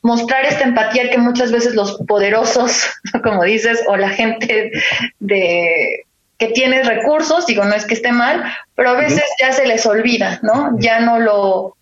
mostrar 0.03 0.43
esta 0.43 0.65
empatía 0.65 1.09
que 1.09 1.17
muchas 1.17 1.53
veces 1.53 1.73
los 1.73 1.97
poderosos, 2.05 2.91
como 3.23 3.45
dices, 3.45 3.81
o 3.87 3.95
la 3.95 4.09
gente 4.09 4.71
de 5.19 6.05
que 6.37 6.47
tiene 6.47 6.83
recursos, 6.83 7.45
digo, 7.45 7.63
no 7.63 7.75
es 7.75 7.85
que 7.85 7.93
esté 7.93 8.11
mal, 8.11 8.43
pero 8.75 8.89
a 8.89 8.95
veces 8.95 9.23
ya 9.39 9.53
se 9.53 9.65
les 9.65 9.85
olvida, 9.85 10.39
¿no? 10.41 10.75
Ya 10.79 10.99
no 10.99 11.19
lo... 11.19 11.77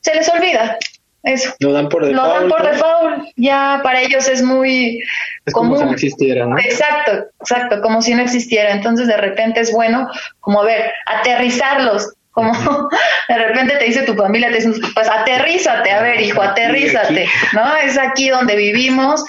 Se 0.00 0.14
les 0.14 0.28
olvida, 0.28 0.78
eso. 1.22 1.54
Lo 1.60 1.72
dan 1.72 1.88
por 1.88 2.04
default. 2.04 2.26
Lo 2.26 2.34
dan 2.34 2.48
por 2.48 2.62
default. 2.62 3.28
Ya 3.36 3.80
para 3.82 4.00
ellos 4.00 4.28
es 4.28 4.42
muy 4.42 5.00
es 5.44 5.54
como 5.54 5.76
si 5.76 5.84
no 5.84 5.92
existiera, 5.92 6.46
¿no? 6.46 6.58
Exacto, 6.58 7.26
exacto, 7.40 7.80
como 7.80 8.02
si 8.02 8.14
no 8.14 8.22
existiera. 8.22 8.72
Entonces 8.72 9.06
de 9.06 9.16
repente 9.16 9.60
es 9.60 9.72
bueno 9.72 10.08
como 10.40 10.62
a 10.62 10.64
ver, 10.64 10.92
aterrizarlos. 11.06 12.14
Como 12.32 12.52
de 13.28 13.38
repente 13.38 13.76
te 13.76 13.84
dice 13.84 14.02
tu 14.02 14.14
familia, 14.14 14.50
te 14.50 14.56
dice, 14.56 14.80
pues 14.94 15.08
aterrízate, 15.08 15.90
a 15.90 16.02
ver 16.02 16.20
hijo, 16.20 16.42
aterrízate, 16.42 17.28
¿no? 17.52 17.76
Es 17.76 17.98
aquí 17.98 18.28
donde 18.28 18.56
vivimos. 18.56 19.24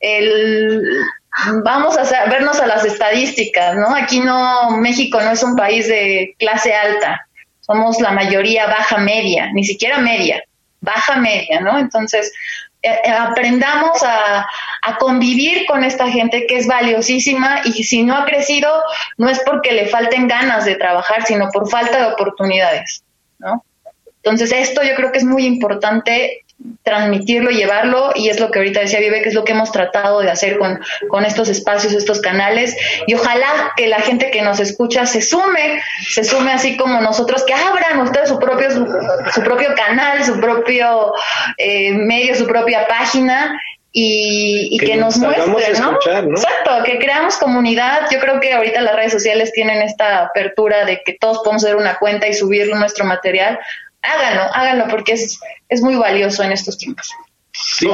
El, 0.00 0.82
vamos 1.62 1.96
a 1.96 2.24
vernos 2.26 2.60
a 2.60 2.66
las 2.66 2.84
estadísticas, 2.84 3.76
¿no? 3.76 3.94
Aquí 3.94 4.20
no, 4.20 4.70
México 4.78 5.20
no 5.20 5.30
es 5.30 5.42
un 5.42 5.56
país 5.56 5.88
de 5.88 6.34
clase 6.38 6.74
alta, 6.74 7.26
somos 7.60 8.00
la 8.00 8.10
mayoría 8.10 8.66
baja 8.66 8.98
media, 8.98 9.50
ni 9.52 9.64
siquiera 9.64 9.98
media 9.98 10.42
baja 10.80 11.16
media, 11.16 11.60
¿no? 11.60 11.78
Entonces, 11.78 12.32
eh, 12.82 12.98
eh, 13.04 13.10
aprendamos 13.10 14.02
a, 14.02 14.46
convivir 14.98 15.66
con 15.66 15.84
esta 15.84 16.10
gente 16.10 16.46
que 16.46 16.56
es 16.56 16.66
valiosísima 16.66 17.60
y 17.64 17.84
si 17.84 18.02
no 18.02 18.16
ha 18.16 18.24
crecido, 18.24 18.82
no 19.18 19.28
es 19.28 19.40
porque 19.40 19.72
le 19.72 19.86
falten 19.86 20.26
ganas 20.26 20.64
de 20.64 20.74
trabajar, 20.74 21.24
sino 21.26 21.48
por 21.50 21.70
falta 21.70 21.98
de 21.98 22.12
oportunidades, 22.12 23.04
¿no? 23.38 23.64
Entonces, 24.16 24.52
esto 24.52 24.82
yo 24.82 24.94
creo 24.96 25.12
que 25.12 25.18
es 25.18 25.24
muy 25.24 25.46
importante 25.46 26.44
transmitirlo, 26.82 27.50
llevarlo, 27.50 28.12
y 28.14 28.28
es 28.28 28.40
lo 28.40 28.50
que 28.50 28.58
ahorita 28.58 28.80
decía 28.80 29.00
Vive, 29.00 29.22
que 29.22 29.28
es 29.28 29.34
lo 29.34 29.44
que 29.44 29.52
hemos 29.52 29.72
tratado 29.72 30.20
de 30.20 30.30
hacer 30.30 30.58
con, 30.58 30.80
con 31.08 31.24
estos 31.24 31.48
espacios, 31.48 31.92
estos 31.92 32.20
canales, 32.20 32.76
y 33.06 33.14
ojalá 33.14 33.72
que 33.76 33.86
la 33.86 34.00
gente 34.00 34.30
que 34.30 34.42
nos 34.42 34.60
escucha 34.60 35.06
se 35.06 35.22
sume, 35.22 35.82
se 36.08 36.24
sume 36.24 36.52
así 36.52 36.76
como 36.76 37.00
nosotros, 37.00 37.44
que 37.44 37.54
abran 37.54 38.00
ustedes 38.00 38.28
su 38.28 38.38
propio, 38.38 38.70
su, 38.70 39.42
propio 39.42 39.74
canal, 39.74 40.24
su 40.24 40.38
propio 40.40 41.14
eh, 41.56 41.92
medio, 41.92 42.34
su 42.34 42.46
propia 42.46 42.86
página, 42.86 43.60
y, 43.92 44.78
que, 44.78 44.94
nos, 44.96 45.16
muestren, 45.18 45.80
¿no? 45.80 46.30
Exacto, 46.30 46.84
que 46.84 46.98
creamos 46.98 47.36
comunidad. 47.38 48.02
Yo 48.12 48.20
creo 48.20 48.38
que 48.38 48.52
ahorita 48.52 48.80
las 48.82 48.94
redes 48.94 49.10
sociales 49.12 49.52
tienen 49.52 49.82
esta 49.82 50.26
apertura 50.26 50.84
de 50.84 51.02
que 51.04 51.16
todos 51.20 51.38
podemos 51.38 51.64
hacer 51.64 51.74
una 51.74 51.98
cuenta 51.98 52.28
y 52.28 52.34
subir 52.34 52.68
nuestro 52.68 53.04
material 53.04 53.58
háganlo, 54.02 54.42
háganlo 54.54 54.84
porque 54.88 55.12
es, 55.12 55.40
es 55.68 55.82
muy 55.82 55.96
valioso 55.96 56.42
en 56.42 56.52
estos 56.52 56.78
tiempos. 56.78 57.10
Sí, 57.52 57.86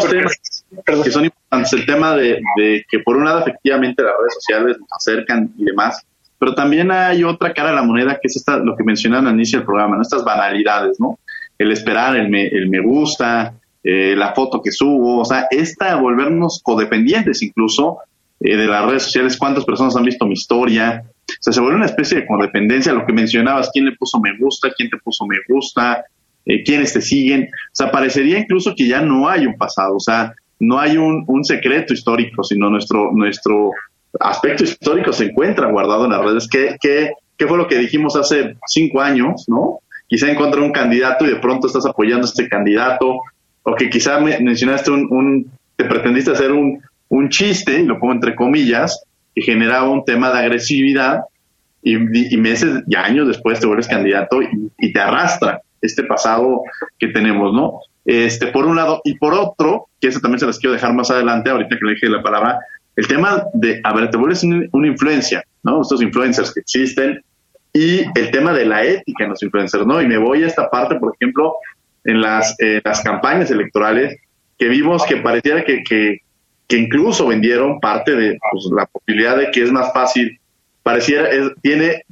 que 0.84 1.10
son 1.10 1.24
importantes. 1.24 1.72
El 1.72 1.86
tema 1.86 2.14
de, 2.16 2.40
que 2.88 2.98
por 3.00 3.16
un 3.16 3.24
lado 3.24 3.40
efectivamente 3.40 4.02
las 4.02 4.12
redes 4.18 4.34
sociales 4.34 4.76
nos 4.78 4.92
acercan 4.92 5.52
y 5.56 5.64
demás, 5.64 6.04
pero 6.38 6.54
también 6.54 6.90
hay 6.90 7.24
otra 7.24 7.52
cara 7.54 7.70
de 7.70 7.76
la 7.76 7.82
moneda 7.82 8.18
que 8.20 8.28
es 8.28 8.36
esta, 8.36 8.58
lo 8.58 8.76
que 8.76 8.84
mencionaban 8.84 9.26
al 9.26 9.34
inicio 9.34 9.58
del 9.58 9.66
programa, 9.66 9.96
¿no? 9.96 10.02
estas 10.02 10.24
banalidades, 10.24 11.00
¿no? 11.00 11.18
El 11.58 11.72
esperar, 11.72 12.16
el 12.16 12.28
me, 12.28 12.46
el 12.46 12.68
me 12.68 12.80
gusta, 12.80 13.54
eh, 13.82 14.14
la 14.16 14.34
foto 14.34 14.60
que 14.60 14.70
subo, 14.70 15.20
o 15.20 15.24
sea, 15.24 15.46
esta 15.50 15.96
volvernos 15.96 16.60
codependientes 16.62 17.42
incluso 17.42 18.00
eh, 18.40 18.56
de 18.56 18.66
las 18.66 18.84
redes 18.84 19.04
sociales, 19.04 19.38
cuántas 19.38 19.64
personas 19.64 19.96
han 19.96 20.04
visto 20.04 20.26
mi 20.26 20.34
historia, 20.34 21.04
o 21.28 21.42
sea, 21.42 21.52
se 21.52 21.60
vuelve 21.60 21.76
una 21.76 21.86
especie 21.86 22.20
de 22.20 22.26
codependencia, 22.26 22.92
lo 22.92 23.04
que 23.06 23.12
mencionabas, 23.12 23.70
quién 23.72 23.84
le 23.84 23.96
puso 23.96 24.20
me 24.20 24.36
gusta, 24.38 24.70
quién 24.76 24.88
te 24.90 24.96
puso 24.98 25.26
me 25.26 25.36
gusta, 25.48 26.04
eh, 26.44 26.62
quiénes 26.62 26.92
te 26.92 27.00
siguen. 27.00 27.44
O 27.44 27.74
sea, 27.74 27.90
parecería 27.90 28.38
incluso 28.38 28.74
que 28.76 28.86
ya 28.86 29.00
no 29.00 29.28
hay 29.28 29.46
un 29.46 29.56
pasado, 29.56 29.96
o 29.96 30.00
sea, 30.00 30.34
no 30.58 30.78
hay 30.78 30.96
un, 30.96 31.24
un 31.26 31.44
secreto 31.44 31.92
histórico, 31.92 32.42
sino 32.42 32.70
nuestro, 32.70 33.10
nuestro 33.12 33.72
aspecto 34.20 34.64
histórico 34.64 35.12
se 35.12 35.26
encuentra 35.26 35.70
guardado 35.70 36.06
en 36.06 36.12
las 36.12 36.24
redes. 36.24 36.48
¿Qué, 36.48 36.76
qué, 36.80 37.12
qué 37.36 37.46
fue 37.46 37.58
lo 37.58 37.66
que 37.66 37.76
dijimos 37.76 38.16
hace 38.16 38.56
cinco 38.66 39.00
años, 39.00 39.44
no? 39.48 39.80
Quizá 40.08 40.30
encontré 40.30 40.60
un 40.60 40.72
candidato 40.72 41.26
y 41.26 41.30
de 41.30 41.36
pronto 41.36 41.66
estás 41.66 41.84
apoyando 41.84 42.26
a 42.26 42.30
este 42.30 42.48
candidato, 42.48 43.20
o 43.64 43.74
que 43.74 43.90
quizá 43.90 44.20
mencionaste 44.20 44.90
un, 44.92 45.08
un 45.10 45.50
te 45.74 45.84
pretendiste 45.84 46.30
hacer 46.30 46.52
un, 46.52 46.80
un 47.08 47.28
chiste, 47.28 47.80
y 47.80 47.84
lo 47.84 47.98
pongo 47.98 48.14
entre 48.14 48.34
comillas, 48.36 49.02
que 49.36 49.42
generaba 49.42 49.90
un 49.90 50.02
tema 50.04 50.32
de 50.32 50.38
agresividad 50.38 51.20
y, 51.82 51.98
meses 51.98 52.82
y 52.88 52.96
años 52.96 53.28
después 53.28 53.60
te 53.60 53.66
vuelves 53.66 53.86
candidato 53.86 54.40
y, 54.42 54.92
te 54.92 54.98
arrastra 54.98 55.60
este 55.82 56.02
pasado 56.04 56.62
que 56.98 57.08
tenemos, 57.08 57.52
¿no? 57.52 57.80
Este, 58.06 58.46
por 58.46 58.64
un 58.64 58.76
lado, 58.76 59.02
y 59.04 59.18
por 59.18 59.34
otro, 59.34 59.88
que 60.00 60.08
eso 60.08 60.20
también 60.20 60.40
se 60.40 60.46
las 60.46 60.58
quiero 60.58 60.72
dejar 60.72 60.94
más 60.94 61.10
adelante, 61.10 61.50
ahorita 61.50 61.76
que 61.78 61.84
le 61.84 61.92
dije 61.92 62.08
la 62.08 62.22
palabra, 62.22 62.58
el 62.96 63.06
tema 63.06 63.44
de, 63.52 63.80
a 63.84 63.92
ver, 63.92 64.10
te 64.10 64.16
vuelves 64.16 64.42
una 64.42 64.88
influencia, 64.88 65.44
¿no? 65.62 65.82
Estos 65.82 66.00
influencers 66.00 66.52
que 66.54 66.60
existen 66.60 67.22
y 67.74 68.00
el 68.18 68.30
tema 68.30 68.54
de 68.54 68.64
la 68.64 68.82
ética 68.84 69.24
en 69.24 69.30
los 69.30 69.42
influencers, 69.42 69.86
¿no? 69.86 70.00
Y 70.00 70.06
me 70.06 70.16
voy 70.16 70.44
a 70.44 70.46
esta 70.46 70.70
parte, 70.70 70.94
por 70.94 71.14
ejemplo, 71.14 71.56
en 72.04 72.22
las, 72.22 72.56
eh, 72.58 72.80
las 72.82 73.02
campañas 73.02 73.50
electorales, 73.50 74.18
que 74.58 74.68
vimos 74.68 75.04
que 75.04 75.18
pareciera 75.18 75.62
que, 75.62 75.82
que, 75.84 76.20
que 76.68 76.76
incluso 76.76 77.26
vendieron 77.26 77.80
parte 77.80 78.14
de 78.14 78.38
pues, 78.50 78.64
la 78.74 78.86
posibilidad 78.86 79.36
de 79.36 79.50
que 79.50 79.62
es 79.62 79.72
más 79.72 79.92
fácil, 79.92 80.38
pareciera, 80.82 81.28
tiene, 81.62 82.02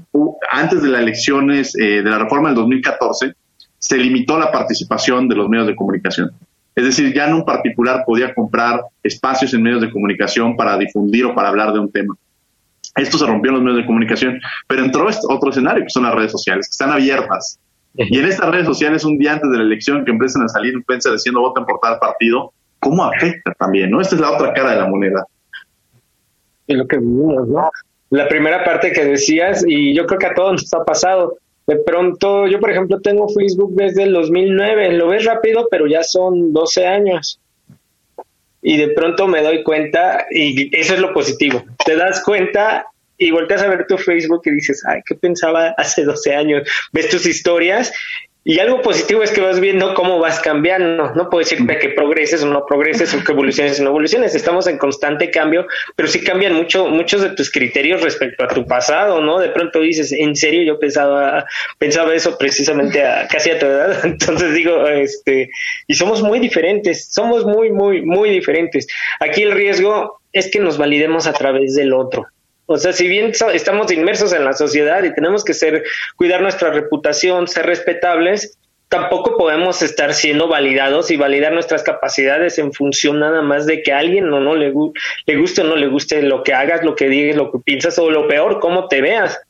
antes 0.50 0.82
de 0.82 0.88
las 0.88 1.02
elecciones 1.02 1.76
eh, 1.76 2.02
de 2.02 2.11
la 2.11 2.18
reforma 2.18 2.48
del 2.48 2.57
2014, 2.57 3.32
se 3.78 3.96
limitó 3.98 4.38
la 4.38 4.50
participación 4.50 5.28
de 5.28 5.36
los 5.36 5.48
medios 5.48 5.66
de 5.66 5.76
comunicación. 5.76 6.30
Es 6.74 6.84
decir, 6.84 7.14
ya 7.14 7.28
no 7.28 7.36
un 7.36 7.44
particular 7.44 8.02
podía 8.05 8.34
comprar 8.34 8.80
espacios 9.02 9.55
en 9.55 9.62
medios 9.62 9.80
de 9.80 9.90
comunicación 9.90 10.57
para 10.57 10.76
difundir 10.76 11.24
o 11.26 11.34
para 11.34 11.48
hablar 11.48 11.72
de 11.72 11.78
un 11.78 11.90
tema. 11.90 12.16
Esto 12.96 13.18
se 13.18 13.26
rompió 13.26 13.50
en 13.50 13.57
los 13.57 13.64
medios 13.64 13.82
de 13.82 13.86
comunicación, 13.86 14.40
pero 14.66 14.84
entró 14.84 15.07
otro 15.28 15.50
escenario, 15.50 15.84
que 15.84 15.90
son 15.90 16.05
las 16.05 16.14
redes 16.14 16.32
sociales, 16.32 16.66
que 16.66 16.72
están 16.72 16.90
abiertas. 16.90 17.59
Y 17.96 18.18
en 18.18 18.24
estas 18.24 18.50
redes 18.50 18.66
sociales, 18.66 19.05
un 19.05 19.18
día 19.18 19.34
antes 19.34 19.50
de 19.50 19.57
la 19.57 19.62
elección, 19.62 20.05
que 20.05 20.11
empiezan 20.11 20.42
a 20.42 20.48
salir 20.48 20.74
influencers 20.74 21.14
diciendo 21.14 21.40
voten 21.40 21.64
por 21.64 21.78
tal 21.80 21.98
partido, 21.98 22.52
cómo 22.85 23.03
afecta 23.05 23.55
también, 23.55 23.91
¿no? 23.91 24.03
Esta 24.03 24.14
es 24.14 24.20
la 24.20 24.32
otra 24.32 24.53
cara 24.53 24.72
de 24.72 24.76
la 24.76 24.87
moneda. 24.87 25.26
Lo 26.66 26.87
que 26.87 26.99
¿no? 26.99 27.70
La 28.11 28.28
primera 28.28 28.62
parte 28.62 28.93
que 28.93 29.07
decías, 29.07 29.64
y 29.66 29.95
yo 29.95 30.05
creo 30.05 30.18
que 30.18 30.26
a 30.26 30.35
todos 30.35 30.53
nos 30.53 30.74
ha 30.74 30.85
pasado, 30.85 31.39
de 31.66 31.76
pronto, 31.76 32.47
yo 32.47 32.61
por 32.61 32.70
ejemplo 32.70 33.01
tengo 33.01 33.26
Facebook 33.28 33.72
desde 33.74 34.03
el 34.03 34.12
2009, 34.12 34.93
lo 34.93 35.09
ves 35.09 35.24
rápido, 35.24 35.66
pero 35.70 35.87
ya 35.87 36.03
son 36.03 36.53
12 36.53 36.87
años. 36.87 37.41
Y 38.61 38.76
de 38.76 38.89
pronto 38.89 39.26
me 39.28 39.43
doy 39.43 39.62
cuenta, 39.62 40.26
y 40.30 40.74
eso 40.78 40.95
es 40.95 41.01
lo 41.01 41.14
positivo, 41.14 41.64
te 41.85 41.97
das 41.97 42.22
cuenta 42.22 42.87
y 43.16 43.30
volteas 43.30 43.62
a 43.62 43.68
ver 43.68 43.87
tu 43.87 43.97
Facebook 43.97 44.43
y 44.45 44.51
dices, 44.51 44.82
ay, 44.87 45.01
¿qué 45.07 45.14
pensaba 45.14 45.68
hace 45.78 46.05
12 46.05 46.35
años? 46.35 46.68
Ves 46.93 47.09
tus 47.09 47.24
historias 47.26 47.93
y 48.47 48.59
algo 48.59 48.82
positivo 48.82 49.22
es 49.22 49.30
que 49.30 49.40
vas 49.40 49.59
viendo 49.59 49.95
cómo 49.95 50.18
vas 50.18 50.38
cambiando. 50.38 51.12
No 51.14 51.30
puedo 51.30 51.38
decir 51.38 51.66
que 51.66 51.88
progreses 51.88 52.42
o 52.42 52.47
no 52.47 52.66
progreses 52.66 53.14
o 53.14 53.24
que 53.24 53.32
evoluciones 53.32 53.80
o 53.80 53.84
no 53.84 53.88
evoluciones. 53.88 54.34
Estamos 54.34 54.66
en 54.66 54.76
constante 54.76 55.30
cambio, 55.30 55.66
pero 55.97 56.09
sí 56.09 56.22
cambian 56.22 56.55
mucho 56.55 56.88
muchos 56.88 57.22
de 57.22 57.30
tus 57.30 57.51
criterios 57.51 58.03
respecto 58.03 58.45
a 58.45 58.49
tu 58.49 58.66
pasado, 58.66 59.22
¿no? 59.22 59.38
De 59.38 59.49
pronto 59.49 59.80
dices, 59.80 60.12
en 60.12 60.36
serio, 60.36 60.62
yo 60.62 60.78
pensaba, 60.78 61.47
pensaba 61.78 62.14
eso 62.14 62.36
precisamente 62.36 63.03
a, 63.03 63.26
casi 63.28 63.51
a 63.51 63.59
tu 63.59 63.64
edad. 63.64 63.99
Entonces 64.05 64.53
digo, 64.53 64.86
este, 64.88 65.51
y 65.86 65.95
somos 65.95 66.22
muy 66.22 66.38
diferentes, 66.38 67.09
somos 67.11 67.47
muy, 67.47 67.70
muy, 67.70 68.03
muy 68.03 68.28
diferentes. 68.28 68.86
Aquí 69.20 69.42
el 69.42 69.53
riesgo 69.53 70.20
es 70.34 70.51
que 70.51 70.59
nos 70.59 70.76
validemos 70.76 71.26
a 71.26 71.32
través 71.32 71.74
del 71.76 71.95
otro. 71.95 72.26
O 72.66 72.78
sea, 72.78 72.92
si 72.92 73.08
bien 73.08 73.32
estamos 73.52 73.92
inmersos 73.92 74.32
en 74.32 74.44
la 74.44 74.54
sociedad 74.54 75.02
y 75.04 75.14
tenemos 75.14 75.44
que 75.44 75.52
ser, 75.52 75.84
cuidar 76.16 76.40
nuestra 76.40 76.70
reputación, 76.70 77.46
ser 77.46 77.66
respetables, 77.66 78.58
tampoco 78.88 79.36
podemos 79.36 79.82
estar 79.82 80.14
siendo 80.14 80.48
validados 80.48 81.10
y 81.10 81.16
validar 81.16 81.52
nuestras 81.52 81.82
capacidades 81.82 82.58
en 82.58 82.72
función 82.72 83.20
nada 83.20 83.42
más 83.42 83.66
de 83.66 83.82
que 83.82 83.92
a 83.92 83.98
alguien 83.98 84.30
no, 84.30 84.40
no 84.40 84.54
le, 84.54 84.72
le 85.26 85.36
guste 85.36 85.62
o 85.62 85.64
no 85.64 85.76
le 85.76 85.88
guste 85.88 86.22
lo 86.22 86.42
que 86.42 86.54
hagas, 86.54 86.84
lo 86.84 86.94
que 86.94 87.08
digas, 87.08 87.36
lo 87.36 87.50
que 87.50 87.58
piensas 87.58 87.98
o 87.98 88.10
lo 88.10 88.28
peor, 88.28 88.60
cómo 88.60 88.88
te 88.88 89.00
veas. 89.00 89.40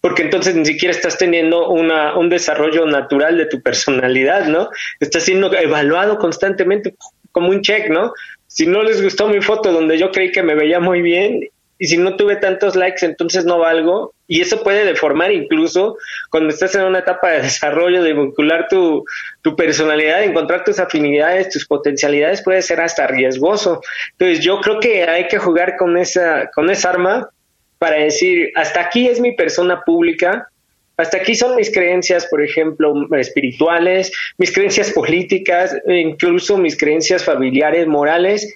Porque 0.00 0.22
entonces 0.22 0.54
ni 0.54 0.64
siquiera 0.64 0.94
estás 0.94 1.18
teniendo 1.18 1.68
una, 1.68 2.16
un 2.16 2.28
desarrollo 2.28 2.86
natural 2.86 3.36
de 3.36 3.46
tu 3.46 3.60
personalidad, 3.60 4.46
¿no? 4.46 4.70
Estás 5.00 5.24
siendo 5.24 5.52
evaluado 5.52 6.18
constantemente 6.18 6.94
como 7.32 7.48
un 7.48 7.62
check, 7.62 7.90
¿no? 7.90 8.12
Si 8.46 8.66
no 8.66 8.84
les 8.84 9.02
gustó 9.02 9.28
mi 9.28 9.42
foto 9.42 9.72
donde 9.72 9.98
yo 9.98 10.12
creí 10.12 10.30
que 10.30 10.44
me 10.44 10.54
veía 10.54 10.78
muy 10.78 11.02
bien 11.02 11.50
y 11.78 11.86
si 11.86 11.96
no 11.96 12.16
tuve 12.16 12.36
tantos 12.36 12.74
likes, 12.74 13.06
entonces 13.06 13.44
no 13.44 13.58
valgo. 13.58 14.14
Y 14.26 14.40
eso 14.40 14.62
puede 14.62 14.84
deformar 14.84 15.30
incluso 15.30 15.96
cuando 16.30 16.50
estás 16.50 16.74
en 16.74 16.82
una 16.82 16.98
etapa 16.98 17.30
de 17.30 17.42
desarrollo, 17.42 18.02
de 18.02 18.12
vincular 18.12 18.68
tu, 18.68 19.04
tu 19.42 19.54
personalidad, 19.54 20.22
encontrar 20.24 20.64
tus 20.64 20.78
afinidades, 20.80 21.50
tus 21.50 21.66
potencialidades, 21.66 22.42
puede 22.42 22.62
ser 22.62 22.80
hasta 22.80 23.06
riesgoso. 23.06 23.80
Entonces 24.12 24.44
yo 24.44 24.60
creo 24.60 24.80
que 24.80 25.04
hay 25.04 25.28
que 25.28 25.38
jugar 25.38 25.76
con 25.76 25.96
esa, 25.96 26.50
con 26.54 26.68
esa 26.70 26.90
arma 26.90 27.30
para 27.78 27.96
decir, 27.96 28.50
hasta 28.56 28.80
aquí 28.80 29.06
es 29.06 29.20
mi 29.20 29.36
persona 29.36 29.82
pública, 29.82 30.48
hasta 30.96 31.18
aquí 31.18 31.36
son 31.36 31.54
mis 31.54 31.72
creencias, 31.72 32.26
por 32.26 32.42
ejemplo, 32.42 32.92
espirituales, 33.16 34.10
mis 34.36 34.52
creencias 34.52 34.90
políticas, 34.90 35.76
incluso 35.86 36.58
mis 36.58 36.76
creencias 36.76 37.24
familiares, 37.24 37.86
morales, 37.86 38.52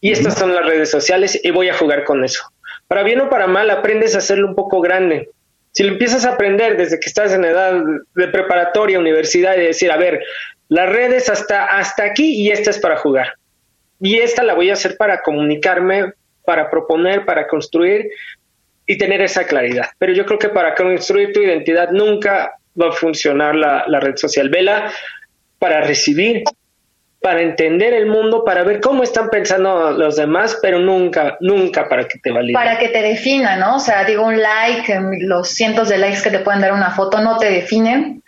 y 0.00 0.10
estas 0.10 0.36
son 0.36 0.52
las 0.52 0.66
redes 0.66 0.90
sociales 0.90 1.40
y 1.40 1.52
voy 1.52 1.68
a 1.68 1.74
jugar 1.74 2.02
con 2.02 2.24
eso. 2.24 2.42
Para 2.94 3.02
bien 3.02 3.20
o 3.22 3.28
para 3.28 3.48
mal, 3.48 3.70
aprendes 3.70 4.14
a 4.14 4.18
hacerlo 4.18 4.46
un 4.46 4.54
poco 4.54 4.80
grande. 4.80 5.30
Si 5.72 5.82
lo 5.82 5.88
empiezas 5.88 6.24
a 6.24 6.34
aprender 6.34 6.76
desde 6.76 7.00
que 7.00 7.08
estás 7.08 7.32
en 7.32 7.44
edad 7.44 7.82
de 8.14 8.28
preparatoria, 8.28 9.00
universidad, 9.00 9.56
y 9.56 9.62
decir, 9.62 9.90
a 9.90 9.96
ver, 9.96 10.22
las 10.68 10.88
redes 10.88 11.28
hasta, 11.28 11.64
hasta 11.64 12.04
aquí 12.04 12.40
y 12.40 12.52
esta 12.52 12.70
es 12.70 12.78
para 12.78 12.96
jugar. 12.96 13.34
Y 13.98 14.18
esta 14.18 14.44
la 14.44 14.54
voy 14.54 14.70
a 14.70 14.74
hacer 14.74 14.96
para 14.96 15.22
comunicarme, 15.22 16.12
para 16.44 16.70
proponer, 16.70 17.24
para 17.24 17.48
construir 17.48 18.10
y 18.86 18.96
tener 18.96 19.20
esa 19.22 19.44
claridad. 19.44 19.86
Pero 19.98 20.12
yo 20.12 20.24
creo 20.24 20.38
que 20.38 20.50
para 20.50 20.76
construir 20.76 21.32
tu 21.32 21.40
identidad 21.40 21.90
nunca 21.90 22.52
va 22.80 22.90
a 22.90 22.92
funcionar 22.92 23.56
la, 23.56 23.86
la 23.88 23.98
red 23.98 24.14
social. 24.14 24.50
Vela 24.50 24.92
para 25.58 25.80
recibir, 25.80 26.44
para 27.24 27.40
entender 27.40 27.94
el 27.94 28.04
mundo, 28.04 28.44
para 28.44 28.64
ver 28.64 28.82
cómo 28.82 29.02
están 29.02 29.30
pensando 29.30 29.92
los 29.92 30.16
demás, 30.16 30.58
pero 30.60 30.78
nunca, 30.78 31.38
nunca 31.40 31.88
para 31.88 32.06
que 32.06 32.18
te 32.18 32.30
valide. 32.30 32.52
Para 32.52 32.76
que 32.76 32.90
te 32.90 33.00
defina, 33.00 33.56
¿no? 33.56 33.76
O 33.76 33.80
sea, 33.80 34.04
digo, 34.04 34.26
un 34.26 34.42
like, 34.42 34.94
los 35.20 35.48
cientos 35.48 35.88
de 35.88 35.96
likes 35.96 36.20
que 36.22 36.28
te 36.28 36.40
pueden 36.40 36.60
dar 36.60 36.74
una 36.74 36.90
foto 36.90 37.22
no 37.22 37.38
te 37.38 37.50
definen, 37.50 38.22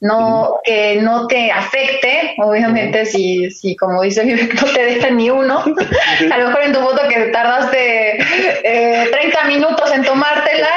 no, 0.00 0.60
que 0.64 0.96
no 1.02 1.26
te 1.26 1.52
afecte, 1.52 2.34
obviamente, 2.38 3.04
si, 3.04 3.50
si 3.50 3.76
como 3.76 4.02
dice 4.02 4.24
no 4.54 4.72
te 4.72 4.84
deja 4.84 5.10
ni 5.10 5.28
uno, 5.28 5.62
a 6.32 6.38
lo 6.38 6.46
mejor 6.48 6.62
en 6.62 6.72
tu 6.72 6.80
foto 6.80 7.02
que 7.08 7.26
tardaste 7.26 8.16
eh, 8.64 9.08
30 9.10 9.44
minutos 9.44 9.92
en 9.92 10.02
tomártela 10.02 10.68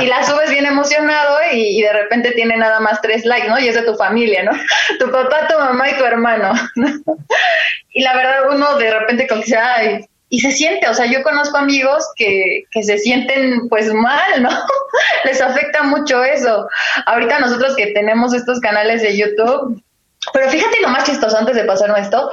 y, 0.00 0.06
la 0.06 0.24
subes 0.24 0.50
bien 0.50 0.66
emocionado 0.66 1.38
y, 1.52 1.82
de 1.82 1.92
repente 1.92 2.32
tiene 2.32 2.56
nada 2.56 2.80
más 2.80 3.00
tres 3.02 3.24
likes, 3.26 3.48
¿no? 3.48 3.58
Y 3.58 3.68
es 3.68 3.74
de 3.74 3.82
tu 3.82 3.94
familia, 3.94 4.42
¿no? 4.42 4.52
Tu 4.98 5.10
papá, 5.10 5.48
tu 5.48 5.58
mamá 5.58 5.90
y 5.90 5.94
tu 5.94 6.04
hermano. 6.04 6.52
y 7.92 8.02
la 8.02 8.14
verdad 8.14 8.50
uno 8.50 8.76
de 8.76 8.90
repente 8.90 9.26
como 9.26 9.42
que 9.42 9.46
dice, 9.46 9.58
ay, 9.58 10.06
y 10.32 10.40
se 10.40 10.50
siente, 10.50 10.88
o 10.88 10.94
sea, 10.94 11.04
yo 11.04 11.22
conozco 11.22 11.58
amigos 11.58 12.06
que, 12.16 12.64
que 12.70 12.82
se 12.82 12.96
sienten 12.96 13.68
pues 13.68 13.92
mal, 13.92 14.42
¿no? 14.42 14.48
Les 15.24 15.42
afecta 15.42 15.82
mucho 15.82 16.24
eso. 16.24 16.66
Ahorita 17.04 17.38
nosotros 17.38 17.76
que 17.76 17.88
tenemos 17.88 18.32
estos 18.32 18.58
canales 18.58 19.02
de 19.02 19.14
YouTube, 19.14 19.84
pero 20.32 20.48
fíjate 20.48 20.80
lo 20.80 20.88
más 20.88 21.04
chistoso 21.04 21.36
antes 21.36 21.54
de 21.54 21.64
pasar 21.64 21.94
esto, 21.98 22.30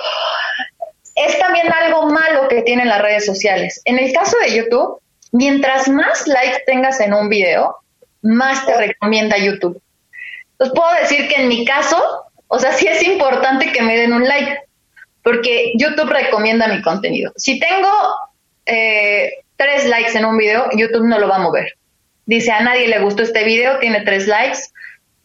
es 1.13 1.37
también 1.39 1.69
algo 1.73 2.05
malo 2.05 2.47
que 2.47 2.61
tienen 2.61 2.87
las 2.87 3.01
redes 3.01 3.25
sociales. 3.25 3.81
En 3.83 3.99
el 3.99 4.13
caso 4.13 4.37
de 4.45 4.55
YouTube, 4.55 5.01
mientras 5.33 5.89
más 5.89 6.25
likes 6.25 6.63
tengas 6.65 7.01
en 7.01 7.13
un 7.13 7.27
video, 7.27 7.75
más 8.21 8.65
te 8.65 8.77
recomienda 8.77 9.37
YouTube. 9.37 9.81
Entonces 10.51 10.73
puedo 10.73 11.01
decir 11.01 11.27
que 11.27 11.41
en 11.41 11.49
mi 11.49 11.65
caso, 11.65 12.01
o 12.47 12.59
sea, 12.59 12.71
sí 12.71 12.87
es 12.87 13.03
importante 13.03 13.73
que 13.73 13.81
me 13.81 13.97
den 13.97 14.13
un 14.13 14.25
like, 14.25 14.57
porque 15.29 15.73
YouTube 15.75 16.09
recomienda 16.09 16.67
mi 16.67 16.81
contenido. 16.81 17.31
Si 17.35 17.59
tengo 17.59 17.87
eh, 18.65 19.31
tres 19.57 19.85
likes 19.85 20.17
en 20.17 20.25
un 20.25 20.39
video, 20.39 20.67
YouTube 20.75 21.05
no 21.05 21.19
lo 21.19 21.27
va 21.27 21.35
a 21.35 21.39
mover. 21.39 21.75
Dice, 22.25 22.51
a 22.51 22.61
nadie 22.61 22.87
le 22.87 22.97
gustó 22.97 23.21
este 23.21 23.43
video, 23.43 23.77
tiene 23.77 24.01
tres 24.01 24.25
likes, 24.25 24.57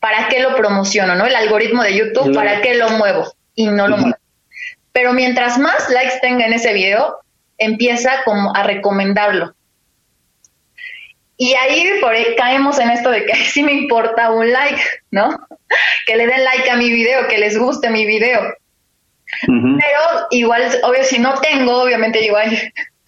¿para 0.01 0.29
qué 0.29 0.41
lo 0.41 0.55
promociono? 0.57 1.15
¿no? 1.15 1.25
El 1.25 1.35
algoritmo 1.35 1.83
de 1.83 1.97
YouTube, 1.97 2.35
¿para 2.35 2.61
qué 2.61 2.75
lo 2.75 2.91
muevo? 2.91 3.33
Y 3.55 3.69
no 3.69 3.89
lo 3.89 3.97
muevo. 3.97 4.17
Pero 4.93 5.15
mientras 5.15 5.57
más 5.57 5.89
likes 5.89 6.19
tenga 6.21 6.45
en 6.45 6.53
ese 6.53 6.75
video, 6.75 7.21
empieza 7.57 8.25
como 8.27 8.55
a 8.55 8.63
recomendarlo. 8.63 9.55
Y 11.39 11.55
ahí 11.55 11.93
por 12.03 12.13
ahí 12.13 12.37
caemos 12.37 12.79
en 12.79 12.91
esto 12.91 13.11
de 13.11 13.25
que 13.25 13.35
sí 13.53 13.63
me 13.63 13.73
importa 13.73 14.33
un 14.33 14.53
like, 14.53 14.83
¿no? 15.11 15.31
Que 16.05 16.17
le 16.17 16.27
den 16.27 16.45
like 16.45 16.69
a 16.69 16.77
mi 16.77 16.91
video, 16.91 17.27
que 17.27 17.39
les 17.39 17.57
guste 17.57 17.89
mi 17.89 18.05
video. 18.05 18.43
Pero 19.47 20.27
igual, 20.31 20.63
obvio, 20.83 21.05
si 21.05 21.19
no 21.19 21.35
tengo, 21.41 21.83
obviamente 21.83 22.25
igual 22.25 22.51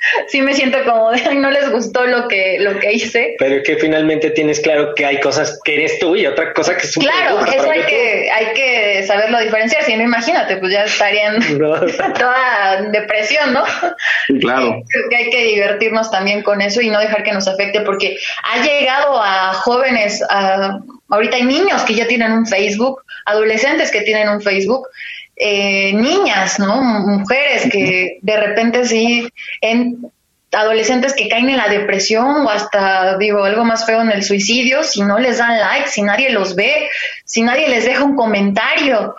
sí 0.29 0.43
me 0.43 0.55
siento 0.55 0.79
como 0.85 1.11
de 1.11 1.35
no 1.35 1.51
les 1.51 1.71
gustó 1.71 2.07
lo 2.07 2.29
que 2.29 2.59
lo 2.61 2.79
que 2.79 2.93
hice. 2.93 3.37
Pero 3.39 3.63
que 3.63 3.77
finalmente 3.77 4.31
tienes 4.31 4.61
claro 4.61 4.95
que 4.95 5.05
hay 5.05 5.21
cosas 5.21 5.59
que 5.65 5.75
eres 5.75 5.99
tú 5.99 6.17
y 6.17 6.27
otra 6.27 6.53
cosa 6.53 6.77
que 6.77 6.87
es 6.87 6.95
Claro, 6.95 7.45
eso 7.45 7.71
hay 7.71 7.83
que, 7.83 8.31
hay 8.31 8.47
que 8.55 9.05
saberlo 9.07 9.41
diferenciar. 9.41 9.83
Si 9.85 9.97
no, 9.97 10.03
imagínate, 10.03 10.57
pues 10.57 10.73
ya 10.73 10.85
estarían 10.85 11.37
toda 11.59 12.83
depresión, 12.93 13.53
¿no? 13.53 13.65
Claro. 14.41 14.83
que 15.11 15.17
hay 15.17 15.31
que 15.31 15.45
divertirnos 15.45 16.11
también 16.11 16.43
con 16.43 16.61
eso 16.61 16.81
y 16.81 16.91
no 16.91 17.01
dejar 17.01 17.23
que 17.23 17.33
nos 17.33 17.49
afecte 17.49 17.81
porque 17.81 18.17
ha 18.43 18.63
llegado 18.63 19.21
a 19.21 19.53
jóvenes, 19.55 20.23
a, 20.29 20.79
ahorita 21.09 21.37
hay 21.37 21.45
niños 21.45 21.83
que 21.83 21.95
ya 21.95 22.07
tienen 22.07 22.33
un 22.33 22.47
Facebook, 22.47 23.03
adolescentes 23.25 23.91
que 23.91 24.03
tienen 24.03 24.29
un 24.29 24.41
Facebook 24.41 24.89
eh, 25.37 25.93
niñas, 25.93 26.59
¿no? 26.59 26.81
Mujeres 26.81 27.69
que 27.71 28.19
de 28.23 28.37
repente 28.37 28.87
sí, 28.87 29.29
en 29.61 30.11
adolescentes 30.53 31.13
que 31.13 31.29
caen 31.29 31.51
en 31.51 31.59
la 31.59 31.69
depresión 31.69 32.47
o 32.47 32.51
hasta, 32.51 33.19
digo, 33.19 33.45
algo 33.45 33.65
más 33.65 33.85
feo 33.85 34.01
en 34.01 34.11
el 34.11 34.23
suicidio, 34.23 34.83
si 34.83 35.03
no 35.03 35.19
les 35.19 35.39
dan 35.39 35.59
like, 35.59 35.89
si 35.89 36.03
nadie 36.03 36.31
los 36.31 36.55
ve, 36.55 36.89
si 37.25 37.43
nadie 37.43 37.69
les 37.69 37.85
deja 37.85 38.03
un 38.03 38.17
comentario 38.17 39.15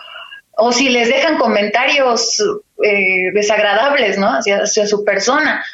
o 0.56 0.72
si 0.72 0.88
les 0.88 1.08
dejan 1.08 1.38
comentarios 1.38 2.42
eh, 2.82 3.30
desagradables, 3.32 4.18
¿no? 4.18 4.28
Hacia, 4.28 4.66
su 4.66 5.04
persona. 5.04 5.64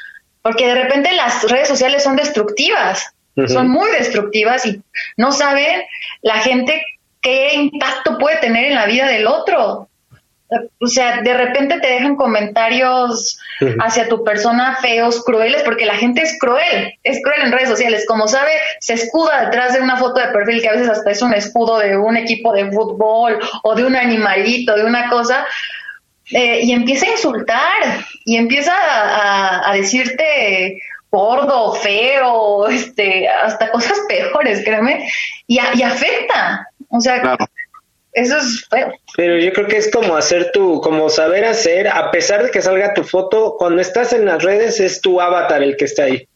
Porque 0.43 0.67
de 0.67 0.75
repente 0.75 1.13
las 1.13 1.51
redes 1.51 1.69
sociales 1.69 2.03
son 2.03 2.17
destructivas, 2.17 3.15
son 3.47 3.69
muy 3.69 3.91
destructivas 3.93 4.67
y 4.67 4.83
no 5.17 5.33
saben 5.33 5.83
la 6.21 6.35
gente 6.41 6.85
qué 7.23 7.55
impacto 7.55 8.19
puede 8.19 8.37
tener 8.37 8.67
en 8.67 8.75
la 8.75 8.85
vida 8.85 9.09
del 9.09 9.27
otro 9.27 9.89
o 10.81 10.87
sea, 10.87 11.23
de 11.23 11.35
repente 11.35 11.81
te 11.81 11.89
dejan 11.89 12.17
comentarios 12.17 13.39
hacia 13.81 14.09
tu 14.09 14.23
persona 14.25 14.77
feos, 14.81 15.25
crueles, 15.25 15.63
porque 15.63 15.87
la 15.87 15.97
gente 15.97 16.23
es 16.23 16.39
cruel, 16.39 16.95
es 17.03 17.23
cruel 17.23 17.43
en 17.43 17.53
redes 17.53 17.69
sociales. 17.69 18.05
Como 18.07 18.29
sabe, 18.29 18.51
se 18.79 18.95
escuda 18.95 19.47
detrás 19.47 19.75
de 19.75 19.81
una 19.81 19.97
foto 19.97 20.21
de 20.21 20.29
perfil 20.29 20.61
que 20.61 20.69
a 20.69 20.73
veces 20.73 20.89
hasta 20.89 21.11
es 21.11 21.23
un 21.23 21.35
escudo 21.35 21.79
de 21.79 21.97
un 21.97 22.17
equipo 22.17 22.53
de 22.53 22.71
fútbol 22.71 23.39
o 23.63 23.75
de 23.75 23.85
un 23.85 23.97
animalito, 23.97 24.77
de 24.77 24.85
una 24.85 25.09
cosa, 25.09 25.47
eh, 26.31 26.61
y 26.63 26.73
empieza 26.73 27.07
a 27.07 27.13
insultar 27.13 28.05
y 28.25 28.37
empieza 28.37 28.73
a, 28.75 29.75
decirte 29.75 30.81
gordo, 31.11 31.75
feo, 31.75 32.69
este, 32.69 33.29
hasta 33.29 33.71
cosas 33.71 33.99
peores, 34.09 34.63
créeme, 34.65 35.09
y, 35.47 35.59
y 35.75 35.83
afecta. 35.83 36.69
O 36.89 37.01
sea, 37.01 37.37
eso 38.15 38.39
es 38.39 38.67
feo. 38.71 38.93
Pero 39.17 39.39
yo 39.39 39.53
creo 39.53 39.67
que 39.67 39.77
es 39.77 39.91
como 39.91 40.17
hacer 40.17 40.51
tu, 40.53 40.81
como 40.81 41.11
saber 41.11 41.45
hacer, 41.45 41.89
a 41.89 42.11
pesar 42.11 42.45
de 42.45 42.51
que 42.51 42.63
salga 42.63 42.95
tu 42.95 43.03
foto, 43.05 43.57
cuando 43.59 43.81
estás 43.81 44.13
en 44.13 44.25
las 44.25 44.43
redes 44.43 44.81
es 44.81 45.01
tu 45.01 45.21
avatar 45.21 45.63
el 45.63 45.77
que 45.77 45.85
está 45.85 46.05
ahí. 46.05 46.29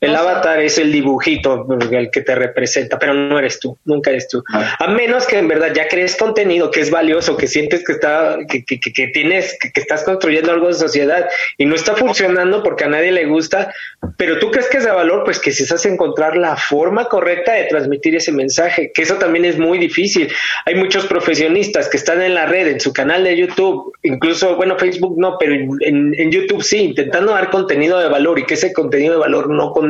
El 0.00 0.16
avatar 0.16 0.60
es 0.60 0.78
el 0.78 0.90
dibujito 0.90 1.66
el 1.90 2.10
que 2.10 2.22
te 2.22 2.34
representa, 2.34 2.98
pero 2.98 3.12
no 3.12 3.38
eres 3.38 3.60
tú, 3.60 3.76
nunca 3.84 4.10
eres 4.10 4.28
tú. 4.28 4.42
Ah. 4.50 4.76
A 4.78 4.88
menos 4.88 5.26
que 5.26 5.36
en 5.36 5.46
verdad 5.46 5.72
ya 5.74 5.88
crees 5.88 6.16
contenido 6.16 6.70
que 6.70 6.80
es 6.80 6.90
valioso, 6.90 7.36
que 7.36 7.46
sientes 7.46 7.84
que 7.84 7.92
está, 7.92 8.38
que, 8.48 8.64
que, 8.64 8.80
que 8.80 9.08
tienes, 9.08 9.58
que, 9.60 9.78
estás 9.78 10.02
construyendo 10.04 10.52
algo 10.52 10.68
de 10.68 10.74
sociedad 10.74 11.28
y 11.58 11.66
no 11.66 11.74
está 11.74 11.94
funcionando 11.94 12.62
porque 12.62 12.84
a 12.84 12.88
nadie 12.88 13.12
le 13.12 13.26
gusta, 13.26 13.74
pero 14.16 14.38
tú 14.38 14.50
crees 14.50 14.68
que 14.68 14.78
es 14.78 14.84
de 14.84 14.90
valor, 14.90 15.24
pues 15.24 15.38
que 15.38 15.52
si 15.52 15.66
sabes 15.66 15.84
encontrar 15.84 16.34
la 16.34 16.56
forma 16.56 17.04
correcta 17.04 17.52
de 17.52 17.64
transmitir 17.64 18.16
ese 18.16 18.32
mensaje, 18.32 18.92
que 18.94 19.02
eso 19.02 19.16
también 19.16 19.44
es 19.44 19.58
muy 19.58 19.76
difícil. 19.76 20.32
Hay 20.64 20.76
muchos 20.76 21.06
profesionistas 21.06 21.90
que 21.90 21.98
están 21.98 22.22
en 22.22 22.34
la 22.34 22.46
red, 22.46 22.68
en 22.68 22.80
su 22.80 22.94
canal 22.94 23.24
de 23.24 23.36
YouTube, 23.36 23.92
incluso, 24.02 24.56
bueno, 24.56 24.78
Facebook 24.78 25.16
no, 25.18 25.36
pero 25.38 25.52
en, 25.52 26.14
en 26.16 26.30
YouTube 26.30 26.62
sí, 26.62 26.78
intentando 26.78 27.32
dar 27.32 27.50
contenido 27.50 27.98
de 27.98 28.08
valor 28.08 28.38
y 28.38 28.46
que 28.46 28.54
ese 28.54 28.72
contenido 28.72 29.12
de 29.14 29.20
valor 29.20 29.50
no 29.50 29.72
con 29.72 29.89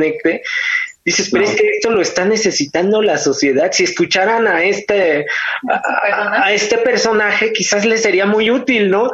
dices, 1.05 1.29
pero 1.31 1.45
es 1.45 1.55
que 1.55 1.69
esto 1.69 1.89
lo 1.89 2.01
está 2.01 2.25
necesitando 2.25 3.01
la 3.01 3.17
sociedad. 3.17 3.71
Si 3.71 3.83
escucharan 3.83 4.47
a 4.47 4.63
este, 4.63 5.25
a, 5.69 6.51
este 6.51 6.77
personaje, 6.77 7.53
quizás 7.53 7.85
le 7.85 7.97
sería 7.97 8.25
muy 8.25 8.51
útil, 8.51 8.89
¿no? 8.89 9.11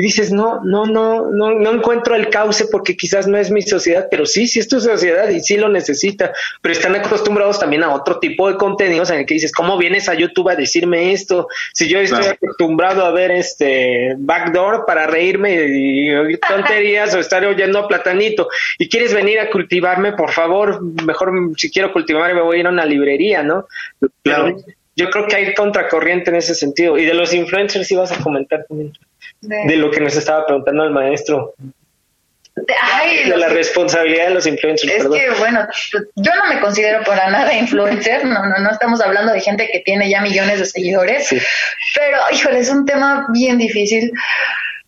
Y 0.00 0.02
dices, 0.02 0.32
no, 0.32 0.62
no, 0.64 0.86
no, 0.86 1.30
no, 1.30 1.50
no 1.50 1.74
encuentro 1.74 2.16
el 2.16 2.30
cauce 2.30 2.64
porque 2.72 2.96
quizás 2.96 3.26
no 3.26 3.36
es 3.36 3.50
mi 3.50 3.60
sociedad, 3.60 4.08
pero 4.10 4.24
sí, 4.24 4.46
sí 4.46 4.58
es 4.58 4.66
tu 4.66 4.80
sociedad 4.80 5.28
y 5.28 5.40
sí 5.40 5.58
lo 5.58 5.68
necesita, 5.68 6.32
pero 6.62 6.72
están 6.72 6.96
acostumbrados 6.96 7.60
también 7.60 7.82
a 7.82 7.92
otro 7.92 8.18
tipo 8.18 8.48
de 8.48 8.56
contenidos 8.56 9.10
en 9.10 9.18
el 9.18 9.26
que 9.26 9.34
dices, 9.34 9.52
¿cómo 9.52 9.76
vienes 9.76 10.08
a 10.08 10.14
YouTube 10.14 10.48
a 10.48 10.56
decirme 10.56 11.12
esto? 11.12 11.48
Si 11.74 11.86
yo 11.86 12.00
estoy 12.00 12.24
acostumbrado 12.24 13.04
a 13.04 13.10
ver 13.10 13.30
este 13.30 14.14
backdoor 14.16 14.86
para 14.86 15.06
reírme 15.06 15.66
y 15.68 16.10
oír 16.14 16.40
tonterías 16.48 17.14
o 17.14 17.18
estar 17.18 17.44
oyendo 17.44 17.80
a 17.80 17.86
platanito 17.86 18.48
y 18.78 18.88
quieres 18.88 19.12
venir 19.12 19.38
a 19.38 19.50
cultivarme, 19.50 20.14
por 20.14 20.30
favor, 20.30 20.80
mejor 21.04 21.30
si 21.58 21.70
quiero 21.70 21.92
cultivarme 21.92 22.36
me 22.36 22.40
voy 22.40 22.56
a 22.56 22.60
ir 22.60 22.66
a 22.66 22.70
una 22.70 22.86
librería, 22.86 23.42
¿no? 23.42 23.66
Claro. 24.22 24.56
yo 24.96 25.10
creo 25.10 25.26
que 25.26 25.36
hay 25.36 25.52
contracorriente 25.52 26.30
en 26.30 26.36
ese 26.36 26.54
sentido. 26.54 26.96
Y 26.96 27.04
de 27.04 27.12
los 27.12 27.34
influencers 27.34 27.86
sí 27.86 27.96
vas 27.96 28.12
a 28.12 28.22
comentar 28.22 28.64
también 28.66 28.94
de, 29.40 29.76
lo 29.76 29.90
que 29.90 30.00
nos 30.00 30.16
estaba 30.16 30.46
preguntando 30.46 30.84
el 30.84 30.90
maestro. 30.90 31.54
De, 32.54 33.36
la 33.36 33.48
responsabilidad 33.48 34.28
de 34.28 34.34
los 34.34 34.46
influencers. 34.46 34.92
Es 34.92 35.06
que, 35.06 35.30
bueno, 35.38 35.66
yo 36.16 36.32
no 36.34 36.52
me 36.52 36.60
considero 36.60 37.02
para 37.04 37.30
nada 37.30 37.54
influencer, 37.54 38.24
no, 38.24 38.44
no, 38.46 38.58
no 38.58 38.70
estamos 38.70 39.00
hablando 39.00 39.32
de 39.32 39.40
gente 39.40 39.68
que 39.72 39.80
tiene 39.80 40.10
ya 40.10 40.20
millones 40.20 40.58
de 40.58 40.66
seguidores, 40.66 41.28
pero, 41.94 42.18
híjole, 42.32 42.58
es 42.58 42.68
un 42.68 42.84
tema 42.84 43.26
bien 43.32 43.56
difícil. 43.56 44.12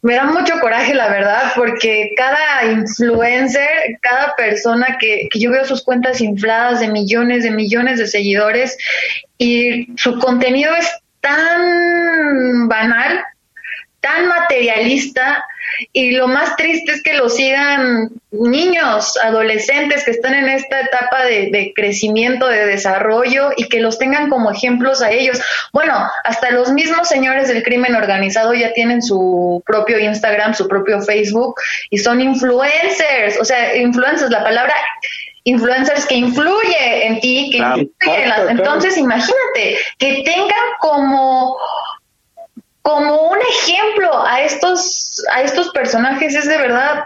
Me 0.03 0.17
da 0.17 0.25
mucho 0.25 0.59
coraje, 0.59 0.93
la 0.93 1.09
verdad, 1.09 1.53
porque 1.55 2.11
cada 2.17 2.65
influencer, 2.65 3.99
cada 4.01 4.35
persona 4.35 4.99
que, 4.99 5.29
que 5.31 5.39
yo 5.39 5.53
veo 5.53 5.65
sus 5.65 5.83
cuentas 5.83 6.21
infladas 6.21 6.81
de 6.81 6.89
millones, 6.89 7.45
de 7.45 7.53
millones 7.53 8.01
de 8.01 8.09
seguidores 8.09 8.77
y 9.39 9.87
su 9.97 10.19
contenido 10.19 10.75
es 10.75 10.91
tan 11.21 12.69
banal 12.69 13.25
tan 14.03 14.29
materialista 14.29 15.47
y 15.93 16.11
lo 16.11 16.29
más 16.29 16.57
triste 16.57 16.93
es 16.93 17.03
que 17.03 17.15
lo 17.15 17.29
sigan 17.31 18.11
niños, 18.31 19.17
adolescentes 19.23 20.05
que 20.05 20.11
están 20.11 20.35
en 20.35 20.49
esta 20.49 20.81
etapa 20.81 21.25
de, 21.25 21.73
crecimiento, 21.75 22.47
de 22.49 22.67
desarrollo 22.67 23.51
y 23.57 23.69
que 23.69 23.81
los 23.81 23.99
tengan 23.99 24.29
como 24.29 24.51
ejemplos 24.51 25.01
a 25.03 25.11
ellos. 25.11 25.41
Bueno, 25.73 25.95
hasta 26.25 26.51
los 26.51 26.73
mismos 26.73 27.09
señores 27.09 27.49
del 27.49 27.63
crimen 27.63 27.95
organizado 27.95 28.53
ya 28.55 28.73
tienen 28.75 29.03
su 29.03 29.63
propio 29.65 29.99
Instagram, 29.99 30.55
su 30.55 30.69
propio 30.69 31.01
Facebook 31.01 31.55
y 31.89 31.99
son 31.99 32.21
influencers, 32.21 33.39
o 33.41 33.45
sea, 33.45 33.77
influencers, 33.77 34.31
la 34.31 34.43
palabra 34.43 34.75
influencers 35.45 36.07
que 36.07 36.15
influye 36.17 37.07
en 37.07 37.21
ti, 37.21 37.51
que 37.51 37.59
influye 37.59 38.23
en 38.23 38.29
las... 38.29 38.51
Entonces, 38.51 38.97
imagínate 38.97 39.79
que 39.99 40.23
tengan 40.25 40.67
como 40.81 41.57
como 42.83 43.29
un 43.29 43.39
ejemplo 43.39 44.25
a 44.27 44.43
estos, 44.43 45.25
a 45.33 45.43
estos 45.43 45.71
personajes 45.71 46.35
es 46.35 46.47
de 46.47 46.59
verdad 46.59 47.05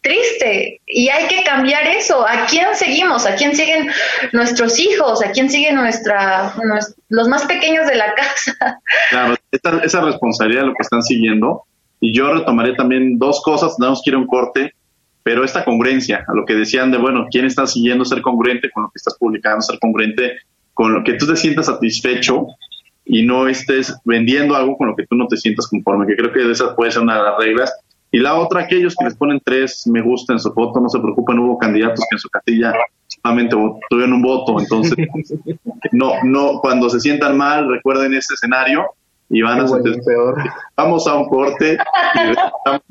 triste 0.00 0.80
y 0.86 1.08
hay 1.08 1.26
que 1.28 1.44
cambiar 1.44 1.86
eso. 1.86 2.26
¿A 2.26 2.46
quién 2.46 2.66
seguimos? 2.74 3.26
¿A 3.26 3.36
quién 3.36 3.54
siguen 3.54 3.90
nuestros 4.32 4.78
hijos? 4.78 5.24
¿A 5.24 5.30
quién 5.32 5.48
siguen 5.50 5.76
nuestra, 5.76 6.54
los 7.08 7.28
más 7.28 7.44
pequeños 7.46 7.86
de 7.86 7.96
la 7.96 8.14
casa? 8.14 8.54
Claro, 9.10 9.34
esa, 9.50 9.78
esa 9.84 10.00
responsabilidad 10.00 10.62
de 10.62 10.66
lo 10.68 10.74
que 10.74 10.82
están 10.82 11.02
siguiendo. 11.02 11.62
Y 12.00 12.14
yo 12.16 12.32
retomaré 12.32 12.74
también 12.74 13.18
dos 13.18 13.42
cosas, 13.42 13.76
tenemos 13.76 14.02
que 14.02 14.10
ir 14.10 14.16
a 14.16 14.18
un 14.18 14.26
corte, 14.26 14.74
pero 15.22 15.44
esta 15.44 15.64
congruencia, 15.64 16.24
a 16.26 16.34
lo 16.34 16.44
que 16.44 16.54
decían 16.54 16.90
de, 16.90 16.98
bueno, 16.98 17.26
¿quién 17.30 17.46
está 17.46 17.66
siguiendo 17.66 18.04
ser 18.04 18.20
congruente 18.20 18.70
con 18.70 18.82
lo 18.84 18.88
que 18.90 18.96
estás 18.96 19.16
publicando, 19.18 19.62
ser 19.62 19.78
congruente 19.78 20.38
con 20.74 20.92
lo 20.92 21.02
que 21.02 21.14
tú 21.14 21.26
te 21.26 21.36
sientas 21.36 21.66
satisfecho 21.66 22.48
y 23.04 23.24
no 23.24 23.48
estés 23.48 23.94
vendiendo 24.04 24.54
algo 24.56 24.76
con 24.76 24.88
lo 24.88 24.96
que 24.96 25.06
tú 25.06 25.16
no 25.16 25.26
te 25.26 25.36
sientas 25.36 25.68
conforme, 25.68 26.06
que 26.06 26.16
creo 26.16 26.32
que 26.32 26.50
esa 26.50 26.74
puede 26.74 26.90
ser 26.90 27.02
una 27.02 27.16
de 27.16 27.22
las 27.22 27.38
reglas 27.38 27.72
y 28.14 28.20
la 28.20 28.36
otra, 28.36 28.60
aquellos 28.60 28.94
que 28.94 29.06
les 29.06 29.16
ponen 29.16 29.40
tres 29.44 29.88
me 29.88 30.00
gusta 30.00 30.34
en 30.34 30.38
su 30.38 30.52
foto, 30.52 30.78
no 30.78 30.88
se 30.88 31.00
preocupen, 31.00 31.36
hubo 31.40 31.58
candidatos 31.58 31.98
que 32.08 32.14
en 32.14 32.20
su 32.20 32.28
casilla 32.30 32.72
solamente 33.08 33.56
tuvieron 33.90 34.12
un 34.12 34.22
voto, 34.22 34.60
entonces 34.60 34.94
no, 35.92 36.12
no, 36.22 36.60
cuando 36.60 36.88
se 36.88 37.00
sientan 37.00 37.36
mal, 37.36 37.68
recuerden 37.68 38.14
ese 38.14 38.34
escenario 38.34 38.84
y 39.28 39.42
van 39.42 39.62
a 39.62 39.66
sentir 39.66 39.98
peor. 40.06 40.36
Vamos 40.76 41.08
a 41.08 41.16
un 41.16 41.28
corte 41.28 41.76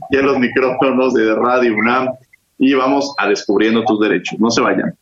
y 0.10 0.18
en 0.18 0.26
los 0.26 0.38
micrófonos 0.40 1.14
de 1.14 1.34
Radio 1.36 1.74
UNAM 1.74 2.10
y 2.58 2.74
vamos 2.74 3.16
a 3.18 3.30
Descubriendo 3.30 3.86
tus 3.86 4.02
derechos. 4.02 4.38
No 4.42 4.52
se 4.52 4.60
vayan. 4.60 4.94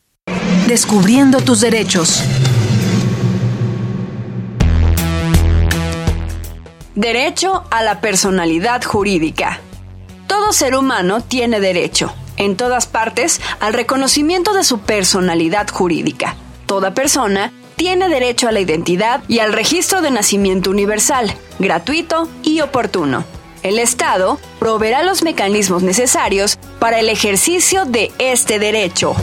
Descubriendo 0.67 1.39
tus 1.39 1.61
derechos. 1.61 2.23
Derecho 6.95 7.63
a 7.71 7.83
la 7.83 8.01
personalidad 8.01 8.83
jurídica. 8.83 9.61
Todo 10.27 10.51
ser 10.51 10.75
humano 10.75 11.21
tiene 11.21 11.61
derecho, 11.61 12.13
en 12.35 12.57
todas 12.57 12.85
partes, 12.85 13.39
al 13.61 13.71
reconocimiento 13.71 14.53
de 14.53 14.65
su 14.65 14.79
personalidad 14.79 15.69
jurídica. 15.69 16.35
Toda 16.65 16.93
persona 16.93 17.53
tiene 17.77 18.09
derecho 18.09 18.49
a 18.49 18.51
la 18.51 18.59
identidad 18.59 19.23
y 19.29 19.39
al 19.39 19.53
registro 19.53 20.01
de 20.01 20.11
nacimiento 20.11 20.69
universal, 20.69 21.33
gratuito 21.59 22.27
y 22.43 22.59
oportuno. 22.59 23.23
El 23.63 23.79
Estado 23.79 24.37
proveerá 24.59 25.01
los 25.03 25.23
mecanismos 25.23 25.83
necesarios 25.83 26.57
para 26.79 26.99
el 26.99 27.07
ejercicio 27.07 27.85
de 27.85 28.11
este 28.19 28.59
derecho. 28.59 29.15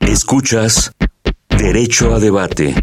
Escuchas 0.00 0.92
Derecho 1.58 2.14
a 2.14 2.18
Debate. 2.18 2.74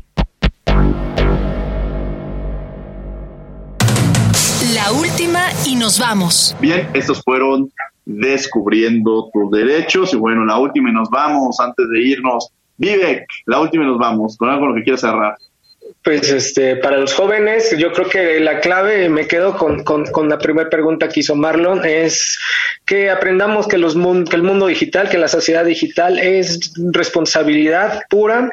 última 4.92 5.50
y 5.66 5.76
nos 5.76 6.00
vamos. 6.00 6.56
Bien, 6.60 6.88
estos 6.94 7.22
fueron 7.24 7.72
descubriendo 8.06 9.30
tus 9.32 9.52
derechos 9.52 10.14
y 10.14 10.18
bueno, 10.18 10.46
la 10.46 10.58
última 10.58 10.90
y 10.90 10.94
nos 10.94 11.10
vamos 11.10 11.60
antes 11.60 11.88
de 11.90 12.02
irnos. 12.02 12.50
Vivek, 12.78 13.26
la 13.46 13.62
última 13.62 13.84
y 13.84 13.88
nos 13.88 14.00
vamos, 14.00 14.38
con 14.38 14.50
algo 14.50 14.68
lo 14.68 14.76
que 14.76 14.84
quieras 14.84 15.02
cerrar. 15.02 15.36
Pues 16.04 16.30
este, 16.32 16.76
para 16.78 16.98
los 16.98 17.14
jóvenes, 17.14 17.76
yo 17.78 17.92
creo 17.94 18.10
que 18.10 18.40
la 18.40 18.60
clave, 18.60 19.08
me 19.10 19.28
quedo 19.28 19.56
con, 19.56 19.84
con, 19.84 20.30
la 20.30 20.38
primera 20.40 20.70
pregunta 20.70 21.10
que 21.10 21.20
hizo 21.20 21.36
Marlon, 21.36 21.86
es 21.86 22.40
que 22.86 23.10
aprendamos 23.10 23.68
que, 23.68 23.78
los, 23.78 23.96
que 23.96 24.36
el 24.36 24.44
mundo 24.44 24.68
digital, 24.68 25.10
que 25.10 25.18
la 25.18 25.28
sociedad 25.28 25.64
digital 25.64 26.18
es 26.18 26.74
responsabilidad 26.92 28.04
pura 28.10 28.50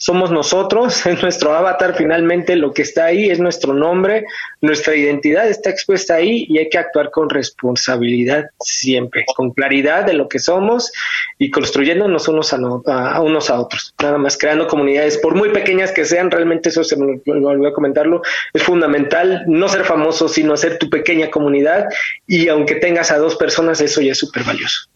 somos 0.00 0.30
nosotros, 0.30 1.04
es 1.06 1.22
nuestro 1.22 1.54
avatar 1.54 1.94
finalmente, 1.94 2.56
lo 2.56 2.72
que 2.72 2.82
está 2.82 3.04
ahí 3.04 3.28
es 3.28 3.38
nuestro 3.38 3.74
nombre, 3.74 4.24
nuestra 4.62 4.96
identidad 4.96 5.46
está 5.46 5.68
expuesta 5.68 6.14
ahí 6.14 6.46
y 6.48 6.58
hay 6.58 6.70
que 6.70 6.78
actuar 6.78 7.10
con 7.10 7.28
responsabilidad 7.28 8.46
siempre, 8.60 9.24
con 9.36 9.50
claridad 9.50 10.04
de 10.04 10.14
lo 10.14 10.26
que 10.26 10.38
somos 10.38 10.90
y 11.38 11.50
construyéndonos 11.50 12.28
unos 12.28 12.52
a, 12.54 13.20
unos 13.20 13.50
a 13.50 13.60
otros, 13.60 13.94
nada 14.02 14.16
más 14.16 14.38
creando 14.38 14.66
comunidades, 14.66 15.18
por 15.18 15.34
muy 15.34 15.50
pequeñas 15.50 15.92
que 15.92 16.06
sean, 16.06 16.30
realmente 16.30 16.70
eso 16.70 16.82
se 16.82 16.96
me 16.96 17.20
olvidó 17.26 17.68
a 17.68 17.74
comentarlo, 17.74 18.22
es 18.54 18.62
fundamental 18.62 19.44
no 19.46 19.68
ser 19.68 19.84
famoso, 19.84 20.28
sino 20.28 20.54
hacer 20.54 20.78
tu 20.78 20.88
pequeña 20.88 21.30
comunidad 21.30 21.88
y 22.26 22.48
aunque 22.48 22.76
tengas 22.76 23.10
a 23.10 23.18
dos 23.18 23.36
personas, 23.36 23.82
eso 23.82 24.00
ya 24.00 24.12
es 24.12 24.18
súper 24.18 24.44
valioso. 24.44 24.88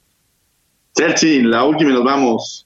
Chelsea, 0.96 1.42
la 1.42 1.64
última 1.64 1.90
y 1.90 1.94
nos 1.94 2.04
vamos. 2.04 2.63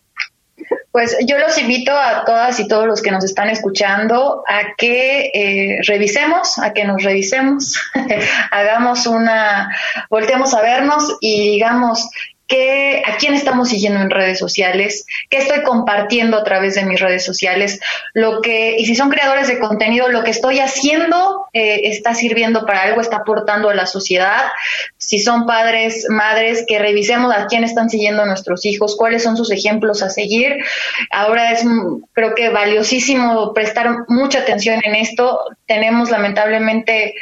Pues 0.91 1.17
yo 1.27 1.39
los 1.39 1.59
invito 1.59 1.93
a 1.93 2.25
todas 2.25 2.59
y 2.61 2.67
todos 2.67 2.87
los 2.87 3.03
que 3.03 3.11
nos 3.11 3.25
están 3.25 3.51
escuchando 3.51 4.43
a 4.49 4.75
que 4.77 5.31
eh, 5.35 5.79
revisemos, 5.87 6.59
a 6.59 6.73
que 6.73 6.85
nos 6.85 7.03
revisemos, 7.03 7.79
hagamos 8.51 9.07
una, 9.07 9.69
volteemos 10.09 10.55
a 10.55 10.63
vernos 10.63 11.19
y 11.21 11.51
digamos, 11.51 12.09
a 12.51 13.17
quién 13.19 13.35
estamos 13.35 13.69
siguiendo 13.69 14.01
en 14.01 14.11
redes 14.11 14.39
sociales, 14.39 15.07
qué 15.29 15.39
estoy 15.39 15.63
compartiendo 15.63 16.39
a 16.39 16.45
través 16.45 16.75
de 16.75 16.85
mis 16.85 16.99
redes 16.99 17.25
sociales, 17.25 17.79
lo 18.15 18.41
que, 18.41 18.77
y 18.79 18.87
si 18.87 18.95
son 18.95 19.11
creadores 19.11 19.49
de 19.49 19.59
contenido, 19.59 20.09
lo 20.09 20.25
que 20.25 20.31
estoy 20.31 20.59
haciendo 20.59 21.47
eh, 21.53 21.81
está 21.85 22.15
sirviendo 22.15 22.65
para 22.65 22.83
algo, 22.83 23.01
está 23.01 23.19
aportando 23.19 23.69
a 23.69 23.75
la 23.75 23.87
sociedad. 23.87 24.47
Si 24.97 25.19
son 25.19 25.47
padres, 25.47 26.07
madres, 26.09 26.65
que 26.67 26.79
revisemos 26.79 27.35
a 27.35 27.47
quién 27.47 27.65
están 27.65 27.91
siguiendo 27.91 28.25
nuestros 28.25 28.65
hijos, 28.65 28.97
cuáles 28.97 29.23
son 29.23 29.37
sus 29.37 29.51
ejemplos 29.51 30.03
a 30.03 30.09
seguir. 30.09 30.57
Ahora 31.11 31.53
es, 31.53 31.65
mm, 31.65 32.03
creo 32.13 32.35
que 32.35 32.49
valiosísimo 32.49 33.53
prestar 33.53 34.05
mucha 34.09 34.41
atención 34.41 34.81
en 34.85 34.95
esto. 34.95 35.41
Tenemos 35.67 36.11
lamentablemente 36.11 37.15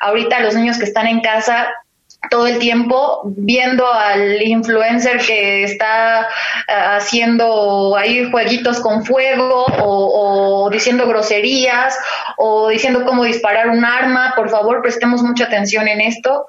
ahorita 0.00 0.40
los 0.40 0.54
niños 0.54 0.78
que 0.78 0.84
están 0.84 1.06
en 1.06 1.20
casa 1.20 1.68
todo 2.30 2.46
el 2.46 2.58
tiempo 2.58 3.22
viendo 3.24 3.90
al 3.92 4.42
influencer 4.42 5.18
que 5.18 5.64
está 5.64 6.22
eh, 6.22 6.26
haciendo 6.68 7.96
ahí 7.96 8.30
jueguitos 8.30 8.80
con 8.80 9.04
fuego 9.04 9.64
o, 9.82 10.68
diciendo 10.70 11.06
groserías 11.06 11.96
o 12.36 12.68
diciendo 12.68 13.04
cómo 13.04 13.24
disparar 13.24 13.68
un 13.68 13.84
arma, 13.84 14.32
por 14.36 14.48
favor 14.50 14.82
prestemos 14.82 15.22
mucha 15.22 15.44
atención 15.44 15.86
en 15.88 16.00
esto 16.00 16.46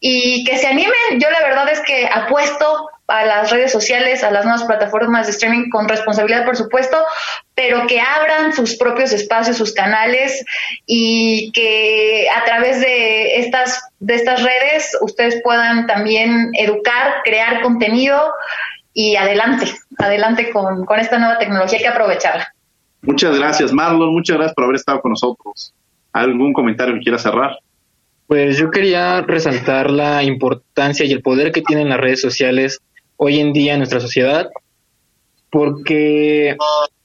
y 0.00 0.44
que 0.44 0.58
se 0.58 0.66
animen. 0.66 0.92
Yo 1.18 1.30
la 1.30 1.40
verdad 1.40 1.68
es 1.70 1.80
que 1.80 2.06
apuesto 2.06 2.90
a 3.06 3.24
las 3.24 3.50
redes 3.50 3.70
sociales, 3.70 4.24
a 4.24 4.30
las 4.30 4.44
nuevas 4.44 4.64
plataformas 4.64 5.26
de 5.26 5.32
streaming 5.32 5.68
con 5.68 5.88
responsabilidad, 5.88 6.44
por 6.44 6.56
supuesto, 6.56 6.96
pero 7.54 7.86
que 7.86 8.00
abran 8.00 8.52
sus 8.54 8.76
propios 8.76 9.12
espacios, 9.12 9.58
sus 9.58 9.72
canales 9.72 10.44
y 10.86 11.52
que 11.52 12.26
a 12.34 12.44
través 12.44 12.80
de 12.80 13.36
estas, 13.36 13.88
de 14.00 14.14
estas 14.14 14.42
redes 14.42 14.96
ustedes 15.02 15.40
puedan 15.42 15.86
también 15.86 16.50
educar, 16.54 17.22
crear 17.24 17.60
contenido 17.60 18.32
y 18.94 19.16
adelante, 19.16 19.66
adelante 19.98 20.50
con, 20.50 20.86
con 20.86 20.98
esta 20.98 21.18
nueva 21.18 21.38
tecnología, 21.38 21.78
hay 21.78 21.84
que 21.84 21.88
aprovecharla. 21.88 22.54
Muchas 23.02 23.38
gracias, 23.38 23.70
Marlon, 23.70 24.14
muchas 24.14 24.36
gracias 24.36 24.54
por 24.54 24.64
haber 24.64 24.76
estado 24.76 25.00
con 25.00 25.10
nosotros. 25.10 25.74
¿Algún 26.12 26.54
comentario 26.54 26.94
que 26.94 27.00
quiera 27.00 27.18
cerrar? 27.18 27.58
Pues 28.26 28.56
yo 28.56 28.70
quería 28.70 29.20
resaltar 29.20 29.90
la 29.90 30.22
importancia 30.22 31.04
y 31.04 31.12
el 31.12 31.22
poder 31.22 31.52
que 31.52 31.62
tienen 31.62 31.90
las 31.90 32.00
redes 32.00 32.20
sociales 32.20 32.80
hoy 33.16 33.38
en 33.38 33.52
día 33.52 33.74
en 33.74 33.80
nuestra 33.80 34.00
sociedad, 34.00 34.48
porque 35.50 36.56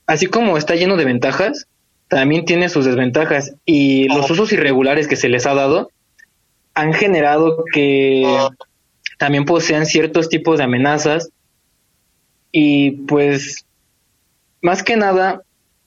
así 0.06 0.26
como 0.26 0.56
está 0.56 0.74
lleno 0.74 0.96
de 0.96 1.04
ventajas, 1.04 1.66
también 2.08 2.44
tiene 2.44 2.68
sus 2.68 2.84
desventajas 2.84 3.54
y 3.64 4.08
los 4.08 4.28
usos 4.30 4.52
irregulares 4.52 5.06
que 5.06 5.16
se 5.16 5.28
les 5.28 5.46
ha 5.46 5.54
dado 5.54 5.90
han 6.74 6.92
generado 6.92 7.64
que 7.72 8.26
también 9.18 9.44
posean 9.44 9.86
ciertos 9.86 10.28
tipos 10.28 10.58
de 10.58 10.64
amenazas 10.64 11.30
y 12.50 12.92
pues 13.06 13.64
más 14.60 14.82
que 14.82 14.96
nada 14.96 15.42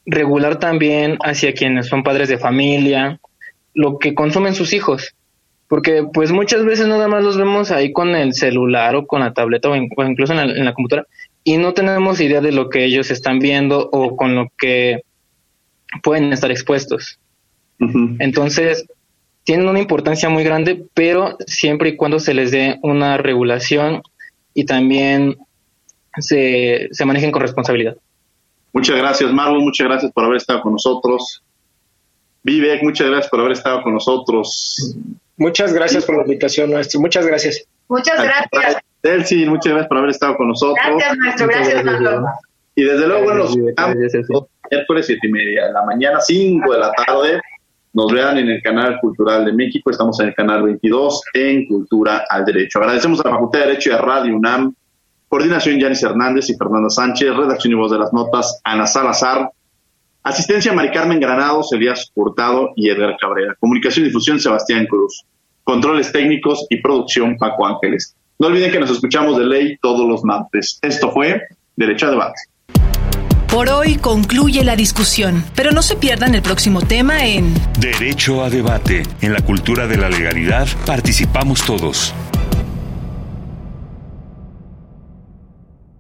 regular 0.06 0.60
también 0.60 1.18
hacia 1.24 1.54
quienes 1.54 1.88
son 1.88 2.04
padres 2.04 2.30
de 2.30 2.38
familia 2.38 3.20
lo 3.74 4.00
que 4.00 4.14
consumen 4.14 4.56
sus 4.56 4.72
hijos 4.72 5.16
porque 5.74 6.06
pues 6.14 6.32
muchas 6.32 6.64
veces 6.66 6.88
nada 6.88 7.08
más 7.08 7.24
los 7.24 7.36
vemos 7.36 7.72
ahí 7.72 7.92
con 7.92 8.10
el 8.10 8.36
celular 8.36 8.96
o 8.96 9.08
con 9.08 9.22
la 9.22 9.34
tableta 9.34 9.70
o, 9.70 9.76
incluso 9.76 10.32
en 10.34 10.66
la, 10.66 10.74
computadora 10.76 11.08
y 11.44 11.58
no 11.58 11.74
tenemos 11.74 12.22
idea 12.22 12.42
de 12.42 12.52
lo 12.52 12.70
que 12.70 12.86
ellos 12.86 13.10
están 13.10 13.40
viendo 13.40 13.90
o 13.92 14.16
con 14.16 14.36
lo 14.36 14.52
que 14.56 15.02
pueden 16.04 16.32
estar 16.32 16.52
expuestos. 16.52 17.18
Entonces, 17.80 18.86
tienen 19.46 19.68
una 19.68 19.80
importancia 19.80 20.30
muy 20.30 20.44
grande, 20.44 20.86
pero 20.94 21.38
siempre 21.48 21.90
y 21.90 21.96
cuando 21.96 22.20
se 22.20 22.36
les 22.36 22.52
dé 22.52 22.78
una 22.84 23.18
regulación 23.18 24.04
y 24.54 24.66
también 24.66 25.38
se, 26.20 26.88
se 26.92 27.06
manejen 27.06 27.32
con 27.32 27.42
responsabilidad. 27.42 27.98
Muchas 28.74 28.96
gracias, 28.96 29.34
Marlon. 29.34 29.64
Muchas 29.64 29.88
gracias 29.88 30.12
por 30.12 30.24
haber 30.24 30.38
estado 30.38 30.62
con 30.62 30.74
nosotros. 30.74 31.42
Vivek, 32.44 32.84
muchas 32.84 33.08
gracias 33.08 33.32
por 33.32 33.40
haber 33.40 33.54
estado 33.54 33.82
con 33.82 33.96
nosotros. 33.96 34.96
Muchas 35.38 35.74
gracias 35.74 36.06
por 36.06 36.18
la 36.18 36.24
invitación, 36.24 36.72
maestro. 36.72 37.00
Muchas 37.00 37.26
gracias. 37.26 37.66
Muchas 37.88 38.24
gracias. 38.24 38.84
Delcy, 39.02 39.46
muchas 39.46 39.74
gracias 39.74 39.88
por 39.88 39.98
haber 39.98 40.10
estado 40.12 40.38
con 40.38 40.48
nosotros. 40.48 40.78
Gracias, 40.86 41.18
maestro. 41.18 41.48
Gracias, 41.48 41.84
Pablo. 41.84 42.26
Y 42.76 42.84
desde 42.84 43.08
luego, 43.08 43.24
bueno, 43.24 43.46
miércoles 44.72 45.06
siete 45.06 45.28
y 45.28 45.32
media 45.32 45.68
de 45.68 45.74
la 45.74 45.84
mañana, 45.86 46.20
cinco 46.22 46.74
de 46.74 46.80
la 46.80 46.92
tarde, 46.92 47.42
nos 47.94 48.12
vean 48.12 48.38
en 48.40 48.50
el 48.50 48.62
canal 48.64 49.00
Cultural 49.00 49.46
de 49.46 49.54
México, 49.54 49.92
estamos 49.92 50.20
en 50.20 50.30
el 50.30 50.34
canal 50.34 50.64
22 50.64 51.22
en 51.36 51.68
Cultura 51.68 52.26
al 52.28 52.44
Derecho. 52.44 52.80
Agradecemos 52.80 53.20
a 53.20 53.26
la 53.26 53.36
Facultad 53.36 53.60
de 53.60 53.66
Derecho 53.68 53.92
y 53.92 53.94
a 53.94 53.98
Radio 54.00 54.36
UNAM, 54.36 54.74
coordinación 55.30 55.80
Yanis 55.80 56.02
Hernández 56.02 56.50
y 56.50 56.56
Fernanda 56.56 56.90
Sánchez, 56.90 57.36
redacción 57.36 57.74
y 57.74 57.76
voz 57.76 57.92
de 57.92 58.00
las 58.00 58.12
notas 58.12 58.60
Ana 58.64 58.88
Salazar, 58.88 59.52
asistencia 60.24 60.74
Mari 60.74 60.92
Carmen 60.92 61.20
Granados, 61.20 61.72
Elías 61.74 62.12
Hurtado 62.16 62.72
y 62.76 62.90
Edgar 62.90 63.16
Cabrera, 63.20 63.56
comunicación 63.60 64.06
y 64.06 64.08
difusión 64.08 64.40
Sebastián 64.40 64.86
Cruz, 64.88 65.26
controles 65.64 66.12
técnicos 66.12 66.66
y 66.70 66.82
producción 66.82 67.38
Paco 67.38 67.66
Ángeles. 67.66 68.16
No 68.40 68.48
olviden 68.48 68.72
que 68.72 68.80
nos 68.80 68.90
escuchamos 68.90 69.38
de 69.38 69.46
ley 69.46 69.78
todos 69.82 70.08
los 70.08 70.24
martes. 70.24 70.80
Esto 70.82 71.12
fue 71.12 71.42
Derecho 71.76 72.08
a 72.08 72.12
Debate. 72.12 72.42
Por 73.54 73.70
hoy 73.70 73.98
concluye 73.98 74.64
la 74.64 74.76
discusión, 74.76 75.46
pero 75.54 75.72
no 75.72 75.84
se 75.84 75.96
pierdan 75.96 76.34
el 76.34 76.42
próximo 76.42 76.82
tema 76.82 77.24
en 77.28 77.54
Derecho 77.80 78.44
a 78.44 78.50
debate. 78.50 79.04
En 79.22 79.32
la 79.32 79.42
cultura 79.42 79.86
de 79.86 79.98
la 79.98 80.10
legalidad 80.10 80.68
participamos 80.88 81.64
todos. 81.64 82.16